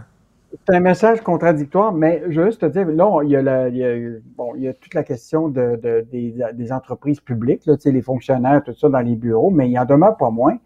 [0.66, 3.68] C'est un message contradictoire, mais je veux juste te dire, là, il y a, la-
[3.68, 3.94] il y a,
[4.36, 8.02] bon, il y a toute la question de, de- des, des entreprises publiques, là, les
[8.02, 10.56] fonctionnaires, tout ça dans les bureaux, mais il en demeure pas moins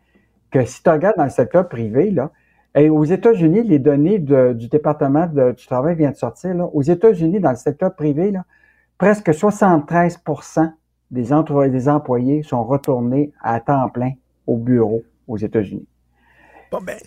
[0.52, 2.30] que si tu regardes dans le secteur privé, là,
[2.74, 6.66] et aux États-Unis, les données de- du département de- du travail viennent de sortir, là,
[6.72, 8.44] aux États-Unis, dans le secteur privé, là,
[8.98, 10.18] presque 73
[11.10, 14.12] des, entre- des employés sont retournés à temps plein
[14.46, 15.86] au bureau aux États-Unis.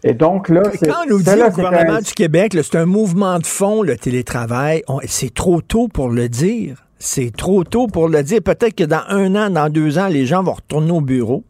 [0.04, 2.76] Et donc, là, c'est- Quand on nous dit là, au gouvernement un- du Québec, c'est
[2.76, 6.86] un mouvement de fond, le télétravail, c'est trop tôt pour le dire.
[7.00, 8.42] C'est trop tôt pour le dire.
[8.44, 11.44] Peut-être que dans un an, dans deux ans, les gens vont retourner au bureau.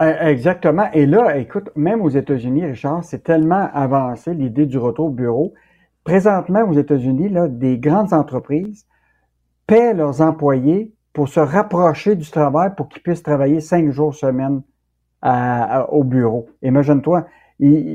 [0.00, 0.88] Euh, Exactement.
[0.92, 5.54] Et là, écoute, même aux États-Unis, Richard, c'est tellement avancé l'idée du retour au bureau.
[6.04, 8.86] Présentement, aux États-Unis, là, des grandes entreprises
[9.66, 14.62] paient leurs employés pour se rapprocher du travail pour qu'ils puissent travailler cinq jours semaine
[15.22, 16.46] à- au bureau.
[16.62, 17.26] Imagine-toi,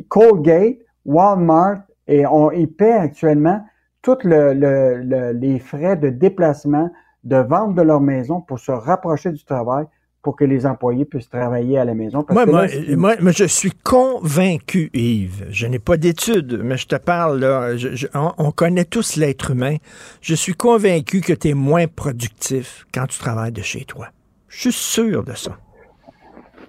[0.10, 3.64] Colgate, Walmart, et on, ils paient actuellement
[4.02, 6.90] tous le- le- les frais de déplacement,
[7.24, 9.86] de vente de leur maison pour se rapprocher du travail
[10.22, 12.22] pour que les employés puissent travailler à la maison.
[12.24, 15.48] Parce Moi, que moi, là, c'est- moi, moi, je suis convaincu, Yves.
[15.50, 17.76] Je n'ai pas d'études, mais je te parle, là.
[17.76, 19.78] je- je- on, on connaît tous l'être humain.
[20.22, 24.08] Je suis convaincu que tu es moins productif quand tu travailles de chez toi.
[24.48, 25.58] Je suis sûr de ça.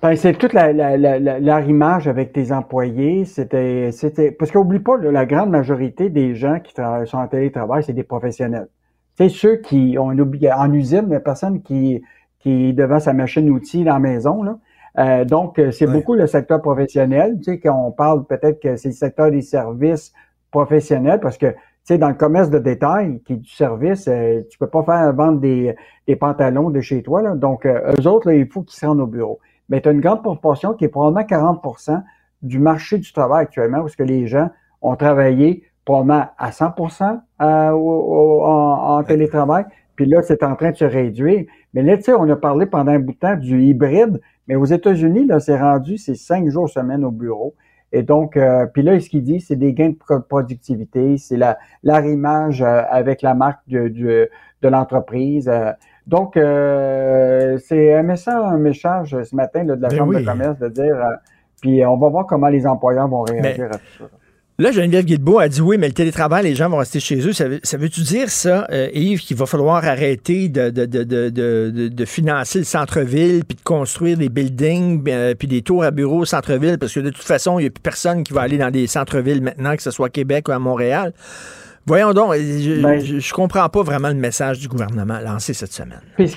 [0.02, 3.24] Ben, c'est toute la, la, la, la- l'arrimage avec tes employés.
[3.24, 7.28] C'était, c'était, parce qu'oublie pas, là, la grande majorité des gens qui travaillent, sont en
[7.28, 8.66] télétravail, c'est des professionnels.
[9.18, 10.22] Sais, ceux qui ont une
[10.56, 12.02] en usine, la personne qui,
[12.42, 14.58] qui est devant sa machine outil dans la maison, là.
[14.98, 17.38] Euh, donc, euh, c'est beaucoup le secteur professionnel.
[17.38, 20.12] Tu sais, qu'on parle peut-être que c'est le secteur des services
[20.50, 24.42] professionnels parce que, tu sais, dans le commerce de détail, qui est du service, euh,
[24.50, 25.74] tu peux pas faire vendre des,
[26.06, 27.34] des pantalons de chez toi, là.
[27.34, 29.38] Donc, euh, eux autres, là, il faut qu'ils se rendent au bureau
[29.68, 32.02] mais tu as une grande proportion qui est probablement 40%
[32.42, 34.50] du marché du travail actuellement, parce que les gens
[34.82, 36.74] ont travaillé probablement à 100
[37.40, 39.64] euh, au- au- en, en télétravail,
[39.96, 41.46] puis là, c'est en train de se réduire.
[41.74, 44.56] Mais là, tu sais, on a parlé pendant un bout de temps du hybride, mais
[44.56, 47.54] aux États-Unis, là, c'est rendu, c'est cinq jours semaine au bureau.
[47.92, 51.36] Et donc, euh, puis là, ce qu'il dit, c'est des gains de pro- productivité, c'est
[51.36, 54.30] la l'arrimage euh, avec la marque de, de,
[54.62, 55.48] de l'entreprise.
[55.48, 55.72] euh.
[56.06, 60.22] donc, euh, c'est un message, un message ce matin là, de la Ben Chambre oui.
[60.22, 61.14] de commerce de dire, euh,
[61.60, 64.04] puis on va voir comment les employeurs vont réagir à tout ça.
[64.58, 67.32] Là, Geneviève Guilbeault a dit oui, mais le télétravail, les gens vont rester chez eux.
[67.32, 71.02] Ça, veut, ça veut-tu dire ça, euh, Yves, qu'il va falloir arrêter de, de, de,
[71.04, 75.62] de, de, de- de financer le centre-ville, puis de construire des buildings, euh, puis des
[75.62, 78.22] tours à bureaux au centre-ville, parce que de toute façon, il n'y a plus personne
[78.22, 81.12] qui va aller dans des centres-villes maintenant, que ce soit à Québec ou à Montréal.
[81.86, 85.72] Voyons donc, je, Ben- je, je comprends pas vraiment le message du gouvernement lancé cette
[85.72, 86.02] semaine.
[86.16, 86.30] Puis,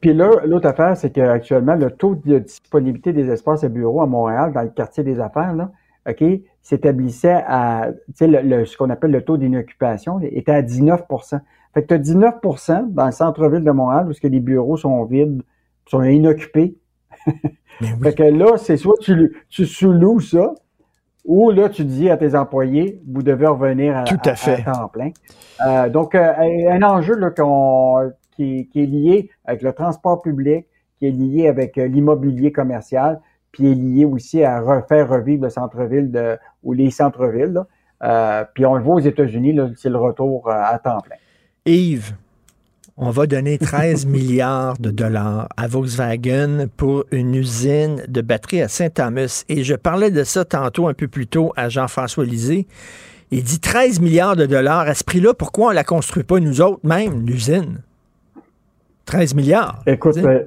[0.00, 4.06] puis- là, l'autre affaire, c'est qu'actuellement, le taux de disponibilité des espaces et bureaux à
[4.06, 5.70] Montréal, dans le quartier des affaires, là,
[6.08, 6.24] OK,
[6.62, 11.40] s'établissait à, tu sais, le, le- ce qu'on appelle le taux d'inoccupation, était à 19%
[11.74, 14.76] Fait que tu as 19% dans le centre-ville de Montréal, où ce que les bureaux
[14.76, 15.42] sont vides,
[15.86, 16.76] sont inoccupés.
[18.02, 20.54] Fait que là, c'est soit tu, tu sous-loues ça,
[21.24, 24.64] ou là, tu dis à tes employés, vous devez revenir à, Tout à fait.
[24.64, 25.10] temps plein.
[25.64, 26.32] Euh, donc, euh,
[26.70, 27.30] un enjeu là,
[28.32, 30.66] qui, qui est lié avec le transport public,
[30.98, 33.20] qui est lié avec euh, l'immobilier commercial,
[33.52, 37.62] puis est lié aussi à refaire revivre le centre-ville de, ou les centres-villes.
[38.02, 41.16] Euh, puis on le voit aux États-Unis, c'est le retour euh, à temps plein.
[41.66, 42.14] Yves,
[42.96, 48.68] on va donner 13 milliards de dollars à Volkswagen pour une usine de batterie à
[48.68, 49.44] Saint-Thomas.
[49.48, 52.66] Et je parlais de ça tantôt un peu plus tôt à Jean-François Lisée.
[53.30, 54.80] Il dit 13 milliards de dollars.
[54.80, 57.80] À ce prix-là, pourquoi on ne la construit pas nous autres même, l'usine?
[59.06, 59.82] 13 milliards.
[59.86, 60.44] Écoute, euh,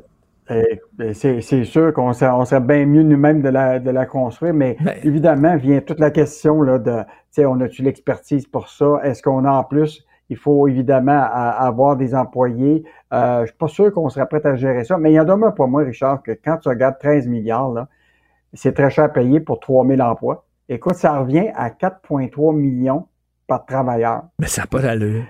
[1.14, 4.54] c'est c'est sûr qu'on serait, on serait bien mieux nous-mêmes de la, de la construire,
[4.54, 4.96] mais Ben.
[5.04, 9.00] évidemment, vient toute la question là, de, tu sais, on a-tu l'expertise pour ça?
[9.04, 12.84] Est-ce qu'on a en plus, il faut évidemment a- avoir des employés.
[13.14, 15.26] Euh, je suis pas sûr qu'on serait prêt à gérer ça, mais il y en
[15.26, 17.88] demeure pas moins, Richard, que quand tu regardes 13 milliards,
[18.54, 20.46] c'est très cher à payer pour 3000 emplois.
[20.70, 23.08] Écoute, ça revient à 4,3 millions
[23.48, 24.24] par travailleur.
[24.40, 25.24] Mais ça n'a pas d'allure.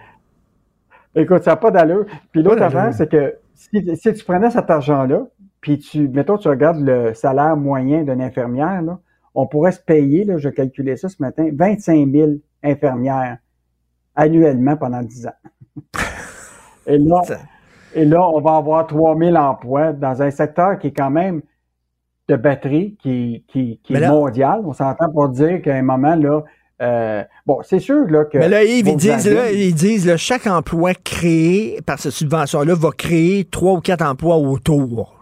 [1.16, 2.06] Écoute, ça n'a pas d'allure.
[2.32, 5.26] Puis l'autre affaire, c'est que si, si tu prenais cet argent-là,
[5.62, 9.00] puis tu, mettons, tu regardes le salaire moyen d'une infirmière, là,
[9.34, 12.32] on pourrait se payer, là, je calculais ça ce matin, 25 000
[12.64, 13.38] infirmières
[14.16, 15.92] annuellement pendant 10 ans.
[16.88, 17.22] Et là,
[17.96, 21.42] Et là, on va avoir 3000 emplois dans un secteur qui est quand même
[22.28, 24.62] de batterie, qui, qui, qui est mondial.
[24.66, 26.44] On s'entend pour dire qu'à un moment, là,
[26.82, 28.38] euh, bon, c'est sûr là, que.
[28.38, 32.74] Mais là, Yves, ils disent, là, ils disent là, chaque emploi créé par cette subvention-là
[32.76, 35.16] va créer trois ou quatre emplois autour.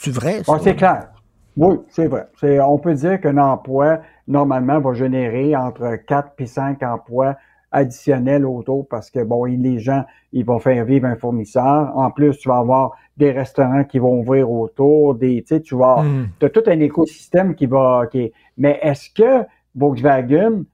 [0.00, 0.42] C'est vrai?
[0.44, 0.58] ça?
[0.62, 1.08] c'est clair.
[1.56, 2.26] Oui, c'est vrai.
[2.38, 7.36] C'est, on peut dire qu'un emploi, normalement, va générer entre 4 et 5 emplois
[7.72, 11.92] additionnels autour parce que, bon, les gens, ils vont faire vivre un fournisseur.
[11.96, 15.76] En plus, tu vas avoir des restaurants qui vont ouvrir autour, des, tu sais, tu
[15.76, 16.28] vas, Hmm.
[16.42, 19.44] as tout un écosystème qui va, qui mais est-ce que
[19.74, 20.64] Volkswagen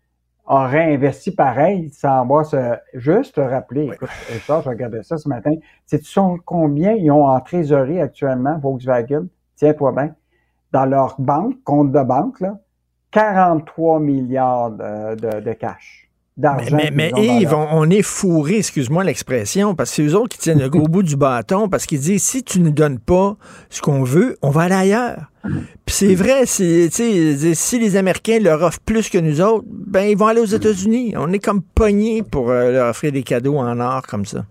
[0.46, 2.56] aurait investi pareil sans va se,
[2.94, 5.52] juste te rappeler, écoute, Richard, je regardais ça ce matin,
[5.86, 9.26] sais tu sais combien ils ont en trésorerie actuellement, Volkswagen?
[9.56, 10.14] Tiens-toi bien.
[10.72, 12.58] Dans leur banque, compte de banque, là,
[13.12, 16.03] 43 milliards de, de, de cash.
[16.36, 20.38] D'argent Mais, Yves, on, on est fourré, excuse-moi l'expression, parce que c'est eux autres qui
[20.38, 23.36] tiennent le gros bout du bâton, parce qu'ils disent si tu ne donnes pas
[23.70, 25.30] ce qu'on veut, on va aller ailleurs.
[25.84, 26.88] Puis c'est vrai, si
[27.78, 31.14] les Américains leur offrent plus que nous autres, ben ils vont aller aux États-Unis.
[31.16, 34.44] On est comme pognés pour euh, leur offrir des cadeaux en or comme ça.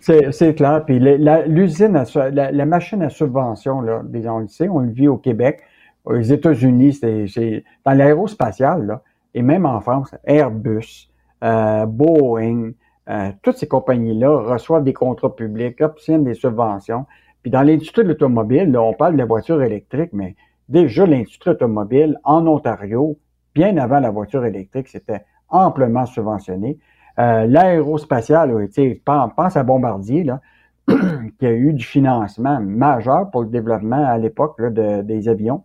[0.00, 0.82] C'est clair.
[0.84, 2.02] Puis la- l'usine,
[2.32, 5.60] la, la machine à subvention, là, on le sait, on le vit au Québec,
[6.04, 9.02] aux États-Unis, c'est c'est- dans l'aérospatial, là,
[9.36, 11.10] et même en France, Airbus,
[11.44, 12.70] euh, Boeing,
[13.10, 17.04] euh, toutes ces compagnies-là reçoivent des contrats publics, obtiennent des subventions.
[17.42, 20.36] Puis dans l'industrie de l'automobile, là, on parle de la voiture électrique, mais
[20.70, 23.18] déjà l'industrie automobile en Ontario,
[23.54, 26.78] bien avant la voiture électrique, c'était amplement subventionné.
[27.18, 30.40] Euh, L'aérospatial, oui, tu sais, pense, à Bombardier, là,
[30.88, 35.62] qui a eu du financement majeur pour le développement à l'époque des avions.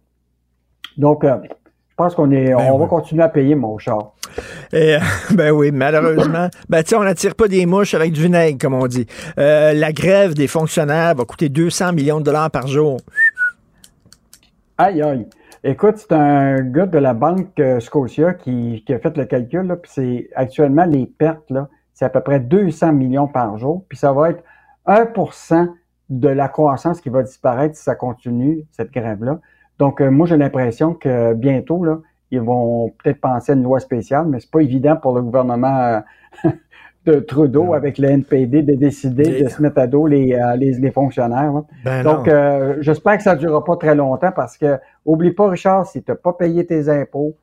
[0.98, 1.38] Donc, euh,
[1.92, 4.14] je pense qu'on est, on va continuer à payer mon char.
[4.72, 5.00] Et, euh,
[5.36, 6.48] ben oui, malheureusement.
[6.70, 9.06] Ben, tu on n'attire pas des mouches avec du vinaigre, comme on dit.
[9.38, 12.98] Euh, la grève des fonctionnaires va coûter 200 millions de dollars par jour.
[14.78, 15.28] Aïe, aïe.
[15.64, 19.64] Écoute, c'est un gars de la banque euh, Scotia qui, qui a fait le calcul,
[19.64, 23.84] là, puis c'est actuellement les pertes, là, c'est à peu près 200 millions par jour,
[23.88, 24.44] puis ça va être
[24.88, 25.68] 1%
[26.10, 29.40] de la croissance qui va disparaître si ça continue, cette grève-là.
[29.82, 31.98] Donc, euh, moi, j'ai l'impression que bientôt, là,
[32.30, 36.04] ils vont peut-être penser à une loi spéciale, mais c'est pas évident pour le gouvernement
[36.46, 36.50] euh,
[37.08, 40.74] de Trudeau avec le NPD de décider de se mettre à dos les, euh, les,
[40.74, 41.52] les fonctionnaires.
[41.52, 41.64] là.
[41.84, 45.50] Ben Donc, euh, j'espère que ça ne durera pas très longtemps parce que, oublie pas,
[45.50, 47.36] Richard, si tu n'as pas payé tes impôts,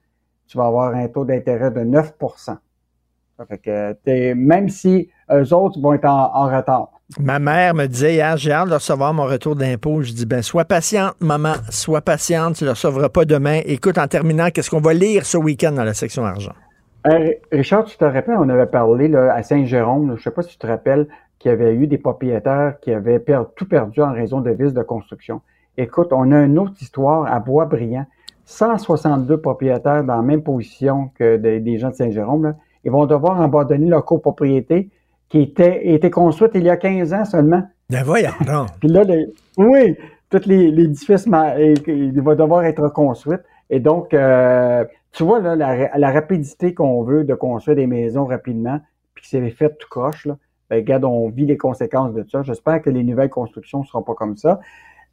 [0.47, 5.81] tu vas avoir un taux d'intérêt de 9 Ça fait que même si eux autres
[5.81, 6.97] vont être en, en retard.
[7.16, 10.02] Ma mère me disait hier, j'ai hâte de recevoir mon retour d'impôt.
[10.02, 13.60] Je dis, ben, sois patiente, maman, sois patiente, tu ne le recevras pas demain.
[13.64, 16.52] Écoute, en terminant, qu'est-ce qu'on va lire ce week-end dans la section argent?
[17.06, 20.51] Euh, Richard, tu te rappelles, on avait parlé à Saint-Jérôme, je ne sais pas si
[20.51, 21.06] tu te rappelles,
[21.39, 23.24] qu'il y avait eu des propriétaires qui avaient
[23.56, 25.40] tout perdu en raison de vices de construction.
[25.78, 28.05] Écoute, on a une autre histoire à Bois-Brillant.
[28.44, 32.55] 162 propriétaires dans la même position que des- des gens de Saint-Jérôme.
[32.85, 34.90] Ils vont devoir abandonner leur copropriété
[35.28, 37.62] qui était, était construite il y a 15 ans seulement.
[37.90, 38.68] Ben voyons donc.
[38.80, 39.96] Puis là, le- oui,
[40.46, 43.36] les l'édifice il va devoir être reconstruit.
[43.70, 48.24] Et donc, euh, tu vois, là, la, la rapidité qu'on veut de construire des maisons
[48.24, 48.80] rapidement,
[49.14, 50.36] puis que c'est fait tout croche, là,
[50.70, 52.42] ben, regarde, on vit les conséquences de ça.
[52.42, 54.60] J'espère que les nouvelles constructions ne seront pas comme ça.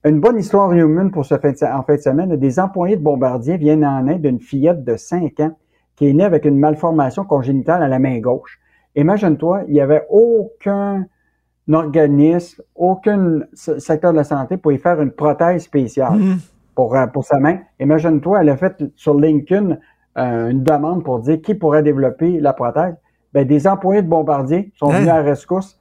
[0.04, 2.36] Une bonne histoire humaine pour ce fin de, en fin de semaine.
[2.36, 5.58] Des employés de Bombardier viennent en aide d'une fillette de 5 ans
[5.96, 8.60] qui est née avec une malformation congénitale à la main gauche.
[8.96, 11.06] Imagine-toi, il n'y avait aucun
[11.72, 16.20] organisme, aucun secteur de la santé pour y faire une prothèse spéciale
[16.76, 17.60] pour, euh, pour sa main.
[17.80, 19.78] Imagine-toi, elle a fait sur LinkedIn
[20.18, 22.96] euh, une demande pour dire qui pourrait développer la prothèse.
[23.34, 25.00] Ben, des employés de Bombardier sont Hein?
[25.00, 25.78] venus à la rescousse.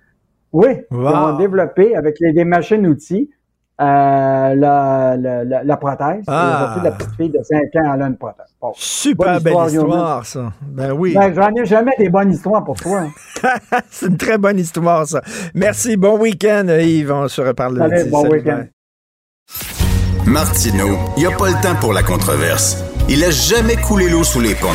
[0.53, 1.15] Oui, ils Wow.
[1.15, 3.31] ont développé avec les, des machines-outils
[3.78, 4.55] la,
[5.16, 6.24] la, la, la prothèse.
[6.28, 6.80] Ah.
[6.82, 8.46] la petite fille de 5 ans, elle a une prothèse.
[8.60, 8.72] Bon.
[8.76, 10.52] Super Bonne belle histoire, ça.
[10.62, 11.14] Ben oui.
[11.14, 13.01] Ben, j'en ai jamais des bonnes histoires pour toi.
[13.42, 13.48] hein.
[13.90, 15.20] C'est une très bonne histoire, ça.
[15.55, 15.96] Merci.
[15.96, 17.10] Bon week-end, Yves.
[17.12, 18.10] On se reparle Allez, lundi.
[18.10, 18.56] bon Salut, week-end.
[18.56, 18.70] bye.
[20.26, 22.82] Martineau, il n'y a pas le temps pour la controverse.
[23.09, 24.68] Il a jamais coulé l'eau sous les ponts.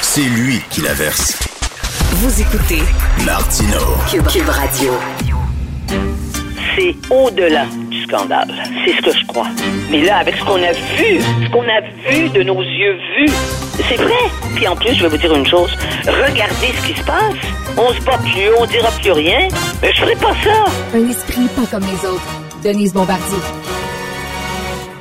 [0.00, 1.38] C'est lui qui la verse.
[2.16, 2.82] Vous écoutez
[3.24, 3.94] Martineau.
[4.10, 4.92] Cube, Cube Radio.
[6.76, 7.66] c'est au-delà
[8.02, 8.52] scandale.
[8.84, 9.48] C'est ce que je crois.
[9.90, 11.80] Mais là, avec ce qu'on a vu, ce qu'on a
[12.10, 13.32] vu de nos yeux vus,
[13.88, 14.22] c'est vrai.
[14.54, 15.76] Puis en plus, je vais vous dire une chose.
[16.06, 17.34] Regardez ce qui se passe.
[17.76, 19.48] On se bat plus, on dira plus rien.
[19.80, 20.64] Mais je ferai pas ça.
[20.94, 22.42] Un esprit pas comme les autres.
[22.62, 23.38] Denise Bombardier.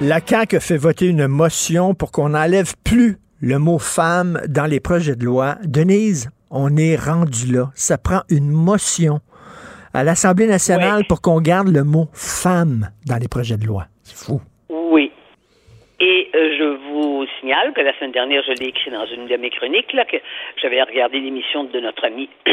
[0.02, 4.65] La CAQ a fait voter une motion pour qu'on n'enlève plus le mot femme dans
[4.65, 5.57] les projets de loi.
[5.64, 7.72] Denise, on est rendu là.
[7.76, 9.19] Ça prend une motion
[9.93, 13.85] à l'Assemblée nationale pour qu'on garde le mot femme dans les projets de loi.
[14.03, 14.41] C'est fou.
[14.69, 15.11] Oui.
[15.99, 19.38] Et euh, je vous signale que la semaine dernière, je l'ai écrit dans une de
[19.38, 20.18] mes chroniques, là, que
[20.61, 22.27] j'avais regardé l'émission de notre ami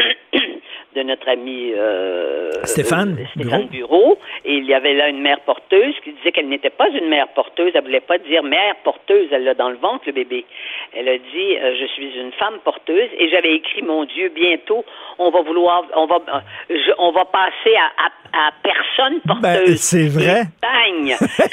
[0.99, 4.19] de notre ami euh, Stéphane, euh, Stéphane Bureau.
[4.45, 7.29] et il y avait là une mère porteuse qui disait qu'elle n'était pas une mère
[7.29, 10.45] porteuse, elle voulait pas dire mère porteuse, elle l'a dans le ventre le bébé.
[10.97, 14.85] Elle a dit euh, je suis une femme porteuse et j'avais écrit mon Dieu bientôt
[15.19, 17.89] on va vouloir on va euh, je- on va passer à,
[18.37, 19.43] à, à personne porteuse.
[19.43, 20.43] Ben, c'est vrai.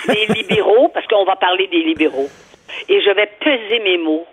[0.08, 2.30] Les libéraux parce qu'on va parler des libéraux
[2.90, 4.26] et je vais peser mes mots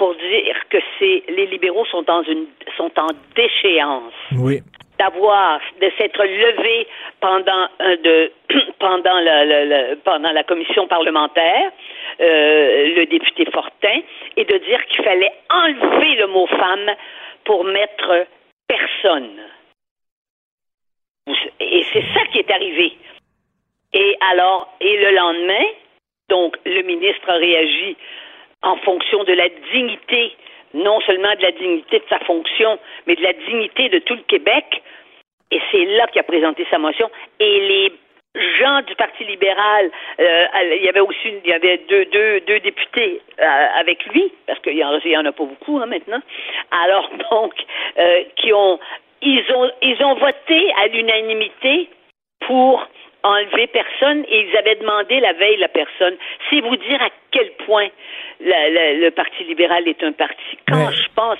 [0.00, 2.46] pour dire que c'est les libéraux sont dans une
[2.78, 4.14] sont en déchéance.
[4.46, 4.58] Oui.
[4.98, 6.86] d'avoir de s'être levé
[7.26, 7.64] pendant
[8.06, 8.16] de
[8.86, 11.66] pendant la, la- la- pendant la commission parlementaire
[12.20, 13.98] euh, le député Fortin
[14.38, 15.32] et de dire qu'il fallait
[15.64, 16.88] enlever le mot femme
[17.44, 18.10] pour mettre
[18.68, 19.36] personne.
[21.60, 22.88] Et c'est ça qui est arrivé.
[23.92, 25.66] Et alors et le lendemain
[26.28, 27.96] donc le ministre a réagi
[28.62, 30.36] en fonction de la dignité,
[30.74, 34.22] non seulement de la dignité de sa fonction, mais de la dignité de tout le
[34.22, 34.82] Québec.
[35.50, 37.10] Et c'est là qu'il a présenté sa motion.
[37.40, 37.92] Et les
[38.58, 40.44] gens du Parti libéral, euh,
[40.76, 44.76] il y avait aussi il y avait deux, deux, députés euh, avec lui, parce qu'il
[44.76, 46.20] y en, il y en a pas beaucoup hein, maintenant.
[46.70, 47.54] Alors donc,
[47.98, 48.78] euh, qui ont
[49.22, 51.88] ils ont ils ont voté à l'unanimité
[52.46, 52.86] pour
[53.22, 56.16] enlever personne et ils avaient demandé la veille la personne.
[56.48, 57.88] C'est vous dire à quel point
[58.40, 60.58] la- la- le Parti libéral est un parti.
[60.68, 61.38] Quand je pense,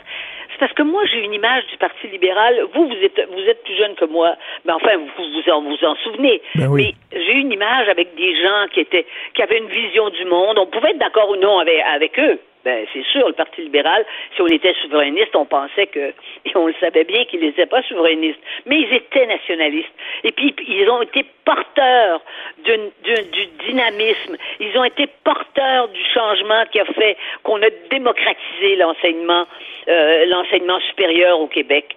[0.51, 2.61] c'est parce que moi j'ai une image du Parti libéral.
[2.75, 5.85] Vous, vous êtes vous êtes plus jeune que moi, mais enfin vous vous en vous
[5.85, 6.43] en souvenez.
[6.57, 6.95] Ben oui.
[7.13, 10.59] Mais j'ai une image avec des gens qui étaient qui avaient une vision du monde.
[10.59, 12.39] On pouvait être d'accord ou non avec, avec eux.
[12.65, 14.05] Ben, c'est sûr, le Parti libéral,
[14.37, 16.13] si on était souverainiste, on pensait que,
[16.45, 19.93] et on le savait bien qu'ils n'étaient pas souverainistes, mais ils étaient nationalistes.
[20.25, 22.21] Et puis, ils ont été porteurs
[22.65, 24.37] du dynamisme.
[24.61, 29.47] Ils ont été porteurs du changement qui a fait qu'on a démocratisé l'enseignement,
[29.89, 31.97] euh, l'enseignement supérieur au Québec.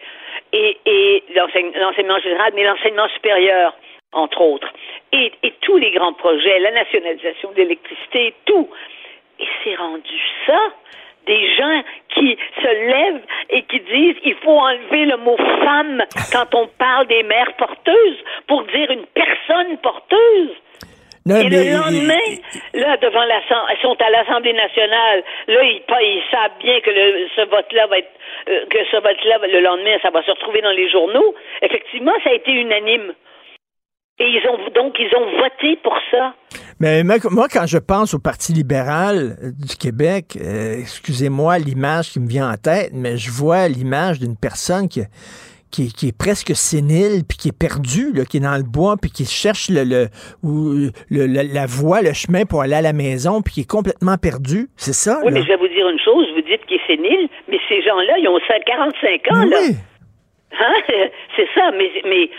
[0.54, 3.74] Et, et l'enseigne- l'enseignement général, mais l'enseignement supérieur,
[4.14, 4.70] entre autres.
[5.12, 8.70] Et, et tous les grands projets, la nationalisation de l'électricité, tout.
[9.40, 10.60] Et c'est rendu ça.
[11.26, 11.84] Des gens
[12.14, 16.04] qui se lèvent et qui disent il faut enlever le mot femme
[16.34, 20.52] quand on parle des mères porteuses pour dire une personne porteuse.
[21.26, 22.28] Non, et mais- le lendemain,
[22.74, 25.24] là, devant l'Assemblée, ils sont à l'Assemblée nationale.
[25.48, 28.12] Là, ils savent bien que le- ce vote-là va être,
[28.50, 31.34] euh, que ce vote-là, le lendemain, ça va se retrouver dans les journaux.
[31.62, 33.14] Effectivement, ça a été unanime.
[34.20, 36.34] Et ils ont donc ils ont voté pour ça.
[36.84, 37.02] Mais
[37.32, 42.28] moi, quand je pense au Parti libéral euh, du Québec, euh, excusez-moi l'image qui me
[42.28, 45.00] vient en tête, mais je vois l'image d'une personne qui,
[45.72, 48.98] qui, qui est presque sénile, puis qui est perdue, là, qui est dans le bois,
[49.02, 50.08] puis qui cherche le, le,
[50.44, 50.74] ou
[51.10, 54.18] le- la, la voie, le chemin pour aller à la maison, puis qui est complètement
[54.18, 54.68] perdu.
[54.76, 55.40] C'est ça, Oui, là?
[55.40, 56.28] mais je vais vous dire une chose.
[56.36, 59.58] Vous dites qu'il est sénile, mais ces gens-là, ils ont 45 ans, là.
[60.60, 60.74] Hein?
[61.38, 62.30] C'est ça, mais, mais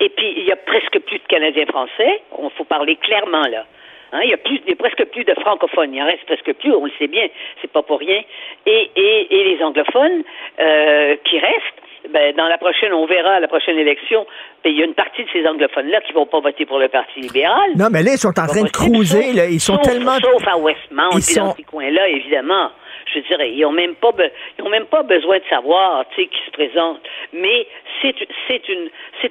[0.00, 2.20] et puis il y a presque plus de Canadiens français.
[2.36, 3.64] On faut parler clairement là.
[4.12, 4.20] Hein?
[4.24, 5.94] Il y a plus, il y a presque plus de francophones.
[5.94, 6.72] Il en reste presque plus.
[6.72, 7.28] On le sait bien.
[7.60, 8.22] C'est pas pour rien.
[8.66, 10.22] Et et, et les anglophones
[10.60, 11.80] euh, qui restent.
[12.10, 14.26] Ben, dans la prochaine, on verra à la prochaine élection.
[14.64, 16.88] ben, il y a une partie de ces anglophones-là qui vont pas voter pour le
[16.88, 17.70] Parti libéral.
[17.76, 19.46] Non, mais là, ils sont en train de cruiser, là.
[19.46, 20.16] Ils sont sauf, tellement...
[20.18, 22.70] Sauf à Westmount, Ils puis dans sont- ces coins-là, évidemment.
[23.14, 26.22] Je dirais, ils ont même pas, be- ils ont même pas besoin de savoir, tu
[26.22, 27.00] sais, qui se présente.
[27.32, 27.68] Mais
[28.02, 28.14] c'est,
[28.48, 28.88] c'est une,
[29.20, 29.30] c'est,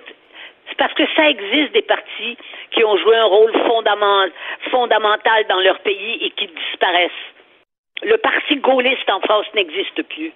[0.71, 2.37] c'est parce que ça existe des partis
[2.71, 4.31] qui ont joué un rôle fondamental,
[4.71, 7.11] fondamental dans leur pays et qui disparaissent.
[8.03, 10.31] Le parti gaulliste en France n'existe plus.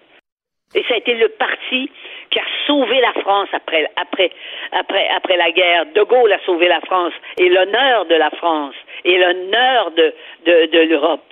[0.73, 1.89] Et ça a été le parti
[2.31, 4.29] qui a sauvé la France après, après,
[4.73, 5.85] après, après la guerre.
[5.95, 8.75] De Gaulle a sauvé la France et l'honneur de la France
[9.05, 10.13] et l'honneur de,
[10.45, 11.23] de l'Europe.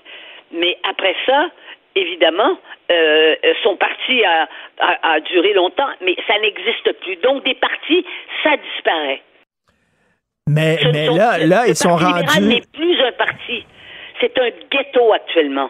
[0.51, 1.49] Mais après ça,
[1.95, 2.57] évidemment,
[2.91, 4.47] euh, son parti a,
[4.79, 7.15] a, a duré longtemps, mais ça n'existe plus.
[7.17, 8.05] Donc des partis,
[8.43, 9.21] ça disparaît.
[10.49, 12.47] Mais, Ce mais sont- là, là, le ils sont Parti rendus...
[12.47, 13.65] n'est plus un parti.
[14.19, 15.69] C'est un ghetto actuellement.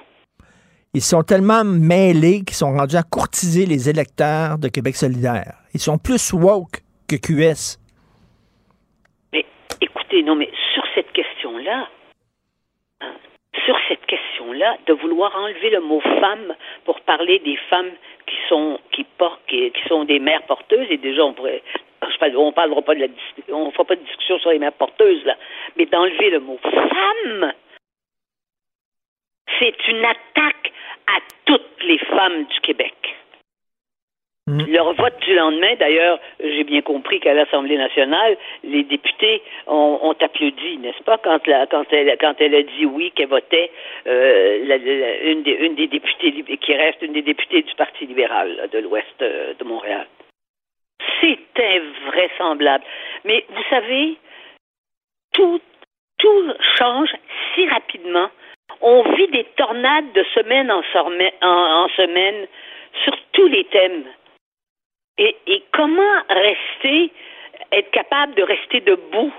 [0.95, 5.53] Ils sont tellement mêlés qu'ils sont rendus à courtiser les électeurs de Québec solidaire.
[5.73, 7.79] Ils sont plus woke que QS.
[9.31, 9.45] Mais
[9.81, 11.87] écoutez, non, mais sur cette question-là,
[13.01, 13.13] hein,
[13.65, 16.55] sur cette question-là, de vouloir enlever le mot femme
[16.85, 17.91] pour parler des femmes
[18.25, 21.63] qui sont qui portent, qui, sont des mères porteuses, et déjà on pourrait
[22.35, 23.07] on parlera pas de la
[23.49, 25.35] on fera pas de discussion sur les mères porteuses là,
[25.77, 27.53] mais d'enlever le mot femme,
[29.59, 30.71] c'est une attaque
[31.07, 32.95] à toutes les femmes du Québec.
[34.45, 34.65] Mm.
[34.73, 40.77] leur vote du lendemain, d'ailleurs, j'ai bien compris qu'à l'Assemblée nationale, les députés ont, applaudi,
[40.79, 43.71] n'est-ce pas, quand, la, quand, elle, quand elle a dit oui, qu'elle votait
[44.05, 48.79] euh, une, des, une des députées qui reste une des députées du Parti libéral de
[48.79, 50.07] l'Ouest euh, de Montréal.
[51.21, 52.83] C'est invraisemblable.
[53.23, 54.17] Mais vous savez,
[55.33, 55.61] tout,
[56.19, 57.13] tout change
[57.55, 58.29] si rapidement.
[58.81, 60.83] On vit des tornades de semaine en-
[61.41, 62.45] en semaine
[63.05, 64.03] sur tous les thèmes.
[65.17, 67.11] Et, et comment rester,
[67.71, 69.31] être capable de rester debout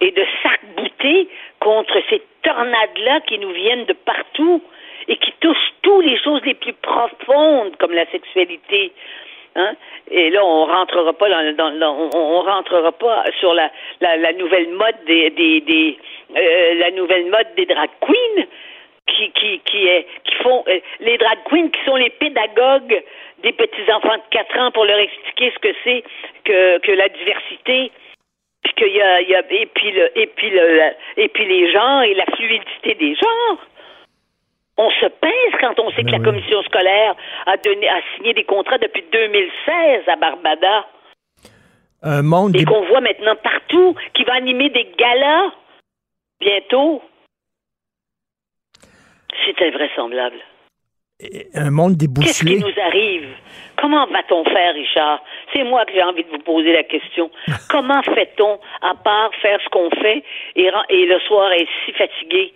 [0.00, 1.28] et de s'arc-bouter
[1.60, 4.62] contre ces tornades-là qui nous viennent de partout
[5.08, 8.92] et qui touchent toutes les choses les plus profondes comme la sexualité.
[9.56, 9.74] Hein?
[10.10, 13.70] Et là, on rentrera pas dans, dans- dans- on, on rentrera pas sur la,
[14.00, 15.98] la, la nouvelle mode des, des, des
[16.36, 18.46] euh, la nouvelle mode des drag queens
[19.08, 23.02] qui qui qui, est, qui font euh, les drag queens qui sont les pédagogues
[23.42, 26.04] des petits enfants de 4 ans pour leur expliquer ce que c'est
[26.44, 27.90] que que la diversité
[28.64, 31.28] puis qu'il y a, il y a et puis le et puis le la- et
[31.28, 33.58] puis les genres et la fluidité des genres.
[34.80, 37.14] On se pèse quand on sait que la commission scolaire
[37.46, 40.86] a donné a signé des contrats depuis 2016 à Barbada.
[42.02, 45.50] Un monde et qu'on voit maintenant partout qui va animer des galas
[46.40, 47.02] bientôt.
[49.44, 50.38] C'est invraisemblable.
[51.54, 52.58] un monde Qu'est-ce qui déboussolé.
[52.60, 53.28] nous arrive?
[53.76, 55.22] Comment va-t-on faire, Richard?
[55.52, 57.30] C'est moi que j'ai envie de vous poser la question.
[57.70, 60.24] Comment fait-on, à part faire ce qu'on fait
[60.56, 62.52] et, le soir être si fatigué?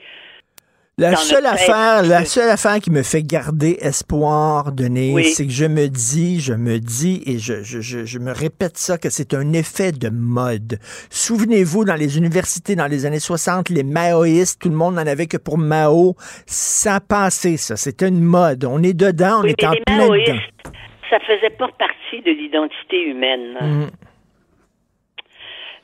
[0.99, 5.25] La seule affaire, la seule affaire qui me fait garder espoir, Denise, Oui.
[5.25, 8.77] c'est que je me dis, je me dis, et je, je, je, je me répète
[8.77, 10.79] ça, que c'est un effet de mode.
[11.09, 15.27] Souvenez-vous, dans les universités, dans les années 60, les maoïstes, tout le monde n'en avait
[15.27, 16.15] que pour Mao.
[16.47, 17.77] Ça passé, ça.
[17.77, 18.67] C'était une mode.
[18.67, 20.73] On est dedans, on Oui, est mais en les plein maoïstes, dedans.
[21.09, 23.55] ça faisait pas partie de l'identité humaine.
[23.61, 23.87] Mm.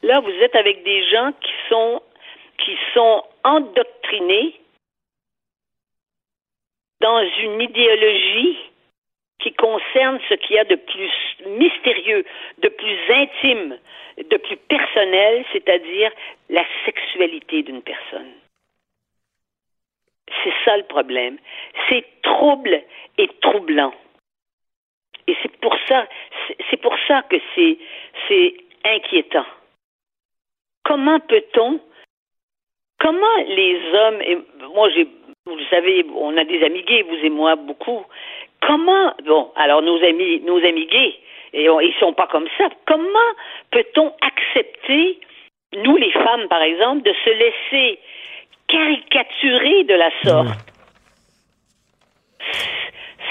[0.02, 2.02] Là, vous êtes avec des gens qui sont
[2.64, 4.52] qui sont endoctrinés
[7.00, 8.58] dans une idéologie
[9.40, 11.12] qui concerne ce qu'il y a de plus
[11.46, 12.24] mystérieux,
[12.58, 13.78] de plus intime,
[14.16, 16.10] de plus personnel, c'est-à-dire
[16.48, 18.32] la sexualité d'une personne.
[20.42, 21.38] C'est ça le problème.
[21.88, 22.82] C'est trouble
[23.16, 23.94] et troublant.
[25.26, 26.08] Et c'est pour ça,
[26.70, 27.78] c'est- pour ça que c'est,
[28.26, 29.46] c'est inquiétant.
[30.84, 31.80] Comment peut-on,
[32.98, 34.38] comment les hommes, et
[34.74, 35.06] moi j'ai,
[35.56, 38.04] vous savez, on a des amis gays, vous et moi beaucoup.
[38.60, 41.14] Comment, bon, alors nos amis, nos amis gays,
[41.52, 42.68] et on- ils sont pas comme ça.
[42.86, 43.30] Comment
[43.70, 45.18] peut-on accepter,
[45.76, 47.98] nous les femmes par exemple, de se laisser
[48.68, 50.58] caricaturer de la sorte?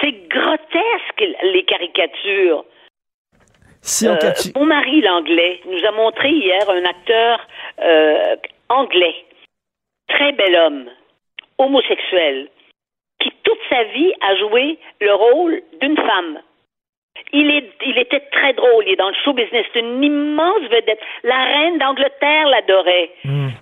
[0.02, 2.66] C'est grotesque les caricatures.
[3.82, 7.40] Si on Euh, mon mari, l'anglais, nous a montré hier un acteur
[7.80, 8.36] euh,
[8.70, 9.16] anglais,
[10.08, 10.90] très bel homme,
[11.58, 12.50] homosexuel,
[13.20, 16.40] qui toute sa vie a joué le rôle d'une femme.
[17.34, 20.62] Il, est, il était très drôle, il est dans le show business, c'est une immense
[20.70, 21.00] vedette.
[21.24, 23.10] La reine d'Angleterre l'adorait.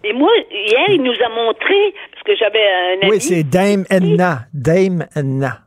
[0.04, 3.12] Et moi, hier, il nous a montré, parce que j'avais un ami.
[3.12, 4.40] Oui, c'est Dame Edna.
[4.54, 5.60] Dame Edna,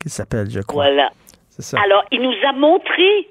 [0.00, 0.84] qui s'appelle, je crois.
[0.84, 1.10] Voilà.
[1.50, 1.78] C'est ça.
[1.82, 3.28] Alors, il nous a montré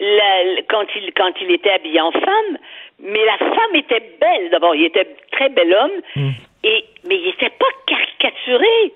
[0.00, 2.58] la- quand, il, quand il était habillé en femme,
[2.98, 4.50] mais la femme était belle.
[4.50, 6.30] D'abord, il était très bel homme, Hmm.
[6.64, 8.92] et, mais il n'était pas caricaturé.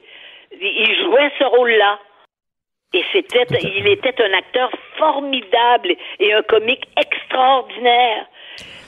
[0.61, 1.99] Il, jouait ce rôle-là.
[2.93, 8.27] Et c'était, il était un acteur formidable et un comique extraordinaire.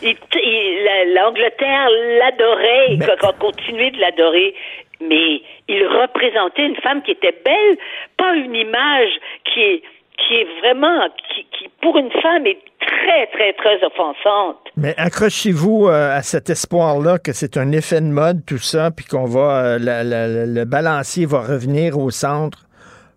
[0.02, 1.88] L'Angleterre
[2.20, 4.54] l'adorait et co- continuait de l'adorer.
[5.00, 7.78] Mais il représentait une femme qui était belle,
[8.16, 9.12] pas une image
[9.44, 9.82] qui est,
[10.16, 14.56] qui est vraiment, qui, qui pour une femme est très, très, très offensante.
[14.76, 19.04] Mais accrochez-vous euh, à cet espoir-là que c'est un effet de mode, tout ça, puis
[19.06, 22.58] qu'on va, euh, la- la- la- le balancier va revenir au centre.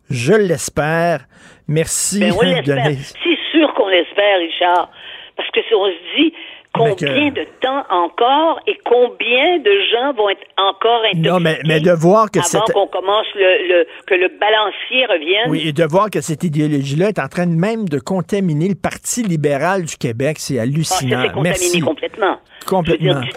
[0.09, 1.21] Je l'espère.
[1.67, 2.85] Merci, Ben, on l'espère.
[3.23, 4.91] C'est sûr qu'on l'espère, Richard.
[5.35, 6.33] Parce que si on se dit
[6.73, 6.95] combien
[7.31, 11.79] que- de temps encore et combien de gens vont être encore intoxiqués Non, mais, mais
[11.79, 15.49] de voir que avant cette, qu'on commence le, le- que le balancier revienne?
[15.49, 18.75] oui, et de voir que cette idéologie-là est en train de même de contaminer le
[18.81, 21.21] Parti libéral du Québec, c'est Ah, hallucinant.
[21.21, 21.79] c'est contaminé Merci.
[21.81, 22.37] complètement.
[22.67, 23.19] Complètement.
[23.21, 23.33] Dire,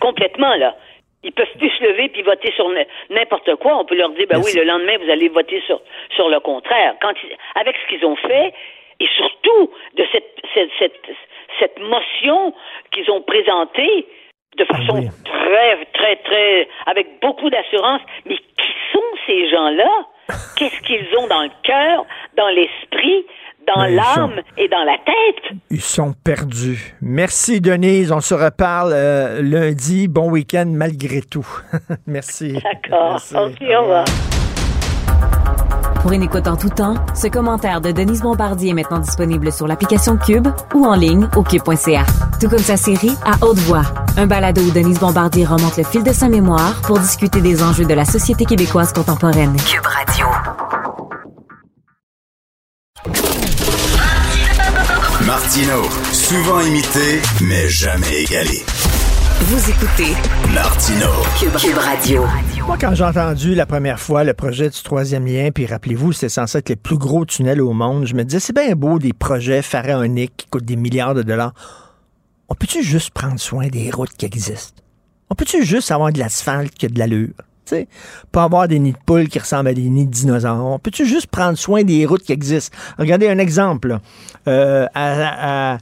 [0.00, 0.76] complètement, là.
[1.22, 2.68] Ils peuvent plus se lever puis voter sur
[3.10, 3.78] n'importe quoi.
[3.80, 4.54] On peut leur dire, ben Merci.
[4.54, 5.80] oui, le lendemain, vous allez voter sur,
[6.14, 6.94] sur le contraire.
[7.02, 8.52] Quand ils- avec ce qu'ils ont fait,
[9.00, 10.92] et surtout de cette, cette, cette,
[11.60, 12.54] cette motion
[12.92, 14.06] qu'ils ont présentée
[14.58, 18.00] de façon très, très, très, avec beaucoup d'assurance.
[18.26, 20.06] Mais qui sont ces gens-là?
[20.56, 22.04] Qu'est-ce qu'ils ont dans le cœur,
[22.36, 23.26] dans l'esprit,
[23.66, 25.58] dans ils l'âme sont- et dans la tête?
[25.70, 26.94] Ils sont perdus.
[27.02, 28.10] Merci, Denise.
[28.12, 30.08] On se reparle euh, lundi.
[30.08, 31.46] Bon week-end malgré tout.
[32.06, 32.54] Merci.
[32.54, 33.10] D'accord.
[33.12, 33.36] Merci.
[33.36, 34.04] Ok, au revoir.
[36.02, 39.66] Pour une écoute en tout temps, ce commentaire de Denise Bombardier est maintenant disponible sur
[39.66, 42.04] l'application Cube ou en ligne au cube.ca.
[42.40, 43.82] Tout comme sa série À haute voix,
[44.16, 47.84] un balado où Denise Bombardier remonte le fil de sa mémoire pour discuter des enjeux
[47.84, 49.56] de la société québécoise contemporaine.
[49.56, 50.26] Cube Radio.
[55.26, 55.82] Martino,
[56.12, 58.64] souvent imité, mais jamais égalé.
[59.38, 60.14] Vous écoutez
[60.54, 61.08] Martino.
[61.38, 62.24] Cube, Cube Radio.
[62.66, 66.30] Moi, quand j'ai entendu la première fois le projet du troisième lien, puis rappelez-vous, c'était
[66.30, 69.12] censé être le plus gros tunnel au monde, je me disais, c'est bien beau des
[69.12, 71.52] projets pharaoniques qui coûtent des milliards de dollars.
[72.48, 74.82] On peut-tu juste prendre soin des routes qui existent?
[75.28, 77.34] On peut-tu juste avoir de l'asphalte qui a de l'allure?
[77.68, 77.88] Sais,
[78.30, 80.64] pas avoir des nids de poules qui ressemblent à des nids de dinosaures.
[80.64, 82.76] On peut-tu juste prendre soin des routes qui existent?
[82.96, 83.98] Regardez un exemple.
[84.46, 85.78] Euh, à, à-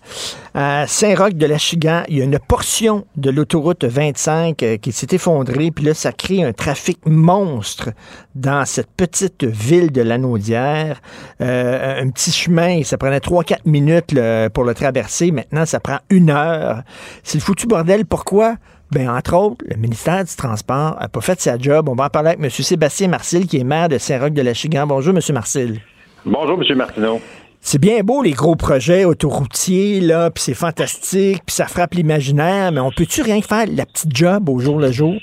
[0.55, 5.85] à Saint-Roch-de-la-Chigan, il y a une portion de l'autoroute 25 euh, qui s'est effondrée, puis
[5.85, 7.91] là, ça crée un trafic monstre
[8.35, 11.03] dans cette petite ville de Lanaudière.
[11.43, 14.15] Euh, un petit chemin, ça prenait 3-4 minutes
[14.55, 15.33] pour le traverser.
[15.33, 16.83] Maintenant, ça prend une heure.
[17.25, 18.07] C'est le foutu bordel.
[18.07, 18.55] Pourquoi?
[18.95, 21.89] Ben, entre autres, le ministère du Transport n'a pas fait sa job.
[21.89, 22.49] On va en parler avec M.
[22.51, 24.87] Sébastien Marcil, qui est maire de Saint-Roch-de-la-Chigan.
[24.87, 25.21] Bonjour, M.
[25.35, 25.81] Marcil.
[26.25, 26.77] Bonjour, M.
[26.77, 27.21] Martineau.
[27.61, 32.71] C'est bien beau, les gros projets autoroutiers, là, puis c'est fantastique, puis ça frappe l'imaginaire,
[32.73, 35.15] mais on peut-tu rien faire la petite job au jour le jour?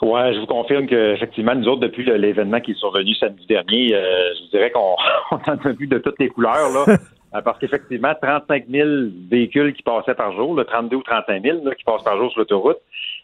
[0.00, 3.44] Ouais, je vous confirme que effectivement, nous autres, depuis le- l'événement qui est survenu samedi
[3.46, 4.00] dernier, euh,
[4.38, 4.96] je vous dirais qu'on
[5.32, 6.96] on en a vu de toutes les couleurs, là.
[7.34, 8.88] Euh, Parce qu'effectivement, 35 000
[9.30, 12.30] véhicules qui passaient par jour, là, 32 ou 35 000 là, qui passent par jour
[12.30, 12.78] sur l'autoroute.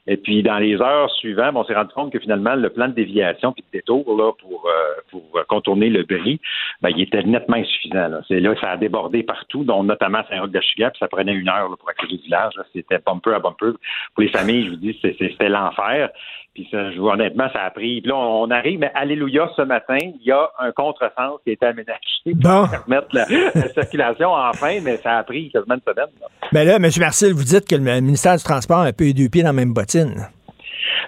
[0.07, 2.93] Et puis, dans les heures suivantes, on s'est rendu compte que finalement, le plan de
[2.95, 6.41] déviation puis de détour là, pour, euh, pour euh, contourner le bris,
[6.83, 8.09] ben, il était nettement insuffisant.
[8.09, 8.21] là.
[8.29, 11.71] C'est là ça a débordé partout, dont notamment à Saint-Roch-de-Chigan, puis ça prenait une heure
[11.71, 12.53] là, pour accéder au village.
[12.57, 12.65] là.
[12.75, 13.73] C'était bumper à bumper.
[14.15, 16.11] Pour les familles, je vous dis, c'est- c'était l'enfer.
[16.55, 18.01] Puis ça, je vous honnêtement, ça a pris.
[18.01, 21.53] Puis là, on arrive, mais alléluia, ce matin, il y a un contresens qui a
[21.55, 22.67] été aménagé Bon.
[22.67, 26.11] pour permettre la, la circulation enfin, mais ça a pris quasiment une semaine.
[26.21, 26.27] là.
[26.53, 26.87] Ben là, M.
[27.01, 29.49] Marcil, vous dites que le ministère du Transport a un peu les deux pieds dans
[29.49, 30.15] la même bottine.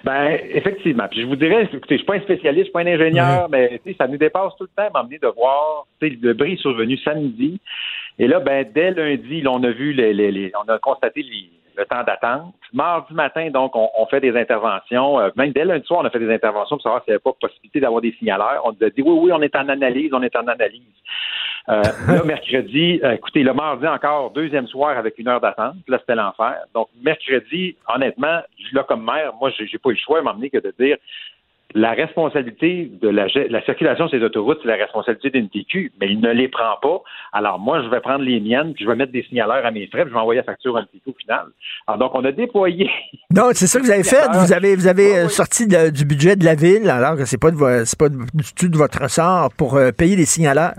[0.03, 1.07] Ben, effectivement.
[1.09, 3.47] Puis je vous dirais, écoutez, je suis pas un spécialiste, je suis pas un ingénieur,
[3.49, 7.59] mais ça nous dépasse tout le temps, m'emmener de voir, le bris est survenu samedi.
[8.19, 11.21] Et là, ben, dès lundi, là, on a vu les, les, les- on a constaté
[11.21, 12.53] les- le temps d'attente.
[12.73, 15.19] Mardi matin, donc, on, on fait des interventions.
[15.19, 17.23] Euh, même dès lundi soir, on a fait des interventions pour savoir s'il n'y avait
[17.23, 18.61] pas possibilité d'avoir des signaleurs.
[18.65, 20.81] On nous a dit oui, oui, on est en analyse, on est en analyse.
[21.69, 25.75] Euh, là, mercredi, euh, écoutez, le mardi encore, deuxième soir avec une heure d'attente.
[25.87, 26.55] Là, c'était l'enfer.
[26.73, 28.41] Donc, mercredi, honnêtement,
[28.73, 30.97] là, comme maire, moi, j'ai j'ai pas eu le choix à m'emmener que de dire
[31.75, 36.07] la responsabilité de la, la circulation sur les autoroutes, c'est la responsabilité d'une TQ, mais
[36.07, 37.01] il ne les prend pas.
[37.33, 39.85] Alors, moi, je vais prendre les miennes, puis je vais mettre des signaleurs à mes
[39.87, 41.45] frais, puis je vais envoyer la facture à TQ au final.
[41.85, 42.89] Alors, donc, on a déployé
[43.31, 44.25] Donc, c'est ça que vous avez fait.
[44.33, 47.39] Vous avez, vous avez euh, sorti de- du budget de la ville, alors que c'est
[47.39, 50.73] pas, de pas du tout de votre ressort pour euh, payer les signaleurs.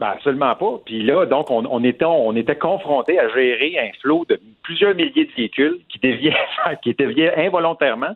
[0.00, 0.80] Ben, absolument pas.
[0.84, 4.94] Puis là, donc, on, on était, on était confronté à gérer un flot de plusieurs
[4.94, 6.34] milliers de véhicules qui déviaient,
[6.82, 8.14] qui déviaient involontairement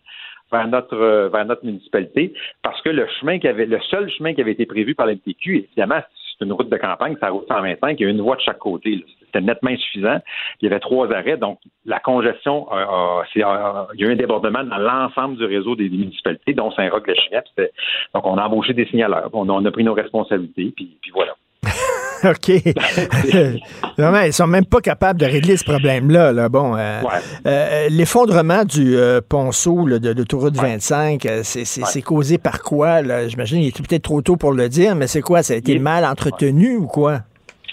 [0.53, 4.35] vers notre, euh, vers notre municipalité parce que le chemin qui avait, le seul chemin
[4.35, 6.01] qui avait été prévu par la MTQ, évidemment,
[6.39, 8.41] c'est une route de campagne, c'est la route 125, il y a une voie de
[8.43, 9.05] chaque côté.
[9.27, 10.19] C'était nettement insuffisant.
[10.61, 14.12] Il y avait trois arrêts, donc la congestion, euh, c'est- a- il y a eu
[14.12, 17.43] un débordement dans l'ensemble du réseau des municipalités, dont Saint-Roch-le-Chien.
[17.43, 17.73] Puis c'était-
[18.15, 21.35] Donc, on a embauché des signaleurs, on on a pris nos responsabilités, puis, puis voilà.
[22.24, 22.51] OK.
[23.99, 26.32] Vraiment, ils sont même pas capables de régler ce problème-là.
[26.32, 26.49] Là.
[26.49, 27.03] Bon, euh,
[27.47, 33.03] euh, l'effondrement du euh, ponceau là, de l'autoroute 25, euh, c'est causé par quoi?
[33.03, 33.28] là?
[33.28, 35.43] J'imagine qu'il était peut-être trop tôt pour le dire, mais c'est quoi?
[35.43, 37.20] Ça a été mal entretenu ou quoi?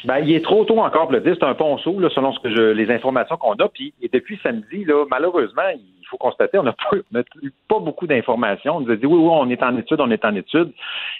[0.06, 1.36] Ben, il est trop tôt encore pour le dire.
[1.40, 3.68] C'est un ponceau, là, selon ce que je, les informations qu'on a.
[3.70, 7.22] Puis, et depuis samedi, là, malheureusement, il faut constater, on n'a pas,
[7.68, 8.77] pas beaucoup d'informations.
[8.77, 10.72] On nous a dit oui, oui, on est en étude, on est en étude.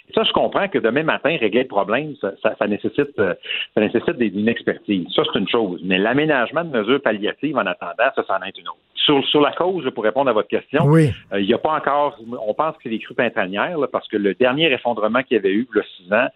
[0.08, 3.34] Et ça, je comprends que demain matin, régler le problème, ça, ça, ça nécessite, euh,
[3.74, 5.06] ça nécessite des- une expertise.
[5.14, 5.80] Ça, c'est une chose.
[5.84, 8.78] Mais l'aménagement de mesures palliatives en attendant, ça, c'en est une autre.
[8.94, 11.12] Sur, sur la cause, pour répondre à votre question, Oui.
[11.32, 14.08] euh, il n'y a pas encore, on pense que c'est les crues printanières, là, parce
[14.08, 16.26] que le dernier effondrement qu'il y avait eu, il y a six ans,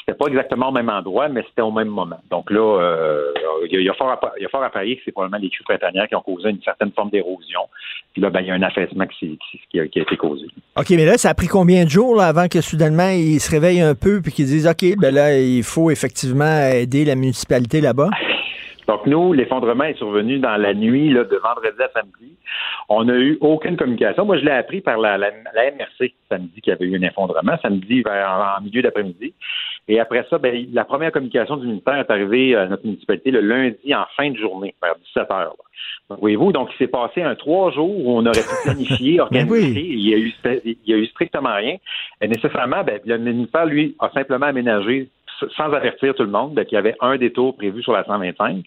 [0.00, 2.18] c'était pas exactement au même endroit, mais c'était au même moment.
[2.30, 3.32] Donc là, euh,
[3.70, 5.40] il y, a- fort à, pa- il y a fort à parier que c'est probablement
[5.42, 7.60] les crues printanières qui ont causé une certaine forme d'érosion.
[8.12, 10.02] Puis là, ben, il y a un affaissement qui, s'est- qui- qui a, qui a
[10.02, 10.46] été causé.
[10.76, 13.50] OK, mais là, ça a pris combien de jours là, avant que soudainement ils se
[13.50, 17.80] réveillent un peu puis qu'ils disent OK, ben là, il faut effectivement aider la municipalité
[17.80, 18.10] là-bas?
[18.88, 22.32] Donc, nous, l'effondrement est survenu dans la nuit là, de vendredi à samedi.
[22.88, 24.24] On n'a eu aucune communication.
[24.26, 27.02] Moi, je l'ai appris par la, la, la MRC samedi qu'il y avait eu un
[27.02, 29.32] effondrement, samedi vers, en, en milieu d'après-midi.
[29.88, 33.40] Et après ça, ben, la première communication du ministère est arrivée à notre municipalité le
[33.40, 35.56] lundi en fin de journée, vers 17 heures.
[36.08, 40.08] Voyez-vous, donc il s'est passé un trois jours où on aurait pu planifier, organiser, il
[40.08, 40.32] y a eu
[40.64, 41.76] il y a eu strictement rien.
[42.20, 45.08] Et nécessairement, ben, le ministère, lui, a simplement aménagé
[45.56, 48.64] sans avertir tout le monde ben, qu'il y avait un détour prévu sur la 125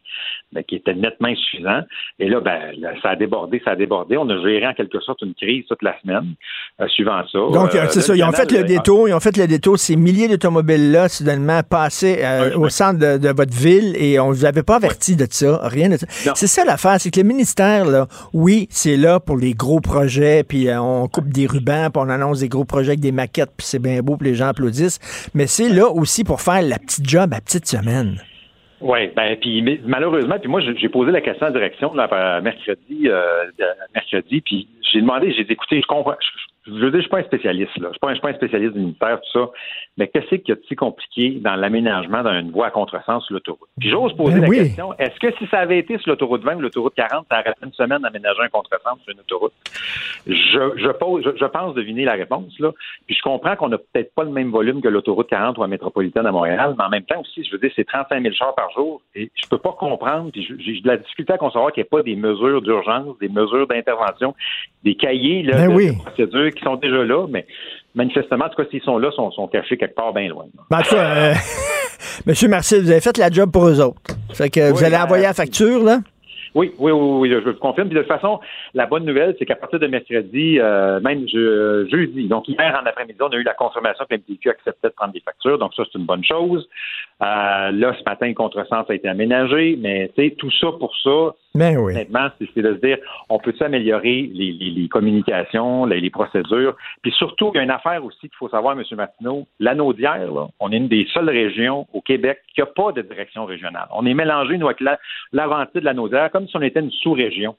[0.52, 1.82] ben, qui était nettement insuffisant.
[2.20, 4.18] Et là, ben, ça a débordé, ça a débordé.
[4.18, 6.34] On a géré en quelque sorte une crise toute la semaine
[6.82, 7.40] euh, suivant ça.
[7.40, 8.16] Donc, euh, c'est ça.
[8.16, 9.08] Ils ont fait le détour.
[9.08, 9.78] Ils ont fait le détour.
[9.80, 14.46] Ces milliers d'automobiles-là, soudainement, passés euh, au centre de, votre ville et on ne vous
[14.46, 15.60] avait pas averti de ça.
[15.64, 16.08] Rien de ça.
[16.36, 17.00] C'est ça l'affaire.
[17.00, 21.30] C'est que le ministère, là, oui, c'est là pour les gros projets, puis on coupe
[21.30, 24.18] des rubans, puis on annonce des gros projets avec des maquettes, puis c'est bien beau,
[24.18, 25.00] puis les gens applaudissent.
[25.34, 28.18] Mais c'est là aussi pour faire la petite job à petite semaine.
[28.82, 33.08] Oui, ben puis malheureusement, puis moi j'ai posé la question à la direction là, mercredi,
[33.08, 33.46] euh,
[33.94, 36.16] mercredi, puis j'ai demandé, j'ai écouté, je comprends,
[36.68, 37.90] je veux dire, je suis pas un spécialiste, là.
[37.90, 39.52] Je suis pas, suis pas un spécialiste du ministère, tout ça.
[39.98, 43.34] Mais qu'est-ce qu'il y a de si compliqué dans l'aménagement d'une voie à contresens sur
[43.34, 43.70] l'autoroute?
[43.80, 46.56] Puis j'ose poser ben la question, est-ce que si ça avait été sur l'autoroute 20
[46.56, 49.54] ou l'autoroute 40, ça aurait une semaine d'aménager un contresens sur une autoroute?
[50.28, 50.34] Je,
[50.76, 52.72] je pose, je, pense deviner la réponse, là.
[53.06, 55.68] Puis je comprends qu'on n'a peut-être pas le même volume que l'autoroute 40 ou la
[55.68, 58.56] métropolitaine à Montréal, mais en même temps aussi, je veux dire, c'est 35 000 chars
[58.56, 59.02] par jour.
[59.14, 61.90] Et je peux pas comprendre, puis j'ai de la difficulté à concevoir qu'il n'y ait
[61.90, 64.36] pas des mesures d'urgence, des mesures d'intervention,
[64.84, 67.46] des cahiers, là, ben de procédures qui sont déjà là, mais
[67.96, 70.46] manifestement, en tout cas, s'ils sont là, sont, sont cachés quelque part bien loin.
[70.70, 71.34] Ben, en tout cas, euh,
[72.26, 74.02] Monsieur Marcel, vous avez fait la job pour eux autres.
[74.34, 76.00] Fait que vous allez envoyer la facture, là?
[76.56, 77.90] Oui, oui, oui, oui, je vous confirme.
[77.90, 78.40] Puis de toute façon,
[78.74, 83.20] la bonne nouvelle, c'est qu'à partir de mercredi, euh, même jeudi, donc hier en après-midi,
[83.20, 85.60] on a eu la confirmation que l'MTQ acceptait de prendre des factures.
[85.60, 86.66] Donc ça, c'est une bonne chose.
[87.22, 90.96] Euh, là, ce matin, le contresens a été aménagé, mais tu sais, tout ça pour
[91.04, 91.94] ça, mais oui.
[91.94, 92.98] honnêtement, c'est de se dire,
[93.30, 96.76] on peut améliorer les, les, communications, les, procédures.
[97.02, 98.84] Puis surtout, il y a une affaire aussi qu'il faut savoir, M.
[98.96, 100.30] Martineau, l'anaudière,
[100.60, 103.88] on est une des seules régions au Québec qui n'a pas de direction régionale.
[103.92, 104.84] On est mélangé, nous, avec
[105.32, 107.56] l'avancée de l'anaudière, comme si on était une sous-région.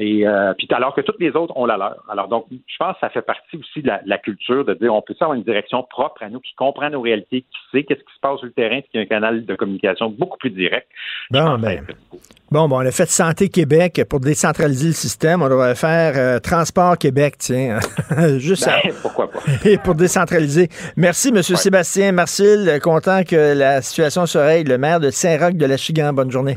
[0.00, 2.04] Et euh, puis alors que toutes les autres ont la leur.
[2.08, 5.02] Alors donc, je pense que ça fait partie aussi de la, culture de dire on
[5.02, 8.14] peut avoir une direction propre à nous qui comprend nos réalités, qui sait qu'est-ce qui
[8.14, 10.86] se passe sur le terrain, qui a un canal de communication beaucoup plus direct?
[11.32, 11.84] Bon, ben,
[12.52, 15.42] bon, bon, on a fait Santé Québec pour décentraliser le système.
[15.42, 17.80] On devrait faire euh, Transport Québec, tiens.
[18.38, 19.40] Juste ben, Pourquoi pas.
[19.68, 20.68] Et pour décentraliser.
[20.96, 21.42] Merci, M.
[21.42, 22.78] Sébastien Marcil.
[22.80, 24.70] Content que la situation se règle.
[24.70, 26.12] Le maire de Saint-Roch de la Chigan.
[26.12, 26.56] Bonne journée.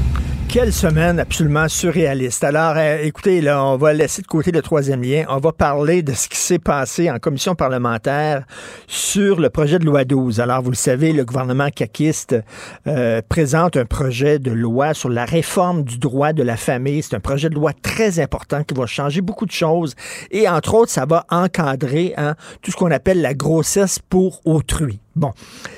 [0.51, 2.43] Quelle semaine absolument surréaliste.
[2.43, 5.23] Alors, euh, écoutez, là, on va laisser de côté le troisième lien.
[5.29, 8.43] On va parler de ce qui s'est passé en commission parlementaire
[8.85, 10.41] sur le projet de loi 12.
[10.41, 12.35] Alors, vous le savez, le gouvernement caquiste
[12.85, 17.01] euh, présente un projet de loi sur la réforme du droit de la famille.
[17.01, 19.95] C'est un projet de loi très important qui va changer beaucoup de choses.
[20.31, 24.99] Et entre autres, ça va encadrer hein, tout ce qu'on appelle la grossesse pour autrui.
[25.21, 25.33] Bon,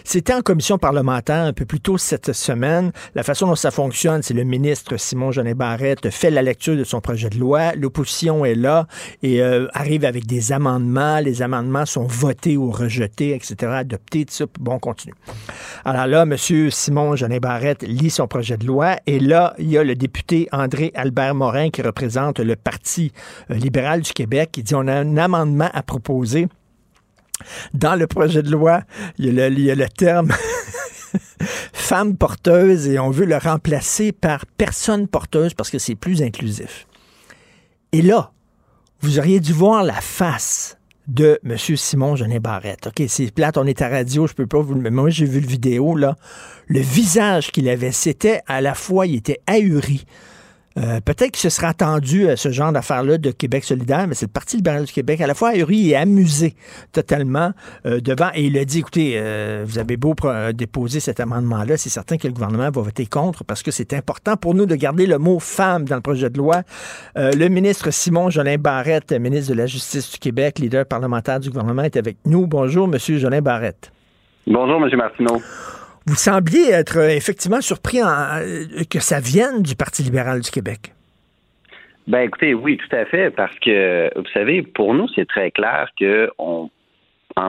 [0.05, 2.93] c'était en commission parlementaire un peu plus tôt cette semaine.
[3.13, 6.85] La façon dont ça fonctionne, c'est le ministre Simon Jeannet Barrette fait la lecture de
[6.85, 8.87] son projet de loi, l'opposition est là
[9.21, 11.19] et euh, arrive avec des amendements.
[11.19, 14.47] Les amendements sont votés ou rejetés, etc., adoptés, tout.
[14.61, 15.13] Bon, on continue.
[15.83, 16.37] Alors là, M.
[16.69, 20.47] Simon Jeannet Barrette lit son projet de loi et là, il y a le député
[20.53, 23.11] André Albert Morin qui représente le Parti
[23.51, 26.47] euh, libéral du Québec qui dit on a un amendement à proposer
[27.73, 28.81] dans le projet de loi,
[29.17, 30.31] il y a le, terme
[31.73, 36.87] femme porteuse et on veut le remplacer par personne porteuse parce que c'est plus inclusif.
[37.91, 38.31] Et là,
[39.01, 41.57] vous auriez dû voir la face de M.
[41.57, 42.87] Simon Genet Barrette.
[42.87, 44.89] OK, c'est plate, on est à radio, je peux pas vous le.
[44.89, 46.15] Moi, j'ai vu le vidéo, là.
[46.67, 50.05] Le visage qu'il avait, c'était à la fois, il était ahuri.
[50.77, 54.25] Euh, peut-être qu'il se sera attendu à ce genre d'affaires-là de Québec solidaire, mais c'est
[54.25, 56.55] le Parti libéral du Québec, à la fois ahuri et amusé
[56.91, 57.51] totalement
[57.85, 58.29] euh, devant.
[58.33, 60.15] Et il a dit, écoutez, euh, vous avez beau
[60.53, 64.37] déposer cet amendement-là, c'est certain que le gouvernement va voter contre parce que c'est important
[64.37, 66.61] pour nous de garder le mot femme dans le projet de loi.
[67.15, 71.83] le ministre Simon Jolin Barrette, ministre de la Justice du Québec, leader parlementaire du gouvernement,
[71.83, 72.47] est avec nous.
[72.47, 73.91] Bonjour, Monsieur Jolin Barrette.
[74.47, 75.41] Bonjour, Monsieur Martineau.
[76.05, 80.91] Vous sembliez être euh, effectivement surpris euh, que ça vienne du Parti libéral du Québec.
[82.07, 85.87] Ben écoutez, oui, tout à fait, parce que vous savez, pour nous, c'est très clair
[85.97, 86.69] que en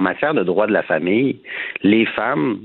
[0.01, 1.41] matière de droit de la famille,
[1.83, 2.61] les femmes,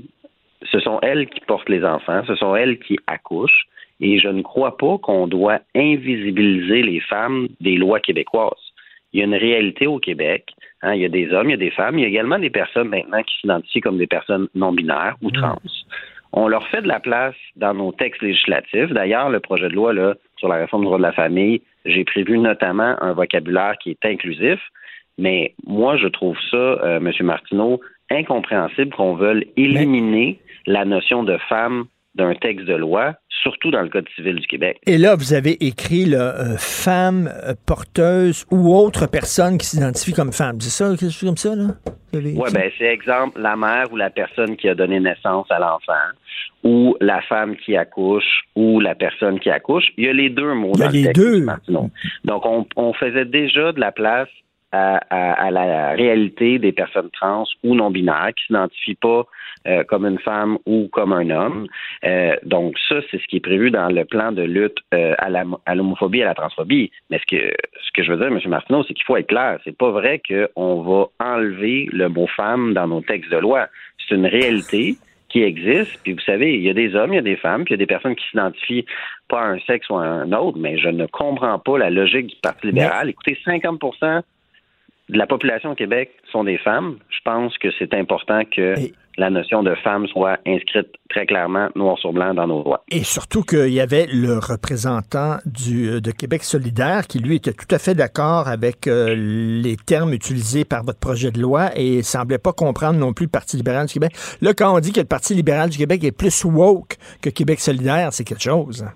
[0.70, 3.66] ce sont elles qui portent les enfants, ce sont elles qui accouchent,
[4.00, 8.72] et je ne crois pas qu'on doit invisibiliser les femmes des lois québécoises.
[9.12, 11.54] Il y a une réalité au Québec Hein, il y a des hommes, il y
[11.54, 14.48] a des femmes, il y a également des personnes maintenant qui s'identifient comme des personnes
[14.54, 15.58] non binaires ou trans.
[16.32, 18.90] On leur fait de la place dans nos textes législatifs.
[18.90, 22.04] D'ailleurs, le projet de loi là, sur la réforme du droit de la famille, j'ai
[22.04, 24.60] prévu notamment un vocabulaire qui est inclusif.
[25.18, 27.12] Mais moi, je trouve ça, euh, M.
[27.20, 27.80] Martineau,
[28.10, 33.88] incompréhensible qu'on veuille éliminer la notion de femme d'un texte de loi, surtout dans le
[33.88, 34.78] Code civil du Québec.
[34.86, 40.12] Et là, vous avez écrit là, euh, femme euh, porteuse ou autre personne qui s'identifie
[40.12, 40.60] comme femme.
[40.60, 41.68] C'est ça, quelque chose comme ça, là?
[42.12, 45.92] Oui, ben c'est exemple la mère ou la personne qui a donné naissance à l'enfant,
[46.64, 49.84] ou la femme qui accouche, ou la personne qui accouche.
[49.96, 51.40] Il y a les deux mots Il y a dans le les texte, deux.
[51.44, 51.90] Martineau.
[52.24, 54.28] Donc, on, on faisait déjà de la place
[54.72, 59.26] à, à- à la réalité des personnes trans ou non binaires qui s'identifient pas
[59.66, 61.66] euh, comme une femme ou comme un homme.
[62.04, 65.74] Euh, donc ça, c'est ce qui est prévu dans le plan de lutte euh, à
[65.74, 66.90] l'homophobie et à la transphobie.
[67.10, 67.52] Mais ce que
[67.84, 68.40] ce que je veux dire, M.
[68.48, 69.58] Martineau, c'est qu'il faut être clair.
[69.64, 73.66] C'est pas vrai qu'on va enlever le mot femme dans nos textes de loi.
[74.08, 74.96] C'est une réalité
[75.28, 75.98] qui existe.
[76.02, 77.78] Puis vous savez, il y a des hommes, il y a des femmes, puis il
[77.78, 78.84] y a des personnes qui s'identifient
[79.28, 82.26] pas à un sexe ou à un autre, mais je ne comprends pas la logique
[82.28, 83.08] du Parti libéral.
[83.10, 83.78] Écoutez, 50
[85.10, 86.96] de la population au Québec sont des femmes.
[87.10, 88.74] Je pense que c'est important que
[89.18, 92.84] la notion de femme soit inscrite très clairement, noir sur blanc, dans nos lois.
[92.90, 97.52] Et surtout qu'il y avait le représentant du, euh, de Québec solidaire qui, lui, était
[97.52, 102.02] tout à fait d'accord avec euh, les termes utilisés par votre projet de loi et
[102.02, 104.12] semblait pas comprendre non plus le Parti libéral du Québec.
[104.40, 107.60] Là, quand on dit que le Parti libéral du Québec est plus woke que Québec
[107.60, 108.86] solidaire, c'est quelque chose.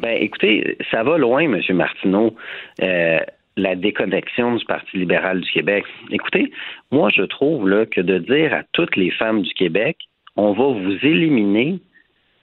[0.00, 1.60] Ben, écoutez, ça va loin, M.
[1.74, 2.34] Martineau,
[2.82, 3.18] euh,
[3.60, 5.84] la déconnexion du Parti libéral du Québec.
[6.10, 6.50] Écoutez,
[6.90, 9.96] moi, je trouve là, que de dire à toutes les femmes du Québec,
[10.36, 11.78] on va vous éliminer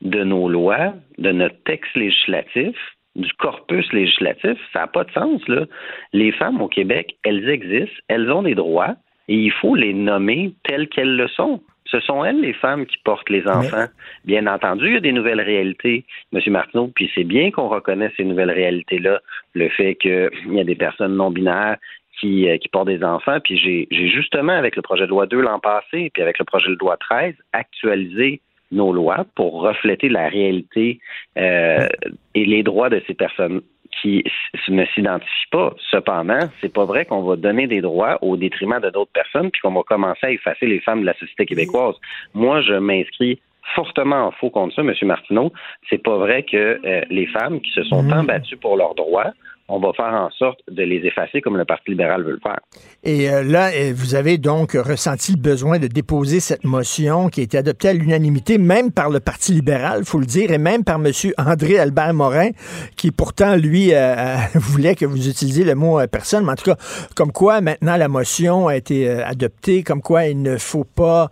[0.02, 2.76] de nos lois, de notre texte législatif,
[3.16, 5.42] du corpus législatif, ça n'a pas de sens.
[5.48, 5.66] Là.
[6.14, 8.96] Les femmes au Québec, elles existent, elles ont des droits,
[9.28, 11.62] et il faut les nommer telles qu'elles le sont.
[11.90, 13.86] Ce sont elles les femmes qui portent les enfants.
[14.26, 16.42] Bien entendu, il y a des nouvelles réalités, M.
[16.48, 19.22] Martineau, puis c'est bien qu'on reconnaisse ces nouvelles réalités-là.
[19.54, 21.78] Le fait qu'il y a des personnes non binaires
[22.20, 23.40] qui, euh, qui portent des enfants.
[23.40, 26.46] Puis j'ai j'ai justement, avec le projet de loi 2 l'an passé, puis avec le
[26.46, 28.42] projet de loi 13, actualisé
[28.72, 31.00] nos lois pour refléter la réalité
[31.38, 31.88] euh,
[32.36, 33.62] et les droits de ces personnes
[34.02, 34.24] qui
[34.68, 35.74] ne s'identifient pas.
[35.92, 39.62] Cependant, c'est pas vrai qu'on va donner des droits au détriment de d'autres personnes puis
[39.62, 41.96] qu'on va commencer à effacer les femmes de la société québécoise.
[42.34, 43.40] Moi, je m'inscris
[43.76, 44.94] fortement en faux contre ça, M.
[45.04, 45.52] Martineau.
[45.90, 49.34] C'est pas vrai que euh, les femmes qui se sont tant battues pour leurs droits,
[49.70, 52.60] on va faire en sorte de les effacer comme le Parti libéral veut le faire.
[53.04, 57.42] Et euh, là, euh, vous avez donc ressenti le besoin de déposer cette motion qui
[57.42, 60.84] a été adoptée à l'unanimité, même par le Parti libéral, faut le dire, et même
[60.84, 61.12] par M.
[61.38, 62.50] André Albert Morin,
[62.96, 66.46] qui pourtant, lui, euh, voulait que vous utilisiez le mot personne.
[66.46, 66.78] Mais en tout cas,
[67.16, 71.30] comme quoi maintenant la motion a été adoptée, comme quoi il ne faut pas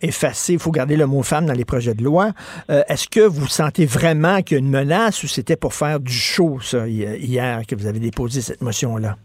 [0.00, 2.32] effacer, il faut garder le mot femme dans les projets de loi.
[2.68, 6.12] Est-ce que vous sentez vraiment qu'il y a une menace ou c'était pour faire du
[6.12, 7.06] show, ça, hi-
[7.48, 9.16] hier, que vous avez déposé cette motion-là?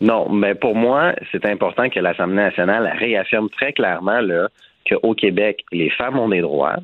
[0.00, 4.20] Non, mais pour moi, c'est important que l'Assemblée nationale réaffirme très clairement
[4.88, 6.76] qu'au Québec, les femmes ont des droits,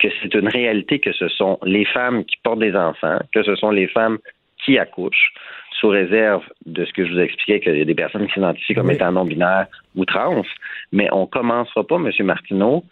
[0.00, 3.56] que c'est une réalité que ce sont les femmes qui portent des enfants, que ce
[3.56, 4.18] sont les femmes
[4.64, 5.32] qui accouchent,
[5.80, 8.74] sous réserve de ce que je vous expliquais, qu'il y a des personnes qui s'identifient
[8.74, 9.66] comme étant non-binaires
[9.96, 10.44] ou trans,
[10.92, 12.10] mais on commencera pas, M.
[12.20, 12.84] Martineau,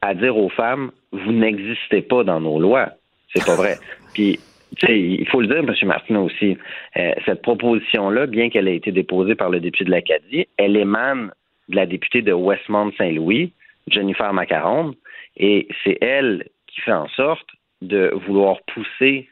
[0.00, 2.90] à dire aux femmes, vous n'existez pas dans nos lois.
[3.34, 3.76] C'est pas vrai.
[4.14, 4.38] Puis,
[4.82, 5.74] il faut le dire, M.
[5.88, 6.56] Martineau aussi,
[6.96, 11.32] euh, cette proposition-là, bien qu'elle ait été déposée par le député de l'Acadie, elle émane
[11.68, 13.52] de la députée de Westmount-Saint-Louis,
[13.88, 14.94] Jennifer Macaron,
[15.36, 17.48] et c'est elle qui fait en sorte
[17.82, 19.28] de vouloir pousser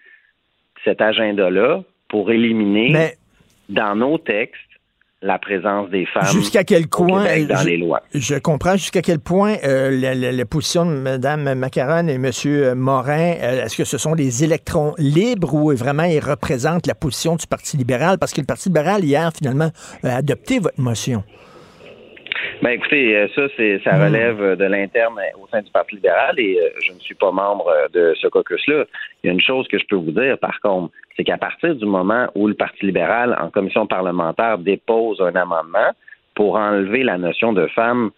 [0.85, 3.12] cet agenda-là pour éliminer
[3.69, 4.61] dans nos textes
[5.26, 8.02] la présence des femmes Jusqu'à quel point Québec dans je, les lois.
[8.12, 12.30] je comprends jusqu'à quel point euh, la, la- la position de Mme Macaron et M.
[12.76, 17.36] Morin, euh, est-ce que ce sont des électrons libres ou vraiment ils représentent la position
[17.36, 18.18] du Parti libéral?
[18.18, 19.70] Parce que le Parti libéral, hier, finalement,
[20.02, 21.24] a adopté votre motion.
[22.62, 25.97] Ben écoutez, euh, ça c'est ça relève euh, de l'interne euh, au sein du Parti
[25.97, 28.85] libéral et je ne suis pas membre de ce caucus-là.
[29.22, 31.74] Il y a une chose que je peux vous dire, par contre, c'est qu'à partir
[31.74, 35.90] du moment où le Parti libéral, en commission parlementaire, dépose un amendement
[36.35, 38.10] pour enlever la notion de femme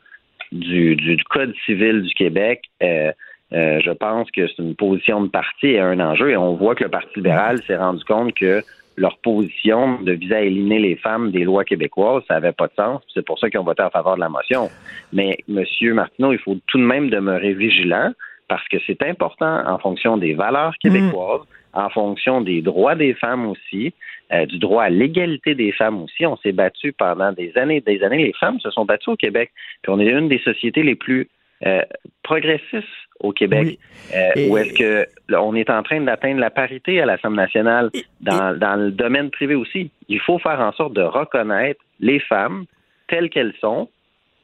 [0.53, 3.13] du, du, du Code civil du Québec, euh,
[3.53, 6.31] euh, je pense que c'est une position de parti et un enjeu.
[6.31, 8.63] Et on voit que le Parti libéral s'est rendu compte que
[8.97, 12.73] leur position de viser à éliminer les femmes des lois québécoises, ça n'avait pas de
[12.75, 13.03] sens.
[13.13, 14.71] C'est pour ça qu'ils ont voté en faveur de la motion.
[15.13, 18.13] Mais, Monsieur Martineau, il faut tout de même demeurer vigilant
[18.49, 21.43] parce que c'est important en fonction des valeurs québécoises,
[21.73, 23.93] en fonction des droits des femmes aussi,
[24.33, 26.25] euh, du droit à l'égalité des femmes aussi.
[26.25, 28.25] On s'est battu pendant des années et des années.
[28.25, 29.51] Les femmes se sont battues au Québec.
[29.83, 31.29] Puis on est une des sociétés les plus
[31.65, 31.83] euh,
[32.23, 32.89] progressiste
[33.21, 33.79] au Québec,
[34.15, 37.91] euh, où est-ce que là, on est en train d'atteindre la parité à l'Assemblée nationale
[38.21, 39.91] dans, dans le domaine privé aussi.
[40.09, 42.65] Il faut faire en sorte de reconnaître les femmes
[43.09, 43.89] telles qu'elles sont.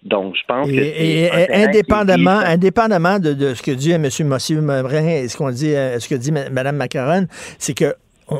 [0.04, 4.02] Donc, je pense que Et, indépendamment, qui- indépendamment de, de ce que dit M.
[4.24, 7.26] Monsieur Morin et ce qu'on dit, euh, ce que dit Mme Macaron,
[7.58, 7.94] c'est que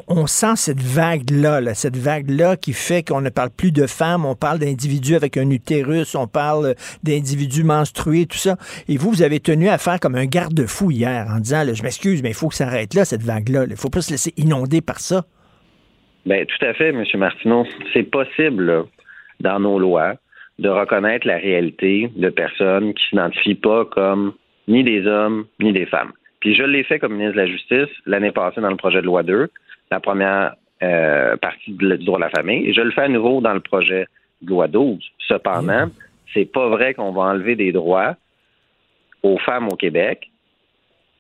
[0.09, 4.24] on, sent cette vague-là, là, cette vague-là qui fait qu'on ne parle plus de femmes,
[4.24, 8.56] on parle d'individus avec un utérus, on parle d'individus menstrués, tout ça.
[8.89, 12.23] Et vous, vous avez tenu à faire comme un garde-fou hier en disant, je m'excuse,
[12.23, 13.64] mais il faut que ça arrête là, cette vague-là.
[13.69, 15.24] Il faut pas se laisser inonder par ça.
[16.27, 17.05] Ben, tout à fait, M.
[17.14, 17.66] Martineau.
[17.93, 18.85] C'est possible,
[19.40, 20.14] dans nos lois,
[20.59, 24.35] de reconnaître la réalité de personnes qui s'identifient pas comme
[24.69, 26.12] ni des hommes ni des femmes.
[26.40, 29.06] Puis je l'ai fait comme ministre de la Justice l'année passée dans le projet de
[29.06, 29.48] loi 2,
[29.93, 33.40] la première euh, partie du droit de la famille, et je le fais à nouveau
[33.40, 34.06] dans le projet
[34.40, 34.98] de loi 12.
[35.28, 35.89] Cependant,
[36.35, 38.16] c'est pas vrai qu'on va enlever des droits
[39.23, 40.28] aux femmes au Québec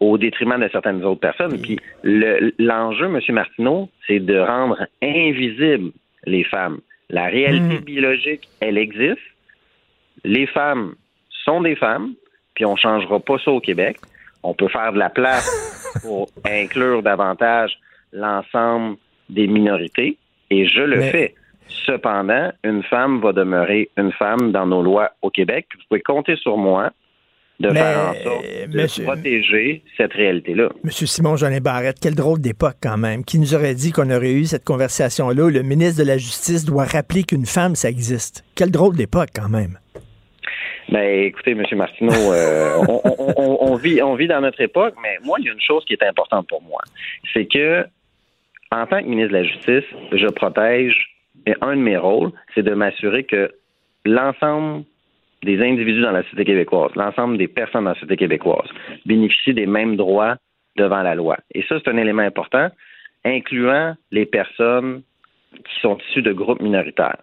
[0.00, 1.60] au détriment de certaines autres personnes.
[1.62, 3.20] Puis le- l'enjeu, M.
[3.34, 5.92] Martineau, c'est de rendre invisibles
[6.24, 6.80] les femmes.
[7.08, 9.20] La réalité biologique, elle existe.
[10.24, 10.94] Les femmes
[11.44, 12.14] sont des femmes,
[12.54, 13.98] puis on changera pas ça au Québec.
[14.42, 17.78] On peut faire de la place pour inclure davantage
[18.12, 18.96] l'ensemble
[19.28, 20.18] des minorités,
[20.50, 21.34] et je le Mais- fais.
[21.86, 25.66] Cependant, une femme va demeurer une femme dans nos lois au Québec.
[25.74, 26.90] Vous pouvez compter sur moi
[27.60, 30.68] de Mais, faire en sorte de monsieur- protéger cette réalité-là.
[30.84, 33.24] Monsieur Simon Jolin Barrette, quel drôle d'époque quand même.
[33.24, 36.64] Qui nous aurait dit qu'on aurait eu cette conversation-là où le ministre de la Justice
[36.66, 38.44] doit rappeler qu'une femme, ça existe?
[38.54, 39.78] Quel drôle d'époque quand même.
[40.90, 41.62] Ben, écoutez, M.
[41.72, 45.46] Martineau, euh, on, on- on- on vit, on vit dans notre époque, mais moi, il
[45.46, 46.80] y a une chose qui est importante pour moi.
[47.32, 47.86] C'est que,
[48.72, 51.14] en tant que ministre de la Justice, je protège,
[51.46, 53.50] et un de mes rôles, c'est de m'assurer que
[54.04, 54.84] l'ensemble
[55.42, 58.68] des individus dans la société québécoise, l'ensemble des personnes dans la société québécoise
[59.06, 60.36] bénéficient des mêmes droits
[60.76, 61.36] devant la loi.
[61.54, 62.68] Et ça, c'est un élément important,
[63.24, 65.02] incluant les personnes
[65.52, 67.18] qui sont issues de groupes minoritaires.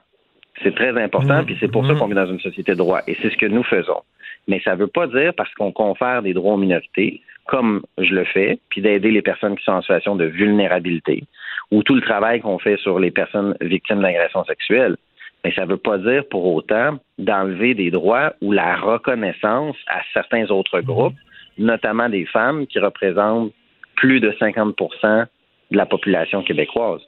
[0.61, 3.01] C'est très important, puis c'est pour ça qu'on vit dans une société de droit.
[3.07, 4.01] Et c'est ce que nous faisons.
[4.47, 8.13] Mais ça ne veut pas dire parce qu'on confère des droits aux minorités, comme je
[8.13, 11.23] le fais, puis d'aider les personnes qui sont en situation de vulnérabilité,
[11.71, 14.97] ou tout le travail qu'on fait sur les personnes victimes d'agressions sexuelles.
[15.43, 20.01] Mais ça ne veut pas dire pour autant d'enlever des droits ou la reconnaissance à
[20.13, 21.15] certains autres groupes,
[21.57, 23.53] notamment des femmes qui représentent
[23.95, 25.25] plus de 50%
[25.71, 27.01] de la population québécoise.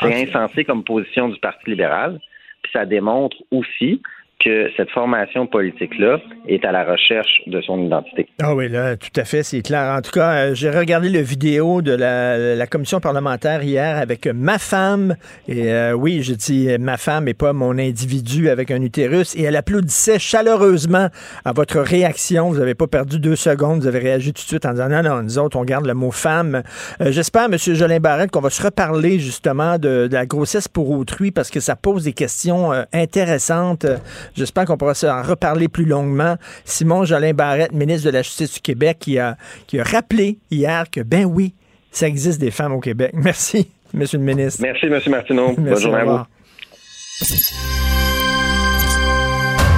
[0.00, 2.20] C'est insensé comme position du Parti libéral,
[2.62, 4.00] puis ça démontre aussi
[4.40, 8.28] que cette formation politique-là est à la recherche de son identité.
[8.40, 9.92] Ah oui, là, tout à fait, c'est clair.
[9.92, 14.58] En tout cas, euh, j'ai regardé le vidéo de la, commission parlementaire hier avec ma
[14.58, 15.16] femme.
[15.48, 19.34] Et euh, oui, je dis euh, ma femme et pas mon individu avec un utérus.
[19.34, 21.08] Et elle applaudissait chaleureusement
[21.44, 22.50] à votre réaction.
[22.50, 23.80] Vous n'avez pas perdu deux secondes.
[23.80, 25.94] Vous avez réagi tout de suite en disant non, non, nous autres, on garde le
[25.94, 26.62] mot femme.
[27.00, 27.56] J'espère, M.
[27.58, 31.74] Jolin Barrette, qu'on va se reparler justement de, la grossesse pour autrui parce que ça
[31.74, 33.86] pose des questions intéressantes.
[34.34, 36.36] J'espère qu'on pourra en reparler plus longuement.
[36.64, 39.36] Simon Jolin Barrette, ministre de la Justice du Québec, qui a,
[39.66, 41.54] qui a rappelé hier que, ben oui,
[41.90, 43.10] ça existe des femmes au Québec.
[43.14, 44.62] Merci, Monsieur le ministre.
[44.62, 45.00] Merci, M.
[45.08, 45.52] Martineau.
[45.52, 46.24] Bonne Merci, journée au à vous.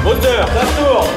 [0.04, 0.48] Moteur,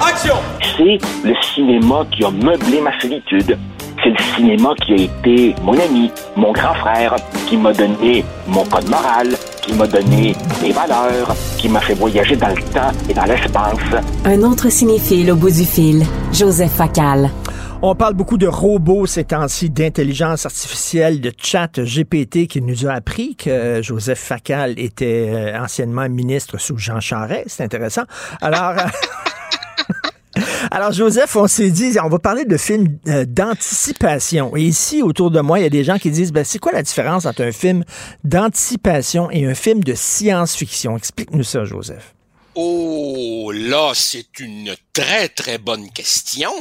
[0.05, 0.35] action
[0.77, 3.57] C'est le cinéma qui a meublé ma solitude.
[4.03, 7.15] C'est le cinéma qui a été mon ami, mon grand frère,
[7.47, 9.30] qui m'a donné mon code moral,
[9.64, 14.03] qui m'a donné mes valeurs, qui m'a fait voyager dans le temps et dans l'espace.
[14.26, 17.31] Un autre cinéphile au bout du fil, Joseph Facal.
[17.81, 22.91] On parle beaucoup de robots ces temps-ci, d'intelligence artificielle, de chat GPT qui nous a
[22.91, 27.48] appris que Joseph Facal était euh, anciennement ministre sous Jean Charest.
[27.49, 28.03] C'est intéressant.
[28.41, 28.76] Alors...
[30.72, 34.55] Alors, Joseph, on s'est dit, on va parler de films euh, d'anticipation.
[34.55, 36.72] Et ici, autour de moi, il y a des gens qui disent, ben, c'est quoi
[36.72, 37.84] la différence entre un film
[38.23, 40.97] d'anticipation et un film de science-fiction?
[40.97, 42.14] Explique-nous ça, Joseph.
[42.55, 46.51] Oh là, c'est une très très bonne question.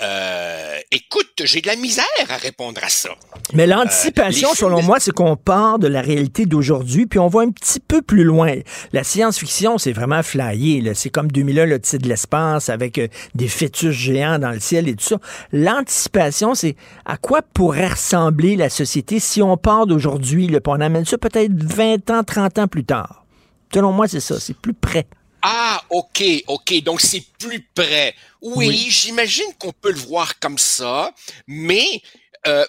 [0.00, 3.08] Euh, écoute, j'ai de la misère à répondre à ça.
[3.52, 7.26] Mais l'anticipation, Euh, films selon moi, c'est qu'on part de la réalité d'aujourd'hui, puis on
[7.26, 8.54] va un petit peu plus loin.
[8.92, 10.94] La science-fiction, c'est vraiment flyé.
[10.94, 14.86] C'est comme 2001, le titre de l'espace, avec euh, des fœtus géants dans le ciel
[14.88, 15.18] et tout ça.
[15.50, 21.04] L'anticipation, c'est à quoi pourrait ressembler la société si on part d'aujourd'hui, puis on amène
[21.04, 23.25] ça peut-être 20 ans, 30 ans plus tard?
[23.72, 25.06] Selon moi, c'est ça, c'est plus près.
[25.42, 28.14] Ah, ok, ok, donc c'est plus près.
[28.40, 28.90] Oui, Oui.
[28.90, 31.14] j'imagine qu'on peut le voir comme ça,
[31.46, 32.02] mais
[32.46, 32.64] euh,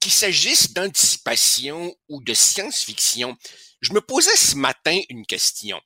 [0.00, 3.36] qu'il s'agisse d'anticipation ou de science-fiction,
[3.80, 5.80] je me posais ce matin une question.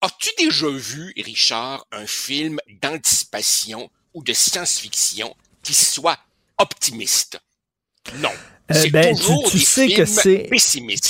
[0.00, 6.18] As-tu déjà vu, Richard, un film d'anticipation ou de science-fiction qui soit
[6.58, 7.38] optimiste?
[8.14, 8.32] Non.
[8.74, 10.58] Euh, ben, tu, sais que c'est tu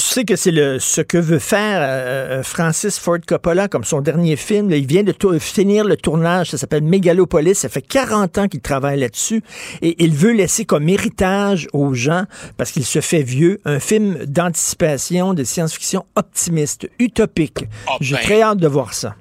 [0.03, 4.01] sais que c'est le ce que veut faire euh, euh, Francis Ford Coppola comme son
[4.01, 4.71] dernier film.
[4.71, 4.77] là.
[4.77, 6.51] il vient de finir le tournage.
[6.51, 7.55] Ça s'appelle Megalopolis.
[7.55, 9.43] Ça fait 40 ans qu'il travaille là-dessus
[9.81, 12.25] et il veut laisser comme héritage aux gens
[12.57, 17.65] parce qu'il se fait vieux un film d'anticipation de science-fiction optimiste, utopique.
[18.01, 18.23] J'ai ben.
[18.23, 19.15] très hâte de voir ça.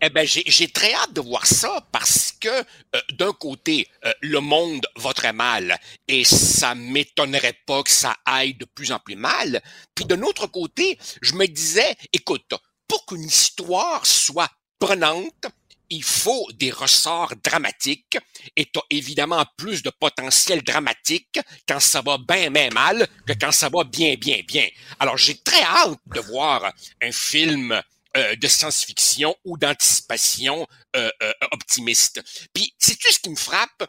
[0.00, 4.38] Eh ben, j'ai très hâte de voir ça parce que euh, d'un côté, euh, le
[4.38, 5.76] monde va très mal
[6.06, 9.60] et ça m'étonnerait pas que ça aille de plus en plus mal.
[9.96, 12.54] Puis d'un autre côté, je me disais, écoute,
[12.86, 15.46] pour qu'une histoire soit prenante,
[15.90, 18.18] il faut des ressorts dramatiques
[18.56, 23.52] et t'as évidemment plus de potentiel dramatique quand ça va bien, bien mal que quand
[23.52, 24.68] ça va bien, bien, bien.
[25.00, 26.72] Alors j'ai très hâte de voir
[27.02, 27.80] un film
[28.18, 30.66] euh, de science-fiction ou d'anticipation
[30.96, 32.20] euh, euh, optimiste.
[32.52, 33.88] Puis, sais-tu ce qui me frappe?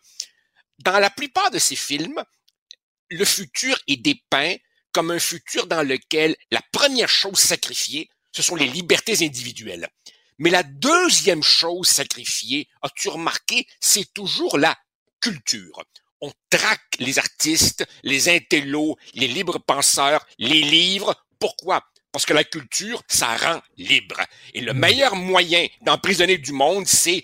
[0.78, 2.24] Dans la plupart de ces films,
[3.10, 4.56] le futur est dépeint
[4.92, 9.90] comme un futur dans lequel la première chose sacrifiée, ce sont les libertés individuelles.
[10.38, 14.78] Mais la deuxième chose sacrifiée, as-tu remarqué, c'est toujours la
[15.22, 15.84] culture.
[16.22, 21.16] On traque les artistes, les intellos, les libres penseurs, les livres.
[21.40, 21.84] Pourquoi?
[22.12, 24.20] Parce que la culture, ça rend libre.
[24.54, 27.24] Et le meilleur moyen d'emprisonner du monde, c'est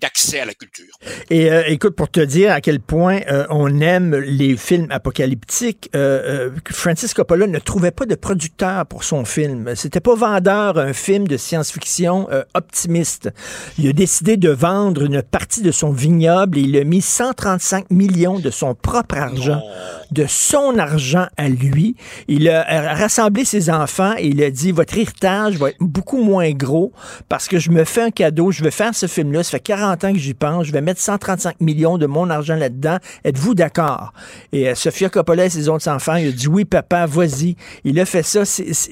[0.00, 0.94] d'accès à la culture.
[1.30, 5.90] Et euh, écoute, pour te dire à quel point euh, on aime les films apocalyptiques,
[5.94, 9.74] euh, Francis Coppola ne trouvait pas de producteur pour son film.
[9.74, 13.30] C'était pas vendeur un film de science-fiction optimiste.
[13.78, 17.90] Il a décidé de vendre une partie de son vignoble et il a mis 135
[17.90, 19.62] millions de son propre argent,
[20.10, 21.96] de son argent à lui.
[22.28, 26.50] Il a rassemblé ses enfants et il a dit votre héritage va être beaucoup moins
[26.50, 26.92] gros
[27.28, 30.04] parce que je me fais un cadeau, je vais faire ce film-là, ça fait 40
[30.04, 32.98] ans que j'y pense, je vais mettre 135 millions de mon argent là-dedans.
[33.24, 34.12] Êtes-vous d'accord?
[34.52, 37.56] Et euh, Sofia Coppola et ses autres enfants, il a dit oui, papa, vas-y.
[37.84, 38.42] Il a fait ça.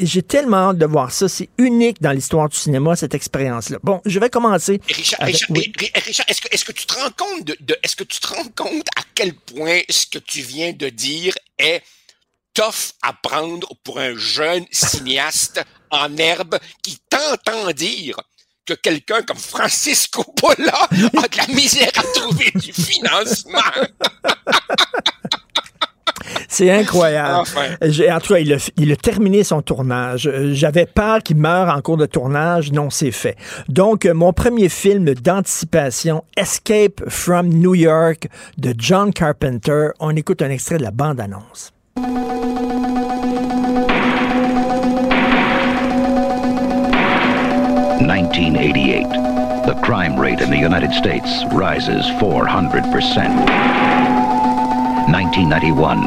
[0.00, 1.28] J'ai tellement hâte de voir ça.
[1.28, 3.78] C'est unique dans l'histoire du cinéma, cette expérience-là.
[3.82, 4.80] Bon, je vais commencer.
[4.88, 5.72] Richard, avec- Richard, oui.
[5.80, 8.28] et- et- Richard, est-ce que, tu te rends compte de, de- est-ce que tu te
[8.28, 11.82] rends compte à quel point ce que tu viens de dire est
[12.54, 18.16] tough à prendre pour un jeune cinéaste en herbe qui t'entend dire
[18.74, 20.94] que quelqu'un comme Francis Coppola a
[21.28, 23.58] de la misère à trouver du financement.
[26.48, 27.34] C'est incroyable.
[27.40, 27.66] Enfin.
[27.82, 30.26] J'ai- En tout cas, il a, il a terminé son tournage.
[30.28, 32.70] Euh, J'avais peur qu'il meure en cours de tournage.
[32.72, 33.36] Non, c'est fait.
[33.68, 38.28] Donc, euh, mon premier film d'anticipation, Escape from New York,
[38.58, 39.88] de John Carpenter.
[40.00, 41.72] On écoute un extrait de la bande-annonce.
[48.30, 49.66] 1988.
[49.66, 52.70] The crime rate in the United States rises 400%.
[55.10, 56.00] 1991.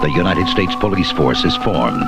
[0.00, 2.00] The United States Police Force is formed.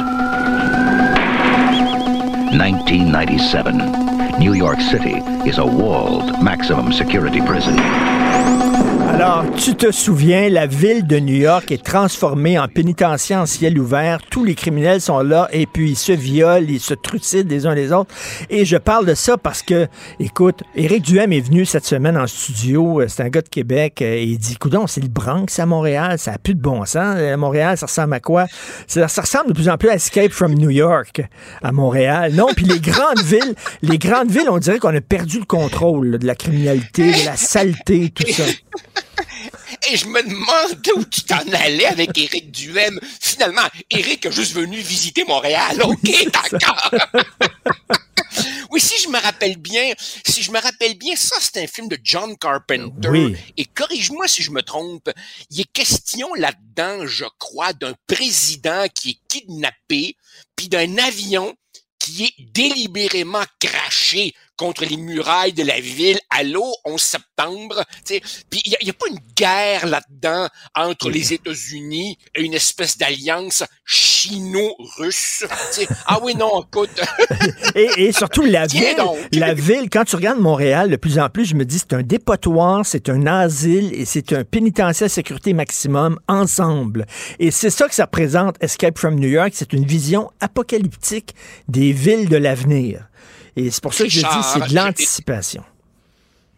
[2.57, 4.39] 1997.
[4.39, 5.17] New York City
[5.47, 7.77] is a walled maximum security prison.
[9.13, 13.79] Alors, tu te souviens, la ville de New York est transformée en pénitencier en ciel
[13.79, 14.21] ouvert.
[14.31, 17.75] Tous les criminels sont là et puis ils se violent, ils se trucident les uns
[17.75, 18.13] les autres.
[18.49, 19.87] Et je parle de ça parce que,
[20.19, 23.03] écoute, Éric Duhem est venu cette semaine en studio.
[23.03, 24.01] euh, C'est un gars de Québec.
[24.01, 26.19] euh, Et il dit, coudon, c'est le Bronx à Montréal.
[26.19, 26.97] Ça a plus de bon sens.
[27.19, 28.47] À Montréal, ça ressemble à quoi?
[28.87, 31.21] Ça, ressemble de plus en plus à Escape from New York
[31.63, 32.33] à Montréal.
[32.35, 36.19] Non, puis les grandes villes, les grandes villes, on dirait qu'on a perdu le contrôle
[36.19, 38.45] de la criminalité, de la saleté, tout ça.
[39.91, 42.99] Et je me demandais où tu t'en allais avec Éric Duhem.
[43.21, 45.83] Finalement, Éric a juste venu visiter Montréal.
[45.83, 46.91] OK, d'accord.
[48.71, 49.93] oui, si je me rappelle bien,
[50.25, 53.09] si je me rappelle bien, ça, c'est un film de John Carpenter.
[53.09, 53.37] Oui.
[53.57, 55.11] Et corrige-moi si je me trompe,
[55.51, 60.17] il est question là-dedans, je crois, d'un président qui est kidnappé,
[60.57, 61.55] puis d'un avion
[61.99, 67.83] qui est délibérément craché contre les murailles de la ville à l'eau 11 septembre.
[68.07, 68.23] tu sais.
[68.49, 73.65] Puis il n'y a, pas une guerre là-dedans entre les États-Unis et une espèce d'alliance
[73.85, 75.45] chino-russe.
[75.49, 75.89] tu sais.
[76.07, 76.91] Ah oui, non, écoute.
[77.75, 79.17] Et, et surtout, la ville, donc.
[79.33, 82.03] la ville, quand tu regardes Montréal, de plus en plus, je me dis, c'est un
[82.03, 87.07] dépotoir, c'est un asile et c'est un pénitencier à sécurité maximum ensemble.
[87.39, 89.53] Et c'est ça que ça représente, Escape from New York.
[89.55, 91.35] C'est une vision apocalyptique
[91.69, 93.09] des villes de l'avenir.
[93.57, 95.65] Et c'est pour ça que je dis, Richard, c'est de je- l'anticipation.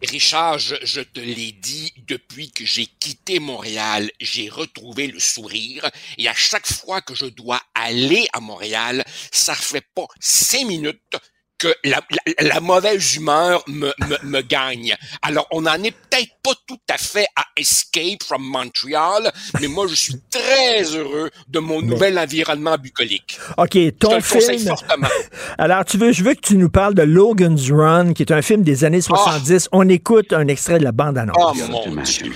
[0.03, 5.89] Richard, je, je te l'ai dit, depuis que j'ai quitté Montréal, j'ai retrouvé le sourire.
[6.19, 9.03] Et à chaque fois que je dois aller à Montréal,
[9.33, 11.17] ça fait pas cinq minutes
[11.59, 14.95] que la, la, la mauvaise humeur me, me, me, gagne.
[15.23, 19.87] Alors, on n'en est peut-être pas tout à fait à Escape from Montreal, mais moi,
[19.89, 23.39] je suis très heureux de mon nouvel environnement bucolique.
[23.57, 24.75] OK, ton film...
[25.59, 28.43] Alors, tu veux, je veux que tu nous parles de Logan's Run, qui est un
[28.43, 29.69] film des années 70.
[29.73, 29.79] Oh.
[29.79, 31.37] On écoute un extrait de la bande-annonce.
[31.39, 32.33] Oh, mon Dieu.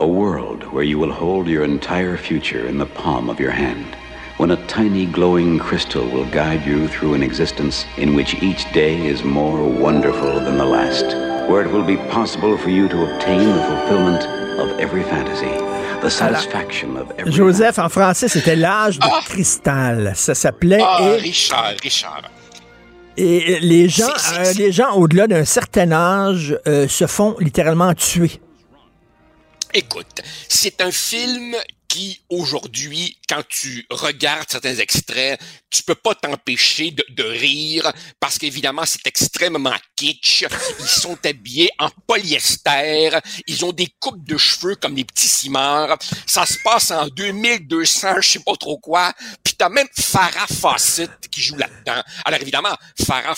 [0.00, 4.01] A world where you will hold your entire future in the palm of your hand.
[4.42, 8.96] When a tiny glowing crystal will guide you through an existence in which each day
[9.06, 11.06] is more wonderful than the last,
[11.48, 14.22] where it will be possible for you to obtain the fulfillment
[14.58, 15.52] of every fantasy.
[16.00, 19.20] The satisfaction of every Joseph, en français, c'était l'âge de Ah.
[19.24, 20.12] cristal.
[20.16, 20.82] Ça s'appelait.
[20.82, 22.22] Ah, et, Richard, Richard.
[23.16, 24.08] et les gens,
[24.40, 28.40] euh, les gens au-delà d'un certain âge euh, se font littéralement tuer.
[29.72, 31.54] Écoute, c'est un film
[32.28, 35.40] aujourd'hui, quand tu regardes certains extraits,
[35.70, 37.90] tu peux pas t'empêcher de, rire
[38.20, 40.44] parce qu'évidemment, c'est extrêmement kitsch.
[40.80, 43.18] Ils sont habillés en polyester.
[43.46, 45.98] Ils ont des coupes de cheveux comme des petits cimards.
[46.26, 49.12] Ça se passe en 2200, je sais pas trop quoi.
[49.42, 50.46] Puis t'as même Farah
[51.30, 52.02] qui joue là-dedans.
[52.24, 53.34] Alors évidemment, Farah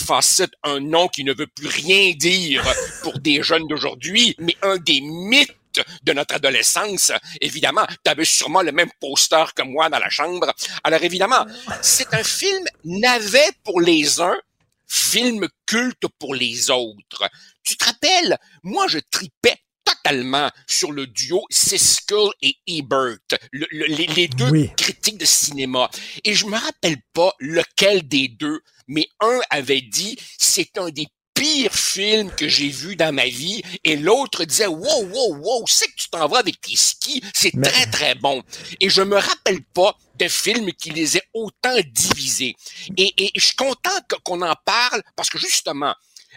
[0.65, 2.65] un nom qui ne veut plus rien dire
[3.03, 5.55] pour des jeunes d'aujourd'hui, mais un des mythes
[6.03, 7.13] de notre adolescence.
[7.41, 10.53] Évidemment, tu avais sûrement le même poster que moi dans la chambre.
[10.83, 11.47] Alors évidemment,
[11.83, 14.39] c'est un film navet pour les uns,
[14.87, 17.29] film culte pour les autres.
[17.63, 23.19] Tu te rappelles, moi je tripais totalement sur le duo Siskel et Ebert,
[23.53, 24.71] le, le, les, les, deux oui.
[24.77, 25.91] critiques de cinéma.
[26.25, 31.07] Et je me rappelle pas lequel des deux, mais un avait dit c'est un des
[31.35, 33.63] pire film que j'ai vu dans ma vie.
[33.83, 37.23] Et l'autre disait wow wow wow c'est que tu t'en vas avec tes skis.
[37.35, 37.69] C'est Mais...
[37.69, 38.43] très très bon.
[38.81, 42.55] Et je me rappelle pas de film qui les ait autant divisés.
[42.97, 43.91] Et, et je suis content
[44.23, 45.95] qu'on en parle parce que justement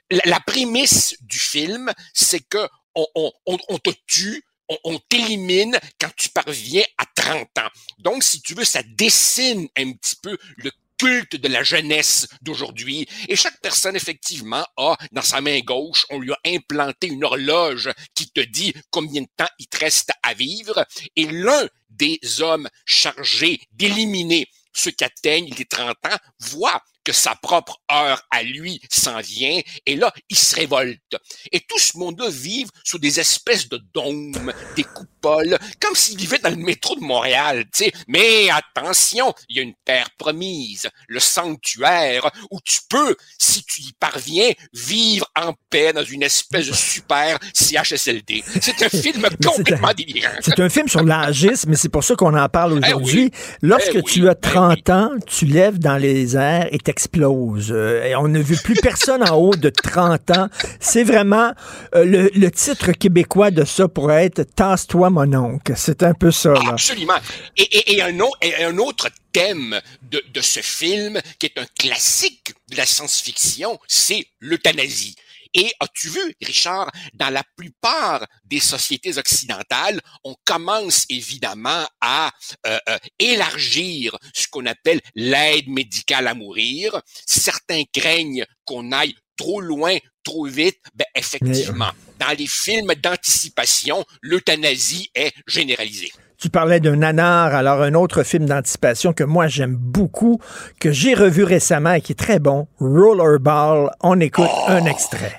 [0.10, 5.00] la, la prémisse du film c'est que on, on, on, on te tue on, on
[5.10, 7.70] t'élimine quand tu parviens à 30 ans.
[8.00, 13.08] Donc, si tu veux, ça dessine un petit peu le culte de la jeunesse d'aujourd'hui.
[13.28, 17.90] Et chaque personne, effectivement, a dans sa main gauche, on lui a implanté une horloge
[18.16, 20.86] qui te dit combien de temps il te reste à vivre.
[21.16, 27.36] Et l'un des hommes chargés d'éliminer ceux qui atteignent les 30 ans voit que sa
[27.36, 31.16] propre heure à lui s'en vient, et là, il se révolte.
[31.54, 34.84] Et tout ce monde-là vit sous des espèces de dômes, des
[35.18, 37.92] coupoles, comme s'il vivait dans le métro de Montréal, tu sais.
[38.08, 43.82] Mais attention, il y a une terre promise, le sanctuaire, où tu peux, si tu
[43.82, 48.44] y parviens, vivre en paix dans une espèce de super CHSLD.
[48.62, 50.32] C'est un film complètement délirant.
[50.42, 53.32] C'est un film sur l'âgisme, mais c'est pour ça qu'on en parle aujourd'hui.
[53.34, 53.58] Eh oui.
[53.62, 57.72] Lorsque eh tu as 30 ben ans, tu lèves dans les airs et explose.
[57.72, 60.48] Euh, et on ne vu plus personne en haut de 30 ans.
[60.80, 61.52] C'est vraiment
[61.96, 65.74] euh, le, le, titre québécois de ça pourrait être Tasse-toi mon oncle.
[65.76, 66.54] C'est un peu ça.
[66.68, 67.18] Absolument.
[67.56, 73.80] Et, un, autre thème de, de ce film, qui est un classique de la science-fiction,
[73.88, 75.16] c'est l'euthanasie.
[75.54, 82.32] Et as-tu vu, Richard, dans la plupart des sociétés occidentales, on commence évidemment à
[82.66, 87.02] euh, euh, élargir ce qu'on appelle l'aide médicale à mourir.
[87.26, 89.98] Certains craignent qu'on aille trop loin,
[90.28, 90.80] trop vite?
[90.96, 92.26] Ben effectivement, Mais...
[92.26, 96.12] dans les films d'anticipation, l'euthanasie est généralisée.
[96.38, 100.40] Tu parlais d'un nanar, alors un autre film d'anticipation que moi j'aime beaucoup,
[100.80, 103.90] que j'ai revu récemment et qui est très bon, Rollerball.
[104.02, 104.66] On écoute oh.
[104.68, 105.38] un extrait.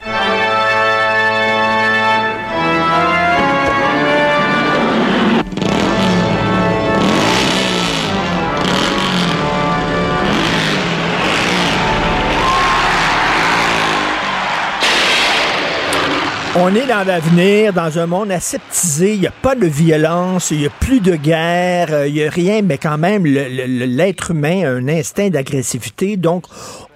[16.60, 19.14] On est dans l'avenir, dans un monde aseptisé.
[19.14, 22.30] Il n'y a pas de violence, il n'y a plus de guerre, il n'y a
[22.30, 26.16] rien, mais quand même, l'être humain a un instinct d'agressivité.
[26.16, 26.46] Donc,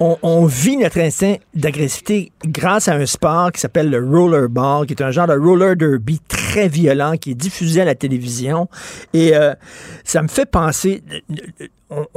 [0.00, 4.94] on, on, vit notre instinct d'agressivité grâce à un sport qui s'appelle le rollerball, qui
[4.94, 8.68] est un genre de roller derby très violent, qui est diffusé à la télévision.
[9.12, 9.54] Et euh,
[10.04, 11.02] ça me fait penser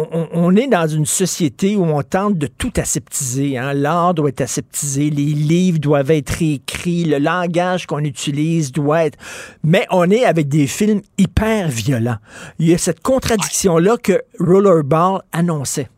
[0.07, 3.57] on, est dans une société où on tente de tout aseptiser.
[3.57, 3.74] Hein?
[3.74, 9.18] L'art doit être aseptisé, les livres doivent être réécrits, le langage qu'on utilise doit être...
[9.64, 12.18] Mais on est avec des films hyper violents.
[12.60, 15.90] Il y a cette contradiction-là que Rollerball annonçait.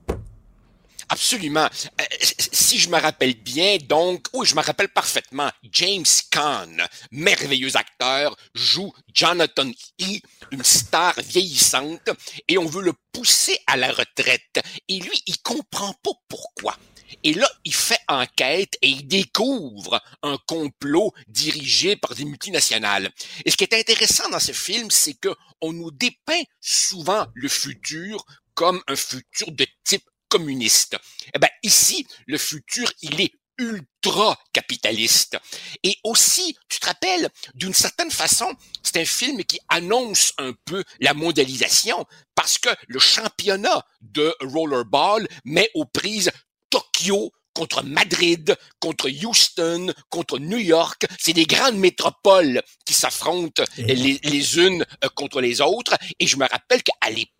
[1.10, 1.70] Absolument.
[2.02, 6.68] Euh, si je me rappelle bien, donc, oui, je me rappelle parfaitement, James Caan,
[7.12, 9.70] merveilleux acteur, joue Jonathan
[10.02, 10.20] E.,
[10.52, 12.10] une star vieillissante,
[12.48, 14.60] et on veut le pousser à la retraite.
[14.90, 16.78] Et lui, il comprend pas pourquoi.
[17.24, 23.10] Et là, il fait enquête et il découvre un complot dirigé par des multinationales.
[23.46, 27.48] Et ce qui est intéressant dans ce film, c'est que on nous dépeint souvent le
[27.48, 30.98] futur comme un futur de type communiste.
[31.34, 35.38] Eh ben, ici, le futur, il est ultra capitaliste.
[35.84, 40.84] Et aussi, tu te rappelles, d'une certaine façon, c'est un film qui annonce un peu
[40.99, 42.06] la mondialisation
[42.36, 46.32] parce que le championnat de rollerball met aux prises
[46.70, 51.08] Tokyo contre Madrid, contre Houston, contre New York.
[51.18, 55.98] C'est des grandes métropoles qui s'affrontent les, les, unes euh, contre les autres.
[56.20, 57.34] Et je me rappelle qu'à l'époque,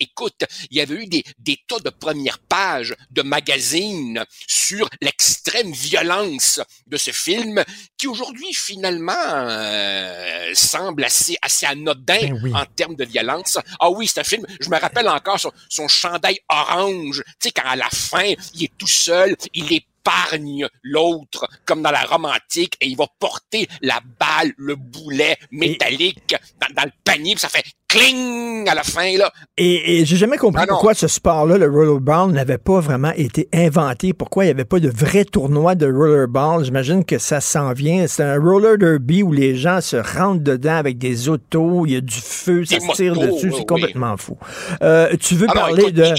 [0.00, 5.72] écoute, il y avait eu des, des tas de premières pages de magazines sur l'extrême
[5.72, 7.62] violence de ce film,
[7.96, 13.58] qui aujourd'hui finalement euh, semble assez assez anodin Ben en termes de violence.
[13.78, 14.46] Ah oui, c'est un film.
[14.60, 17.22] Je me rappelle encore son, son chandail orange.
[17.40, 19.72] Tu sais quand à la fin il est tout seul, il
[20.02, 26.34] épargne l'autre comme dans la romantique et il va porter la balle, le boulet métallique
[26.60, 29.30] dans, dans le panier, puis ça fait cling à la fin là.
[29.58, 33.48] Et, et j'ai jamais compris Ah pourquoi ce sport-là, le rollerball, n'avait pas vraiment été
[33.52, 34.12] inventé.
[34.14, 36.64] Pourquoi il n'y avait pas de vrai tournoi de rollerball.
[36.64, 38.06] J'imagine que ça s'en vient.
[38.06, 41.96] C'est un roller derby où les gens se rentrent dedans avec des autos, il y
[41.96, 43.46] a du feu, ça se tire motos, dessus.
[43.46, 43.66] oui, C'est oui.
[43.66, 44.38] complètement fou.
[44.82, 46.14] Euh, tu veux Alors, parler écoute, de...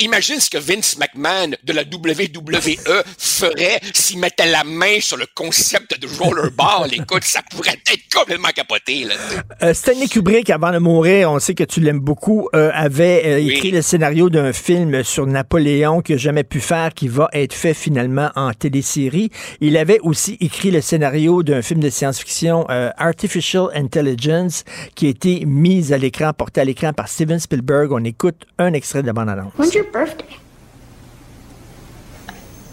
[0.00, 5.26] Imagine ce que Vince McMahon de la WWE ferait s'il mettait la main sur le
[5.34, 6.92] concept de rollerball.
[6.92, 9.04] Écoute, ça pourrait être complètement capoté.
[9.04, 9.14] Là.
[9.62, 13.36] Euh, Stanley Kubrick, avant de mourir, on sait que tu l'aimes beaucoup, euh, avait euh,
[13.38, 13.50] Oui.
[13.50, 17.74] écrit le scénario d'un film sur Napoléon n'a jamais pu faire, qui va être fait
[17.74, 19.30] finalement en télésérie.
[19.60, 24.64] Il avait aussi écrit le scénario d'un film de science-fiction, Artificial Intelligence,
[24.94, 27.90] qui a été mis à l'écran, porté à l'écran par Steven Spielberg.
[27.92, 29.58] On écoute un extrait de la bande-annonce.
[29.58, 30.36] When's your birthday?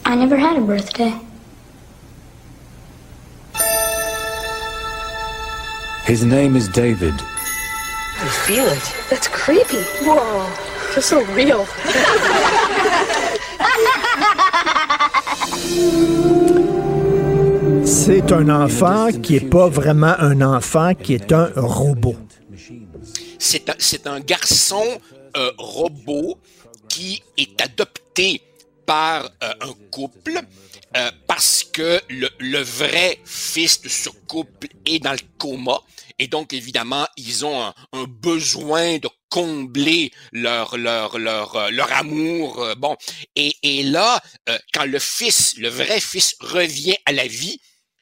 [0.06, 1.20] I never had a birthday.
[6.06, 7.14] His name is David.
[7.14, 8.94] I feel it.
[9.10, 9.84] That's creepy.
[10.04, 10.46] Whoa.
[10.94, 11.68] Feels so real.
[17.84, 22.16] C'est un enfant qui est pas vraiment un enfant, qui est un robot.
[23.38, 24.84] C'est un, c'est un garçon
[25.36, 26.38] euh, robot
[26.98, 28.42] qui est adopté
[28.88, 30.42] par euh, un couple
[30.96, 35.80] euh, parce que le, vrai fils de ce couple est dans le coma.
[36.18, 37.62] Et donc, évidemment, ils ont
[37.94, 42.96] un, besoin de combler leur leur leur euh, leur amour bon.
[43.36, 44.20] Et, et là
[44.74, 47.60] quand le fils le vrai fils revient à la vie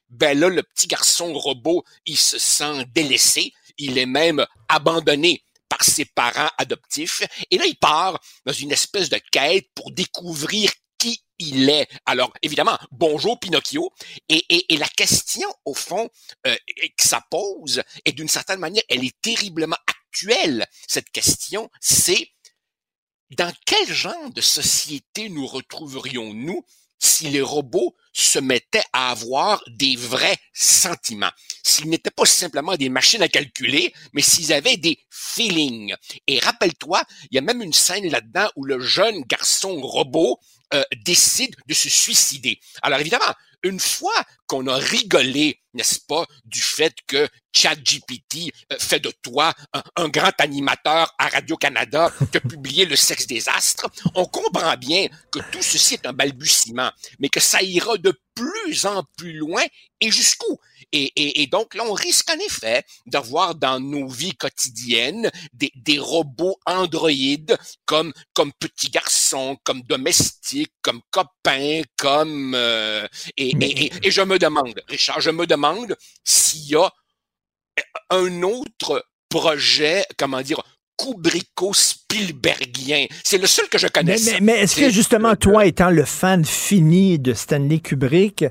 [0.10, 3.52] ben là le petit garçon robot il se sent délaissé.
[3.78, 5.44] Il est même abandonné
[5.76, 10.72] par ses parents adoptifs et là il part dans une espèce de quête pour découvrir
[10.98, 11.90] qui il est.
[12.06, 13.92] Alors, évidemment, bonjour Pinocchio.
[14.30, 16.10] Et, et, la question, au fond,
[16.48, 16.56] euh,
[16.98, 22.30] que ça pose, et d'une certaine manière, elle est terriblement actuelle, cette question, c'est
[23.32, 26.66] dans quel genre de société nous retrouverions-nous
[27.00, 31.32] si les robots se mettaient à avoir des vrais sentiments,
[31.64, 35.96] s'ils n'étaient pas simplement des machines à calculer, mais s'ils avaient des feelings.
[36.28, 40.40] Et rappelle-toi, il y a même une scène là-dedans où le jeune garçon robot
[40.74, 42.60] euh, décide de se suicider.
[42.82, 44.16] Alors évidemment, une fois
[44.48, 50.10] qu'on a rigolé, n'est-ce pas, du fait que ChatGPT euh, fait de toi un, un
[50.10, 55.40] grand animateur à Radio-Canada qui a publié Le sexe des astres, on comprend bien que
[55.52, 59.64] tout ceci est un balbutiement, mais que ça ira de plus en plus loin
[60.02, 60.60] et jusqu'où?
[60.92, 65.72] Et, et, et, donc là, on risque en effet d'avoir dans nos vies quotidiennes des,
[65.76, 73.08] des robots androïdes comme comme petits garçons, comme domestiques, comme copains, comme euh,
[73.38, 76.92] et, et, et, je me demande, Richard, je me demande s'il y a
[78.10, 80.62] un autre projet, comment dire,
[80.98, 83.08] Kubricko-Spielbergien.
[83.24, 84.16] C'est le seul que je connais.
[84.16, 88.46] Mais, mais, mais est-ce que justement, toi, étant le fan fini de Stanley Kubrick,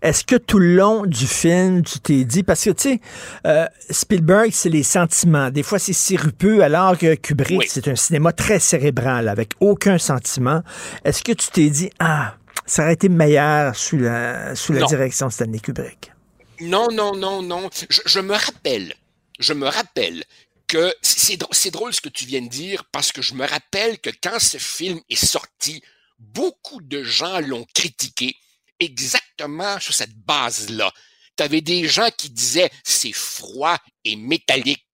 [0.00, 3.00] est-ce que tout le long du film, tu t'es dit, parce que tu sais,
[3.46, 5.50] euh, Spielberg, c'est les sentiments.
[5.50, 7.66] Des fois, c'est sirupeux, alors que Kubrick, Oui.
[7.68, 10.62] c'est un cinéma très cérébral, avec aucun sentiment.
[11.04, 12.36] Est-ce que tu t'es dit, ah,
[12.70, 14.86] ça aurait été meilleur sous la, sous la Non.
[14.86, 16.12] direction de Stanley Kubrick?
[16.60, 17.68] Non, non, non, non.
[17.88, 18.94] Je, je me rappelle,
[19.40, 20.24] je me rappelle
[20.68, 23.98] que c'est c'est drôle ce que tu viens de dire parce que je me rappelle
[23.98, 25.82] que quand ce film est sorti,
[26.18, 28.36] beaucoup de gens l'ont critiqué
[28.78, 30.92] exactement sur cette base-là.
[31.36, 34.84] Tu avais des gens qui disaient c'est froid et métallique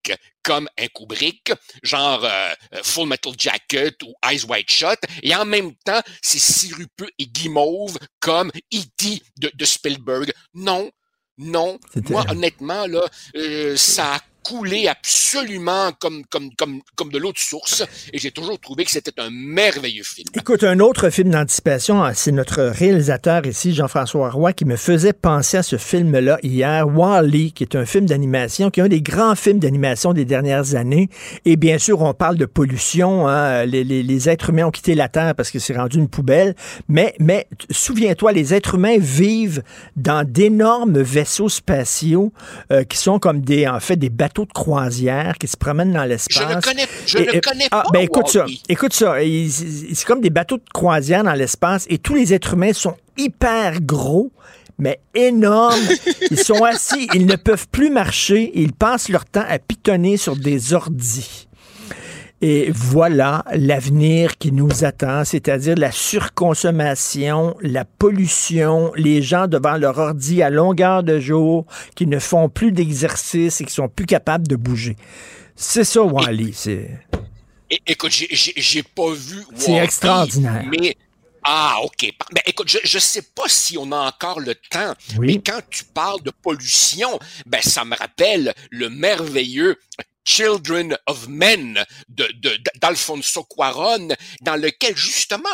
[0.47, 1.53] comme un Kubrick,
[1.83, 2.55] genre euh,
[2.85, 7.99] Full Metal Jacket ou Eyes Wide Shut, et en même temps c'est sirupeux et guimauve
[8.21, 9.23] comme E.T.
[9.39, 10.33] De, de Spielberg.
[10.55, 10.89] Non,
[11.37, 11.79] non.
[12.09, 13.03] Moi, honnêtement, là,
[13.37, 17.85] euh, ça a coulé absolument comme, comme, comme, comme de l'eau de source.
[18.13, 20.29] Et j'ai toujours trouvé que c'était un merveilleux film.
[20.35, 25.13] Écoute, un autre film d'anticipation, hein, c'est notre réalisateur ici, Jean-François Roy, qui me faisait
[25.13, 29.03] penser à ce film-là hier, Wall-E, qui est un film d'animation, qui est un des
[29.03, 31.09] grands films d'animation des dernières années.
[31.45, 33.27] Et bien sûr, on parle de pollution.
[33.27, 36.09] Hein, les, les, les, êtres humains ont quitté la Terre parce que c'est rendu une
[36.09, 36.55] poubelle.
[36.89, 39.65] Mais, mais souviens-toi, les êtres humains vivent
[39.97, 42.33] dans d'énormes vaisseaux spatiaux
[42.71, 46.05] euh, qui sont comme des, en fait, des bateaux de croisière qui se promènent dans
[46.05, 46.49] l'espace.
[46.49, 47.91] Je ne connais, je et, ne connais ah, pas.
[47.93, 48.47] Ben, écoute ça.
[48.69, 49.17] Écoute ça.
[49.19, 53.81] C'est comme des bateaux de croisière dans l'espace et tous les êtres humains sont hyper
[53.81, 54.31] gros
[54.79, 55.81] mais énormes.
[56.31, 60.37] Ils sont assis, ils ne peuvent plus marcher, ils passent leur temps à pitonner sur
[60.37, 61.46] des ordis.
[62.43, 69.99] Et voilà l'avenir qui nous attend, c'est-à-dire la surconsommation, la pollution, les gens devant leur
[69.99, 71.65] ordi à longueur de jour
[71.95, 74.97] qui ne font plus d'exercice et qui sont plus capables de bouger.
[75.55, 76.53] C'est ça, Wally.
[76.53, 76.91] C'est.
[77.87, 79.43] Écoute, j'ai pas vu.
[79.55, 80.65] C'est extraordinaire.
[80.71, 80.95] Mais
[81.43, 82.13] ah, OK.
[82.33, 85.85] Ben, écoute, je ne sais pas si on a encore le temps, mais quand tu
[85.85, 89.79] parles de pollution, ben, ça me rappelle le merveilleux
[90.27, 91.85] Children of Men
[92.81, 94.09] d'Alfonso de, Cuaron,
[94.43, 95.49] dans lequel justement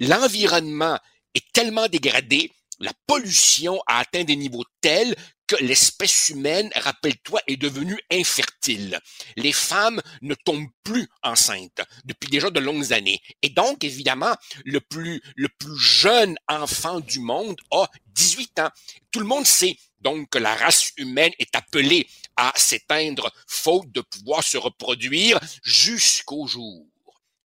[0.00, 0.98] l'environnement
[1.34, 5.14] est tellement dégradé, la pollution a atteint des niveaux tels
[5.46, 8.98] que l'espèce humaine, rappelle-toi, est devenue infertile.
[9.36, 13.20] Les femmes ne tombent plus enceintes depuis déjà de longues années.
[13.42, 14.34] Et donc, évidemment,
[14.64, 18.70] le plus, le plus jeune enfant du monde a 18 ans.
[19.12, 24.00] Tout le monde sait donc que la race humaine est appelée à s'éteindre faute de
[24.00, 26.86] pouvoir se reproduire jusqu'au jour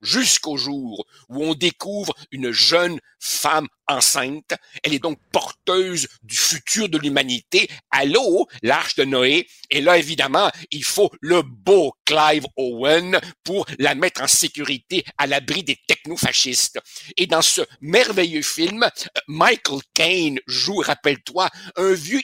[0.01, 4.53] jusqu'au jour où on découvre une jeune femme enceinte.
[4.83, 7.67] Elle est donc porteuse du futur de l'humanité.
[7.91, 9.47] Allô, l'arche de Noé.
[9.69, 15.27] Et là, évidemment, il faut le beau Clive Owen pour la mettre en sécurité à
[15.27, 16.79] l'abri des technofascistes.
[17.17, 18.89] Et dans ce merveilleux film,
[19.27, 22.21] Michael Caine joue, rappelle-toi, un vieux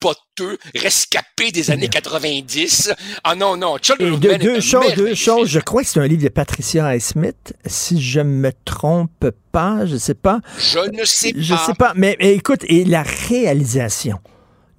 [0.00, 2.92] poteux, rescapé des années 90.
[3.24, 5.48] Ah non, non, Et de, deux choses, deux choses.
[5.48, 7.54] Je crois que c'est un livre de Patricia Highsmith.
[7.66, 10.40] Si je me trompe pas, je sais pas.
[10.58, 11.40] Je ne sais pas.
[11.40, 14.20] Je sais pas, mais, écoute, et la réalisation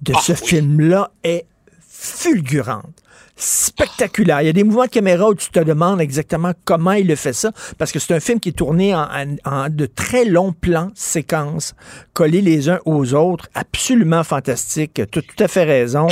[0.02, 1.46] de ah ce film-là est
[1.88, 2.99] fulgurante
[3.40, 4.42] spectaculaire.
[4.42, 7.16] Il y a des mouvements de caméra où tu te demandes exactement comment il le
[7.16, 10.90] fait ça, parce que c'est un film qui est tourné en, de très longs plans,
[10.94, 11.74] séquences,
[12.12, 14.94] collés les uns aux autres, absolument fantastique.
[14.94, 16.08] Tu as tout à fait raison.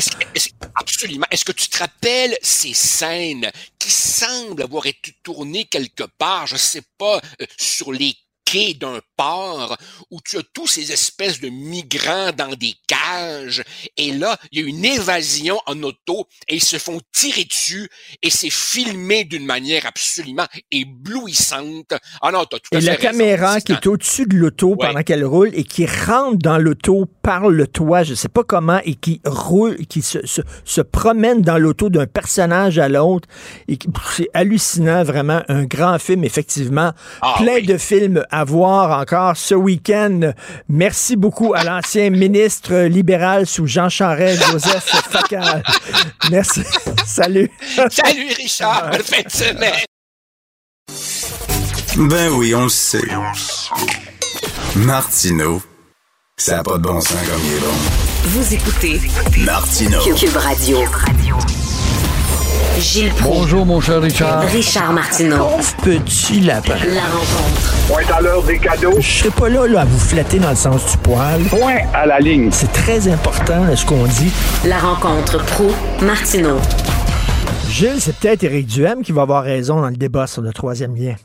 [0.75, 1.27] absolument.
[1.31, 6.57] Est-ce que tu te rappelles ces scènes qui semblent avoir été tournées quelque part, je
[6.57, 8.15] sais pas, euh, sur les
[8.81, 9.77] d'un port
[10.11, 13.63] où tu as tous ces espèces de migrants dans des cages.
[13.97, 17.89] Et là, il y a une évasion en auto et ils se font tirer dessus
[18.23, 21.93] et c'est filmé d'une manière absolument éblouissante.
[22.23, 25.51] Ah non, as tout et la caméra qui est au-dessus de l'auto pendant qu'elle roule
[25.53, 29.77] et qui rentre dans l'auto par le toit, je sais pas comment, et qui roule,
[29.87, 33.29] qui se, se, promène dans l'auto d'un personnage à l'autre.
[34.17, 35.43] C'est hallucinant, vraiment.
[35.49, 36.93] Un grand film, effectivement.
[37.21, 40.33] Ah plein de films à voir encore ce week-end.
[40.69, 45.63] Merci beaucoup à l'ancien ministre libéral sous Jean Charest, Joseph Facal.
[46.31, 46.63] Merci.
[47.07, 47.51] Salut.
[47.91, 48.91] Salut Richard.
[48.91, 49.85] Bonne fin de semaine.
[51.97, 53.03] Ben oui, on le sait.
[54.77, 55.61] Martineau,
[56.37, 57.75] ça n'a pas de bon sens comme il est bon.
[58.25, 59.01] Vous écoutez
[59.45, 60.01] Martineau.
[60.15, 60.79] Cube Radio.
[62.79, 64.43] Gilles Bonjour, mon cher Richard.
[64.43, 65.49] Richard Martineau.
[65.83, 66.77] Petit lapin.
[66.95, 67.89] La rencontre.
[67.89, 68.95] Point à l'heure des cadeaux.
[69.01, 71.43] Je serai pas là, là, à vous flatter dans le sens du poil.
[71.51, 72.51] Point à la ligne.
[72.53, 74.33] C'est très important, ce qu'on dit.
[74.65, 75.71] La rencontre pro
[76.05, 76.59] martineau
[77.69, 80.95] Gilles, c'est peut-être Éric Duhem qui va avoir raison dans le débat sur le troisième
[80.95, 81.17] lien.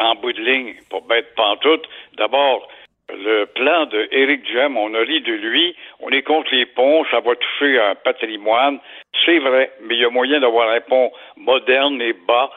[0.00, 1.86] En bout de ligne, pour bête pantoute,
[2.18, 2.66] d'abord,
[3.24, 7.20] le plan de Duhem, on a ri de lui, on est contre les ponts, ça
[7.20, 8.78] va toucher un patrimoine.
[9.24, 12.50] C'est vrai, mais il y a moyen d'avoir un pont moderne et bas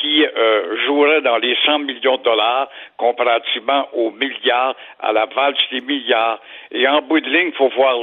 [0.00, 5.58] qui euh, jouerait dans les 100 millions de dollars comparativement aux milliards, à la valse
[5.70, 6.40] des milliards.
[6.72, 7.94] Et en bout de ligne, il faut voir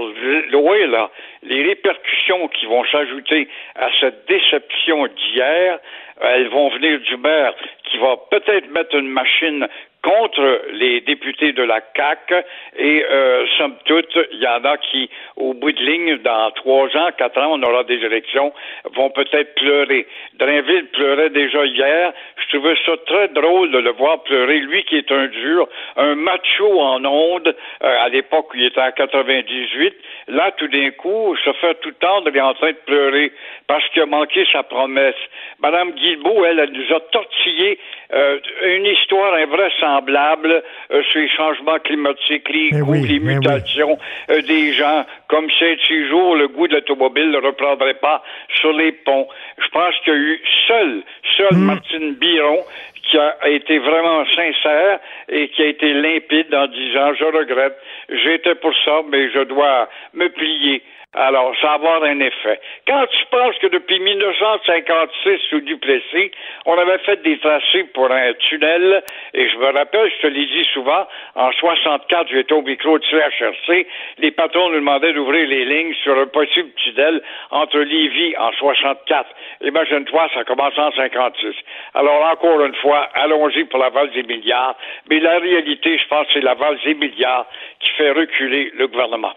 [0.50, 1.10] loin là
[1.44, 5.80] les répercussions qui vont s'ajouter à cette déception d'hier.
[6.22, 7.54] Elles vont venir du maire
[7.90, 9.68] qui va peut-être mettre une machine
[10.08, 12.34] contre les députés de la CAC
[12.78, 16.86] et euh, somme toute, il y en a qui, au bout de ligne, dans trois
[16.96, 18.54] ans, quatre ans, on aura des élections,
[18.96, 20.08] vont peut-être pleurer.
[20.36, 22.14] Drainville pleurait déjà hier.
[22.38, 24.60] Je trouvais ça très drôle de le voir pleurer.
[24.60, 27.54] Lui qui est un dur, un macho en onde,
[27.84, 29.94] euh, à l'époque où il était en 98,
[30.28, 33.34] là, tout d'un coup, se fait tout tendre et en train de pleurer
[33.68, 35.16] parce qu'il a manqué sa promesse.
[35.60, 37.77] Madame Guilbeault, elle, elle nous a tortillé
[38.14, 43.98] euh, une histoire invraisemblable euh, sur les changements climatiques, les Mais goûts, oui, les mutations
[44.30, 48.24] euh, des gens, comme c'est six jours, le goût de l'automobile ne reprendrait pas
[48.60, 49.28] sur les ponts.
[49.58, 51.04] Je pense qu'il y a eu seul,
[51.36, 52.64] seul Martine Biron
[53.10, 55.00] qui a été vraiment sincère
[55.30, 57.78] et qui a été limpide en disant je regrette,
[58.10, 60.84] j'étais pour ça, mais je dois me plier.
[61.20, 62.60] Alors, ça va avoir un effet.
[62.88, 66.30] Quand tu penses que depuis 1956 sous Duplessis,
[66.68, 69.04] on avait fait des tracés pour un tunnel,
[69.34, 73.04] et je me rappelle, je te l'ai dit souvent, en 64, j'étais au micro de
[73.06, 73.88] CHRC,
[74.20, 79.28] les patrons nous demandaient d'ouvrir les lignes sur un possible tunnel entre Lévis en 64.
[79.62, 81.56] Imagine-toi, ça commence en 56.
[81.96, 84.76] Alors, encore une fois, allons-y pour la valse des milliards,
[85.10, 87.48] mais la réalité, je pense, c'est la valse des milliards
[87.80, 89.34] qui fait reculer le gouvernement.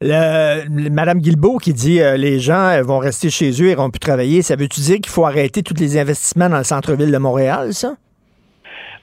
[0.00, 3.76] Le- le- Madame Guilbeault qui dit euh, les gens euh, vont rester chez eux, ils
[3.76, 4.42] vont plus travailler.
[4.42, 7.94] Ça veut-tu dire qu'il faut arrêter tous les investissements dans le centre-ville de Montréal, ça?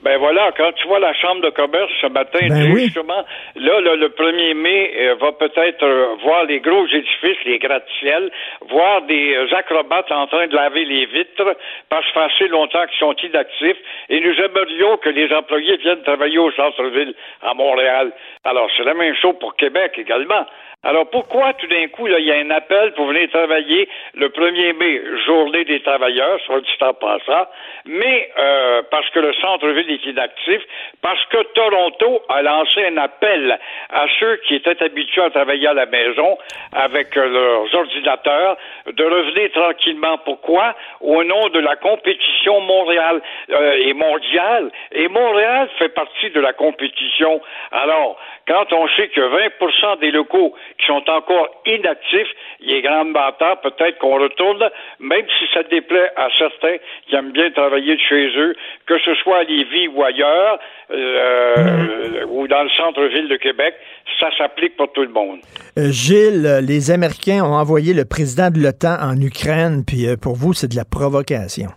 [0.03, 2.85] Ben voilà, quand tu vois la Chambre de commerce ce matin, Ben oui.
[2.85, 8.31] justement, là, le 1er mai euh, va peut-être euh, voir les gros édifices, les gratte-ciels,
[8.69, 11.57] voir des acrobates en train de laver les vitres
[11.89, 16.03] parce que ça assez longtemps qu'ils sont inactifs et nous aimerions que les employés viennent
[16.03, 18.13] travailler au centre-ville à Montréal.
[18.45, 20.45] Alors, c'est la même chose pour Québec également.
[20.85, 24.77] Alors pourquoi tout d'un coup, il y a un appel pour venir travailler le 1er
[24.77, 27.47] mai, journée des travailleurs, soit dit en passant,
[27.85, 30.61] mais euh, parce que le centre-ville est inactif,
[31.01, 33.57] parce que Toronto a lancé un appel
[33.89, 36.37] à ceux qui étaient habitués à travailler à la maison
[36.71, 38.55] avec euh, leurs ordinateurs
[38.85, 40.19] de revenir tranquillement.
[40.19, 40.75] Pourquoi?
[41.01, 44.69] Au nom de la compétition Montréal euh, et mondiale.
[44.91, 47.41] Et Montréal fait partie de la compétition.
[47.71, 52.27] Alors, quand on sait que 20% des locaux qui sont encore inactifs,
[52.59, 54.69] il est grand bâtard, peut-être qu'on retourne,
[54.99, 56.77] même si ça déplaît à certains
[57.07, 60.59] qui aiment bien travailler de chez eux, que ce soit à Lévis ou ailleurs,
[60.91, 63.75] euh, ou dans le centre-ville de Québec,
[64.19, 65.39] ça s'applique pour tout le monde.
[65.77, 70.15] Euh, Gilles, euh, les Américains ont envoyé le président de l'OTAN en Ukraine, puis euh,
[70.15, 71.69] pour vous, c'est de la provocation.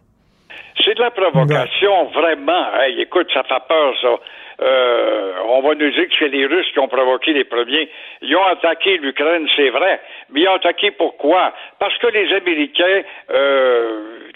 [0.85, 2.75] C'est de la provocation, vraiment.
[2.81, 4.09] Hey, écoute, ça fait peur, ça.
[4.61, 7.89] Euh, on va nous dire que c'est les Russes qui ont provoqué les premiers.
[8.23, 10.01] Ils ont attaqué l'Ukraine, c'est vrai.
[10.31, 11.53] Mais ils ont attaqué pourquoi?
[11.79, 14.29] Parce que les Américains euh,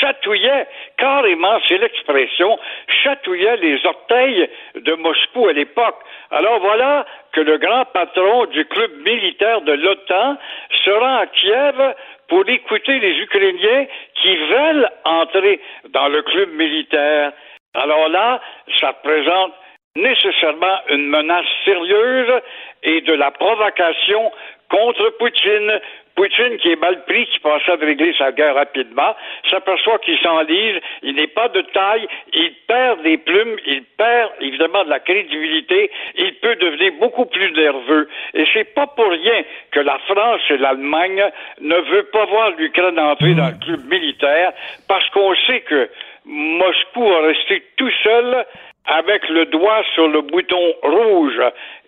[0.00, 0.66] chatouillaient,
[0.96, 2.58] carrément, c'est l'expression,
[3.02, 5.98] chatouillaient les orteils de Moscou à l'époque.
[6.30, 10.36] Alors voilà que le grand patron du club militaire de l'OTAN
[10.84, 11.94] se rend à Kiev
[12.28, 15.60] pour écouter les Ukrainiens qui veulent entrer
[15.90, 17.32] dans le club militaire.
[17.74, 18.40] Alors là,
[18.80, 19.52] ça représente
[19.96, 22.40] nécessairement une menace sérieuse
[22.82, 24.32] et de la provocation
[24.68, 25.80] contre Poutine.
[26.16, 29.16] Poutine qui est mal pris, qui pensait de régler sa guerre rapidement,
[29.50, 34.84] s'aperçoit qu'il s'enlise, il n'est pas de taille, il perd des plumes, il perd évidemment
[34.84, 38.08] de la crédibilité, il peut devenir beaucoup plus nerveux.
[38.34, 39.42] Et c'est pas pour rien
[39.72, 41.24] que la France et l'Allemagne
[41.60, 44.52] ne veulent pas voir l'Ukraine entrer dans le club militaire,
[44.86, 45.90] parce qu'on sait que
[46.26, 48.44] Moscou a resté tout seul
[48.86, 51.40] avec le doigt sur le bouton rouge.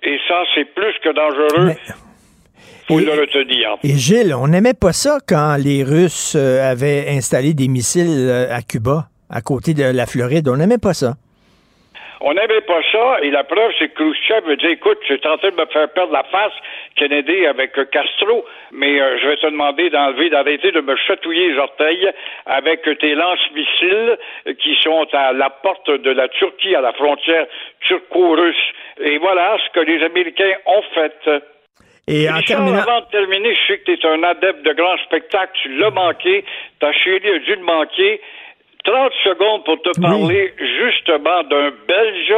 [0.03, 1.75] Et ça, c'est plus que dangereux.
[2.89, 3.77] Faut le retenir.
[3.83, 8.55] Et Gilles, on n'aimait pas ça quand les Russes euh, avaient installé des missiles euh,
[8.55, 10.49] à Cuba, à côté de la Floride.
[10.49, 11.15] On n'aimait pas ça.
[12.23, 15.27] On n'aimait pas ça, et la preuve, c'est que Khrushchev a dit, écoute, tu es
[15.27, 16.53] en train de me faire perdre la face,
[16.95, 21.53] Kennedy, avec euh, Castro, mais euh, je vais te demander d'enlever, d'arrêter de me chatouiller
[21.53, 22.11] les orteils
[22.47, 24.17] avec tes lance-missiles
[24.47, 27.47] euh, qui sont à la porte de la Turquie, à la frontière
[27.81, 28.73] turco-russe.
[28.99, 31.31] Et voilà ce que les Américains ont fait.
[32.09, 34.97] Et en terminant- avant de terminer, je sais que tu es un adepte de grands
[34.99, 36.45] spectacles, tu l'as manqué,
[36.81, 38.21] ta chérie a dû le manquer.
[38.87, 42.35] 30 secondes pour te parler justement d'un Belge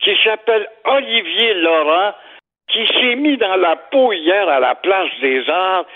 [0.00, 2.12] qui s'appelle Olivier Laurent,
[2.68, 5.86] qui s'est mis dans la peau hier à la place des arts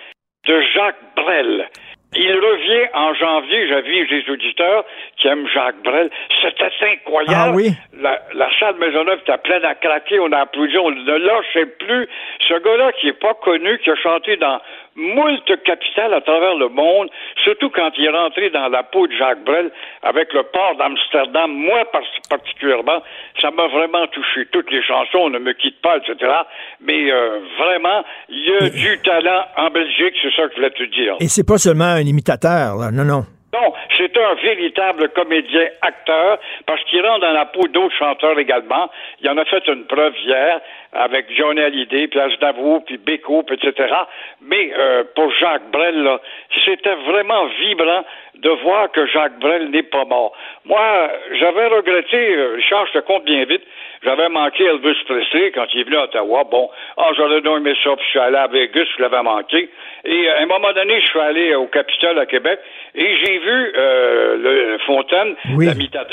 [0.47, 1.68] de Jacques Brel.
[2.16, 4.85] Il revient en janvier, j'avais des auditeurs
[5.16, 6.10] qui aiment Jacques Brel.
[6.43, 7.35] C'était incroyable.
[7.36, 7.70] Ah oui?
[8.01, 10.18] La, la salle Maisonneuve était pleine à craquer.
[10.18, 10.77] On a applaudi.
[10.78, 12.09] On ne lâchait plus.
[12.48, 14.60] Ce gars-là qui est pas connu, qui a chanté dans
[14.96, 17.08] moult capitales à travers le monde,
[17.44, 19.70] surtout quand il est rentré dans la peau de Jacques Brel
[20.02, 21.84] avec le port d'Amsterdam, moi
[22.28, 23.02] particulièrement,
[23.40, 24.46] ça m'a vraiment touché.
[24.52, 26.32] Toutes les chansons, ne me quitte pas, etc.
[26.80, 30.70] Mais euh, vraiment, il y a du talent en Belgique, c'est ça que je voulais
[30.70, 31.16] te dire.
[31.20, 32.90] Et c'est pas seulement un imitateur, là.
[32.90, 33.24] non, non.
[33.52, 38.89] Non, c'est un véritable comédien acteur parce qu'il rentre dans la peau d'autres chanteurs également.
[39.20, 40.60] Il en a fait une preuve hier
[40.93, 43.93] avec Johnny Hallyday, puis Aznavour, puis Beko, etc.
[44.40, 46.18] Mais euh, pour Jacques Brel,
[46.64, 48.05] c'était vraiment vibrant
[48.42, 50.32] de voir que Jacques Brel n'est pas mort.
[50.64, 53.62] Moi, j'avais regretté, euh, Richard, je te compte bien vite,
[54.02, 56.44] j'avais manqué Elvis Presley quand il est venu à Ottawa.
[56.50, 59.68] Bon, ah, j'aurais donc aimé ça, puis je suis allé à Vegas, je l'avais manqué.
[60.04, 62.60] Et euh, à un moment donné, je suis allé au Capitole à Québec
[62.94, 65.34] et j'ai vu euh, le Fontaine,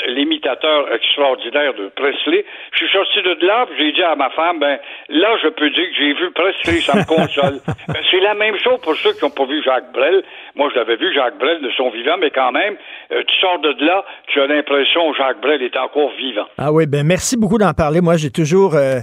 [0.08, 2.44] l'imitateur extraordinaire de Presley.
[2.72, 4.78] Je suis sorti de là, j'ai dit à ma femme, ben
[5.08, 7.60] là, je peux dire que j'ai vu Presley, ça me console.
[7.88, 10.22] ben, c'est la même chose pour ceux qui n'ont pas vu Jacques Brel.
[10.54, 12.74] Moi, je l'avais vu, Jacques Brel, de son vivant, mais quand même,
[13.12, 16.46] euh, tu sors de là, tu as l'impression que Jacques Brel est encore vivant.
[16.58, 18.00] Ah oui, ben merci beaucoup d'en parler.
[18.00, 19.00] Moi, j'ai toujours, euh,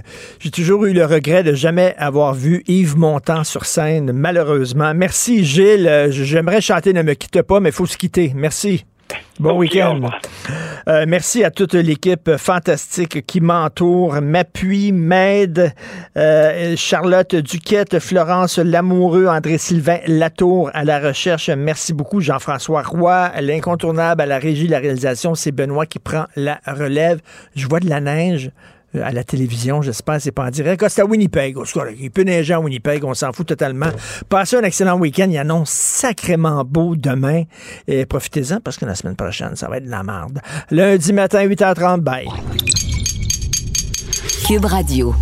[0.54, 4.92] toujours eu le regret de jamais avoir vu Yves Montand sur scène, malheureusement.
[4.94, 5.88] Merci, Gilles.
[5.88, 8.32] Euh, j'aimerais chanter Ne me quitte pas, mais il faut se quitter.
[8.34, 8.84] Merci.
[9.38, 10.00] Bon week-end.
[10.88, 15.74] Euh, merci à toute l'équipe fantastique qui m'entoure, m'appuie, m'aide.
[16.16, 21.50] Euh, Charlotte Duquette, Florence Lamoureux, André-Sylvain Latour à la recherche.
[21.50, 22.20] Merci beaucoup.
[22.20, 25.34] Jean-François Roy, l'incontournable à la régie de la réalisation.
[25.34, 27.20] C'est Benoît qui prend la relève.
[27.54, 28.50] Je vois de la neige
[29.02, 29.82] à la télévision.
[29.82, 30.82] J'espère c'est pas en direct.
[30.82, 31.56] Ah, c'est à Winnipeg.
[31.98, 33.04] Il peut neiger à Winnipeg.
[33.04, 33.90] On s'en fout totalement.
[34.28, 35.28] Passez un excellent week-end.
[35.30, 37.44] Il annonce sacrément beau demain.
[37.86, 40.40] Et profitez-en parce que la semaine prochaine, ça va être de la merde.
[40.70, 42.00] Lundi matin, 8h30.
[42.00, 42.28] Bye.
[44.46, 45.14] Cube Radio.